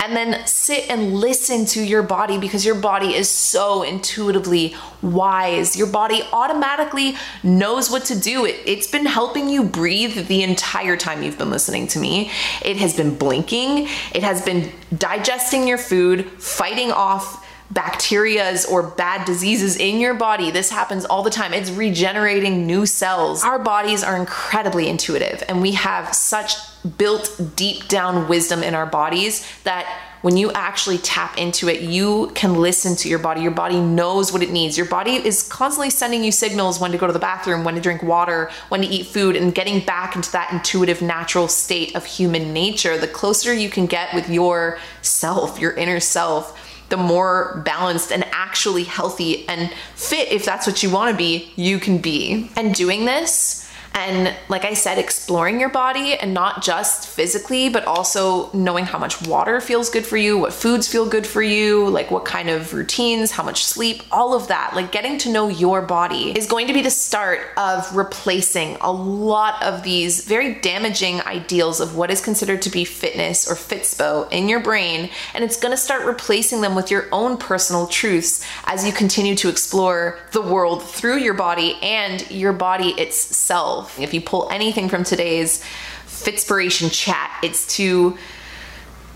and 0.03 0.17
then 0.17 0.45
sit 0.49 0.91
and 0.91 1.15
listen 1.15 1.65
to 1.65 1.81
your 1.81 2.03
body 2.03 2.37
because 2.37 2.67
your 2.67 2.75
body 2.75 3.15
is 3.15 3.29
so 3.29 3.85
intuitively 3.85 4.75
wise. 5.01 5.77
Your 5.77 5.87
body 5.87 6.23
automatically 6.33 7.15
knows 7.45 7.89
what 7.89 8.05
to 8.07 8.19
do. 8.19 8.45
It, 8.45 8.61
it's 8.67 8.89
been 8.89 9.07
helping 9.07 9.49
you 9.49 9.63
breathe 9.63 10.27
the 10.27 10.43
entire 10.43 10.97
time 10.97 11.23
you've 11.23 11.39
been 11.39 11.51
listening 11.51 11.87
to 11.89 12.01
me. 12.01 12.33
It 12.63 12.79
has 12.79 12.97
been 12.97 13.15
blinking, 13.17 13.87
it 14.13 14.25
has 14.25 14.45
been 14.45 14.73
digesting 14.97 15.69
your 15.69 15.79
food, 15.79 16.29
fighting 16.33 16.91
off 16.91 17.42
bacterias 17.73 18.69
or 18.71 18.83
bad 18.83 19.25
diseases 19.25 19.77
in 19.77 19.99
your 19.99 20.15
body. 20.15 20.51
This 20.51 20.71
happens 20.71 21.05
all 21.05 21.23
the 21.23 21.31
time. 21.31 21.55
It's 21.55 21.71
regenerating 21.71 22.67
new 22.67 22.87
cells. 22.87 23.43
Our 23.45 23.59
bodies 23.59 24.03
are 24.03 24.17
incredibly 24.17 24.89
intuitive 24.89 25.43
and 25.49 25.63
we 25.63 25.73
have 25.73 26.15
such 26.15 26.55
built 26.99 27.41
deep 27.55 27.89
down 27.89 28.29
wisdom 28.29 28.63
in 28.63 28.75
our 28.75 28.87
bodies 28.87 29.47
that 29.63 29.87
when 30.23 30.37
you 30.37 30.53
actually 30.53 30.99
tap 30.99 31.37
into 31.37 31.69
it, 31.69 31.81
you 31.81 32.31
can 32.35 32.55
listen 32.55 32.95
to 32.97 33.09
your 33.09 33.19
body. 33.19 33.41
Your 33.43 33.51
body 33.51 33.81
knows 33.81 34.33
what 34.33 34.43
it 34.43 34.51
needs. 34.51 34.77
Your 34.77 34.87
body 34.87 35.15
is 35.15 35.43
constantly 35.49 35.91
sending 35.91 36.23
you 36.23 36.31
signals 36.31 36.79
when 36.79 36.93
to 36.93 36.99
go 36.99 37.09
to 37.09 37.13
the 37.13 37.19
bathroom, 37.19 37.65
when 37.65 37.75
to 37.75 37.81
drink 37.81 38.05
water, 38.05 38.51
when 38.69 38.83
to 38.83 38.87
eat 38.87 39.07
food, 39.07 39.35
and 39.35 39.53
getting 39.53 39.85
back 39.85 40.15
into 40.15 40.31
that 40.33 40.53
intuitive, 40.53 41.03
natural 41.03 41.49
state 41.49 41.97
of 41.97 42.05
human 42.05 42.53
nature. 42.53 42.97
The 42.97 43.09
closer 43.09 43.53
you 43.53 43.69
can 43.69 43.87
get 43.87 44.15
with 44.15 44.31
your 44.31 44.79
self, 45.03 45.59
your 45.59 45.73
inner 45.73 45.99
self, 45.99 46.57
the 46.93 46.97
more 46.99 47.63
balanced 47.65 48.13
and 48.13 48.23
actually 48.33 48.85
healthy 48.85 49.49
and 49.49 49.73
fit, 49.95 50.31
if 50.31 50.45
that's 50.45 50.67
what 50.67 50.83
you 50.83 50.91
want 50.91 51.11
to 51.11 51.17
be, 51.17 51.51
you 51.57 51.81
can 51.81 51.97
be. 51.97 52.51
And 52.55 52.75
doing 52.75 53.07
this, 53.07 53.62
and 53.95 54.35
like 54.49 54.65
I 54.65 54.75
said, 54.75 54.99
exploring 54.99 55.61
your 55.61 55.69
body 55.69 56.15
and 56.15 56.33
not 56.33 56.63
just 56.63 57.07
physically, 57.09 57.69
but 57.69 57.85
also 57.85 58.51
knowing 58.53 58.87
how 58.87 58.99
much 58.99 59.27
water 59.27 59.61
feels 59.61 59.91
good 59.91 60.07
for 60.07 60.17
you, 60.17 60.39
what 60.39 60.53
foods 60.53 60.89
feel 60.89 61.07
good 61.07 61.27
for 61.27 61.43
you, 61.43 61.89
like 61.89 62.11
what 62.11 62.25
kind 62.25 62.49
of 62.49 62.73
routines, 62.73 63.33
how 63.33 63.43
much 63.43 63.65
sleep, 63.65 64.03
all 64.11 64.35
of 64.35 64.49
that. 64.49 64.75
Like 64.75 64.93
getting 64.93 65.19
to 65.19 65.31
know 65.31 65.49
your 65.49 65.83
body 65.83 66.37
is 66.37 66.47
going 66.47 66.67
to 66.69 66.73
be 66.73 66.81
the 66.81 66.91
start 66.91 67.41
of 67.57 67.95
replacing 67.95 68.77
a 68.81 68.91
lot 68.91 69.63
of 69.63 69.83
these 69.83 70.25
very 70.25 70.55
damaging 70.55 71.21
ideals 71.23 71.81
of 71.81 71.95
what 71.95 72.11
is 72.11 72.21
considered 72.21 72.63
to 72.63 72.71
be 72.71 72.85
fitness 72.85 73.51
or 73.51 73.55
fitspo 73.55 74.31
in 74.33 74.49
your 74.49 74.61
brain. 74.61 75.11
And 75.35 75.45
it's 75.45 75.59
going 75.59 75.73
to 75.73 75.77
start 75.77 76.07
replacing 76.07 76.63
them 76.63 76.75
with 76.75 76.91
your 76.91 77.09
own 77.13 77.37
personal 77.37 77.87
truths 77.87 78.45
as 78.65 78.87
you 78.87 78.93
continue 78.93 79.35
to 79.37 79.49
explore 79.49 80.19
the 80.33 80.43
world 80.43 80.83
through 80.83 81.19
your 81.19 81.35
body 81.35 81.79
and 81.83 82.29
your 82.31 82.53
body 82.53 82.91
itself 82.93 83.82
yourself. 83.83 84.01
If 84.01 84.15
you 84.15 84.21
pull 84.21 84.49
anything 84.51 84.89
from 84.89 85.05
today's 85.05 85.63
Fitspiration 86.07 86.91
chat, 86.93 87.31
it's 87.43 87.77
to 87.77 88.17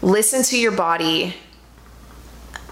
listen 0.02 0.42
to 0.44 0.58
your 0.58 0.72
body 0.72 1.34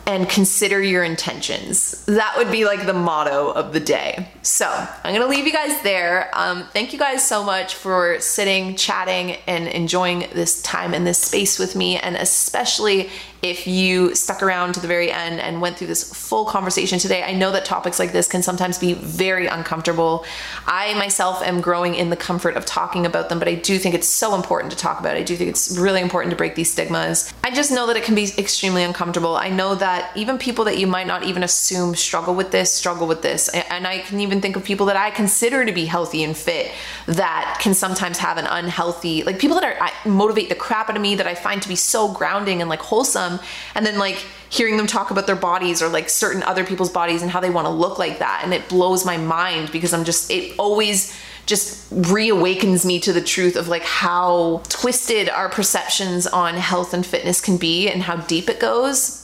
and 0.07 0.29
consider 0.29 0.83
your 0.83 1.03
intentions. 1.03 2.05
That 2.05 2.35
would 2.37 2.51
be 2.51 2.67
like 2.67 2.85
the 2.85 2.93
motto 2.93 3.51
of 3.51 3.73
the 3.73 3.81
day. 3.81 4.29
So 4.43 4.67
I'm 4.67 5.15
gonna 5.15 5.31
leave 5.31 5.47
you 5.47 5.53
guys 5.53 5.81
there. 5.83 6.31
Um, 6.35 6.65
thank 6.73 6.93
you 6.93 6.99
guys 6.99 7.27
so 7.27 7.43
much 7.43 7.75
for 7.75 8.21
sitting, 8.21 8.77
chatting, 8.77 9.37
and 9.47 9.67
enjoying 9.67 10.27
this 10.35 10.61
time 10.63 10.93
in 10.93 11.05
this 11.05 11.19
space 11.19 11.59
with 11.59 11.75
me, 11.75 11.97
and 11.97 12.17
especially 12.17 13.09
if 13.45 13.67
you 13.67 14.15
stuck 14.15 14.43
around 14.43 14.73
to 14.73 14.81
the 14.81 14.89
very 14.89 15.13
end 15.13 15.39
and 15.39 15.61
went 15.61 15.77
through 15.77 15.87
this 15.87 16.03
full 16.03 16.47
conversation 16.47 16.99
today. 16.99 17.23
I 17.23 17.35
know 17.35 17.53
that 17.53 17.67
topics 17.67 17.99
like 17.99 18.11
this 18.11 18.27
can 18.27 18.43
sometimes 18.43 18.79
be 18.79 18.95
very 18.95 19.47
uncomfortable. 19.47 20.25
I 20.67 20.95
myself 20.95 21.43
am 21.43 21.61
growing 21.61 21.95
in 21.95 22.09
the 22.09 22.17
comfort 22.17 22.57
of 22.57 22.65
talking 22.65 23.05
about 23.05 23.29
them, 23.29 23.39
but 23.39 23.47
I 23.47 23.55
do 23.55 23.79
think 23.79 23.95
it's 23.95 24.09
so 24.09 24.35
important 24.35 24.73
to 24.73 24.79
talk 24.79 24.99
about. 24.99 25.19
It. 25.19 25.21
I 25.21 25.23
do 25.25 25.37
think 25.37 25.51
it's 25.51 25.77
really 25.77 26.01
important 26.01 26.31
to 26.31 26.37
break 26.37 26.55
these 26.55 26.73
stigmas. 26.73 27.35
I 27.45 27.51
just 27.51 27.71
know 27.71 27.87
that 27.87 27.99
it 27.99 28.05
can 28.05 28.15
be 28.15 28.31
extremely 28.39 28.83
uncomfortable. 28.83 29.37
I 29.37 29.51
know 29.51 29.75
that 29.75 30.17
even 30.17 30.39
people 30.39 30.65
that 30.65 30.79
you 30.79 30.87
might 30.87 31.07
not 31.07 31.25
even 31.25 31.43
assume 31.43 31.95
struggle 31.97 32.35
with 32.35 32.51
this, 32.51 32.73
struggle 32.73 33.07
with 33.07 33.21
this. 33.21 33.51
And 33.51 33.87
I 33.87 33.99
can 33.99 34.21
even 34.21 34.41
think 34.41 34.57
of 34.57 34.65
people 34.65 34.87
that 34.87 34.97
I 34.97 35.11
consider 35.11 35.67
to 35.67 35.73
be 35.73 35.85
healthy 35.85 36.25
and 36.25 36.35
fit 36.35 36.73
that 37.05 37.59
can 37.61 37.75
sometimes 37.75 38.17
have 38.17 38.39
an 38.39 38.47
unhealthy, 38.47 39.23
like 39.23 39.39
people 39.39 39.61
that 39.61 39.79
are 39.79 40.11
motivate 40.11 40.49
the 40.49 40.55
crap 40.55 40.89
out 40.89 40.97
of 40.97 41.03
me 41.03 41.15
that 41.17 41.27
I 41.27 41.35
find 41.35 41.61
to 41.61 41.69
be 41.69 41.77
so 41.77 42.11
grounding 42.11 42.63
and 42.63 42.71
like 42.71 42.81
wholesome 42.81 43.34
and 43.75 43.85
then 43.85 43.99
like 43.99 44.25
hearing 44.51 44.77
them 44.77 44.87
talk 44.87 45.11
about 45.11 45.27
their 45.27 45.37
bodies 45.37 45.83
or 45.83 45.89
like 45.89 46.09
certain 46.09 46.43
other 46.45 46.65
people's 46.65 46.91
bodies 46.91 47.23
and 47.23 47.31
how 47.31 47.41
they 47.41 47.51
want 47.51 47.67
to 47.67 47.71
look 47.71 47.99
like 47.99 48.19
that 48.19 48.43
and 48.45 48.55
it 48.55 48.69
blows 48.69 49.05
my 49.05 49.17
mind 49.17 49.71
because 49.73 49.93
I'm 49.93 50.05
just 50.05 50.31
it 50.31 50.55
always 50.59 51.17
just 51.47 51.93
reawakens 51.93 52.85
me 52.85 52.99
to 53.01 53.13
the 53.13 53.21
truth 53.21 53.57
of 53.57 53.69
like 53.69 53.83
how 53.83 54.63
twisted 54.69 55.29
our 55.29 55.49
perceptions 55.49 56.27
on 56.27 56.55
health 56.55 56.95
and 56.95 57.05
fitness 57.05 57.41
can 57.41 57.57
be 57.57 57.89
and 57.89 58.03
how 58.03 58.17
deep 58.17 58.49
it 58.49 58.61
goes. 58.61 59.21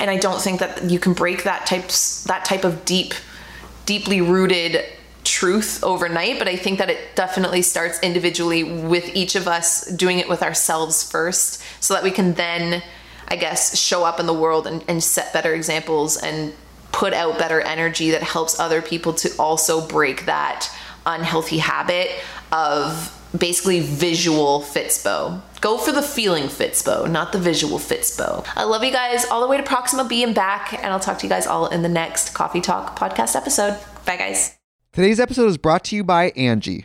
And 0.00 0.10
I 0.10 0.16
don't 0.16 0.40
think 0.40 0.60
that 0.60 0.90
you 0.90 0.98
can 0.98 1.12
break 1.12 1.44
that 1.44 1.66
types 1.66 2.24
that 2.24 2.44
type 2.44 2.64
of 2.64 2.84
deep 2.84 3.14
deeply 3.84 4.20
rooted 4.20 4.84
truth 5.24 5.82
overnight, 5.84 6.38
but 6.38 6.48
I 6.48 6.56
think 6.56 6.78
that 6.78 6.90
it 6.90 7.14
definitely 7.14 7.62
starts 7.62 8.00
individually 8.00 8.64
with 8.64 9.14
each 9.14 9.36
of 9.36 9.46
us 9.46 9.86
doing 9.86 10.18
it 10.18 10.28
with 10.28 10.42
ourselves 10.42 11.08
first 11.08 11.62
so 11.80 11.94
that 11.94 12.02
we 12.02 12.10
can 12.10 12.34
then 12.34 12.82
I 13.32 13.36
guess, 13.36 13.78
show 13.78 14.04
up 14.04 14.20
in 14.20 14.26
the 14.26 14.34
world 14.34 14.66
and, 14.66 14.84
and 14.86 15.02
set 15.02 15.32
better 15.32 15.54
examples 15.54 16.18
and 16.18 16.52
put 16.92 17.14
out 17.14 17.38
better 17.38 17.62
energy 17.62 18.10
that 18.10 18.22
helps 18.22 18.60
other 18.60 18.82
people 18.82 19.14
to 19.14 19.30
also 19.38 19.88
break 19.88 20.26
that 20.26 20.68
unhealthy 21.06 21.56
habit 21.56 22.10
of 22.52 23.18
basically 23.36 23.80
visual 23.80 24.60
Fitspo. 24.60 25.40
Go 25.62 25.78
for 25.78 25.92
the 25.92 26.02
feeling 26.02 26.44
Fitspo, 26.44 27.10
not 27.10 27.32
the 27.32 27.38
visual 27.38 27.78
Fitspo. 27.78 28.46
I 28.54 28.64
love 28.64 28.84
you 28.84 28.92
guys 28.92 29.24
all 29.24 29.40
the 29.40 29.48
way 29.48 29.56
to 29.56 29.62
Proxima 29.62 30.04
B 30.04 30.22
and 30.22 30.34
back, 30.34 30.74
and 30.74 30.92
I'll 30.92 31.00
talk 31.00 31.16
to 31.20 31.26
you 31.26 31.30
guys 31.30 31.46
all 31.46 31.68
in 31.68 31.80
the 31.80 31.88
next 31.88 32.34
Coffee 32.34 32.60
Talk 32.60 32.98
podcast 32.98 33.34
episode. 33.34 33.78
Bye, 34.04 34.18
guys. 34.18 34.58
Today's 34.92 35.18
episode 35.18 35.46
is 35.46 35.56
brought 35.56 35.84
to 35.84 35.96
you 35.96 36.04
by 36.04 36.32
Angi. 36.32 36.84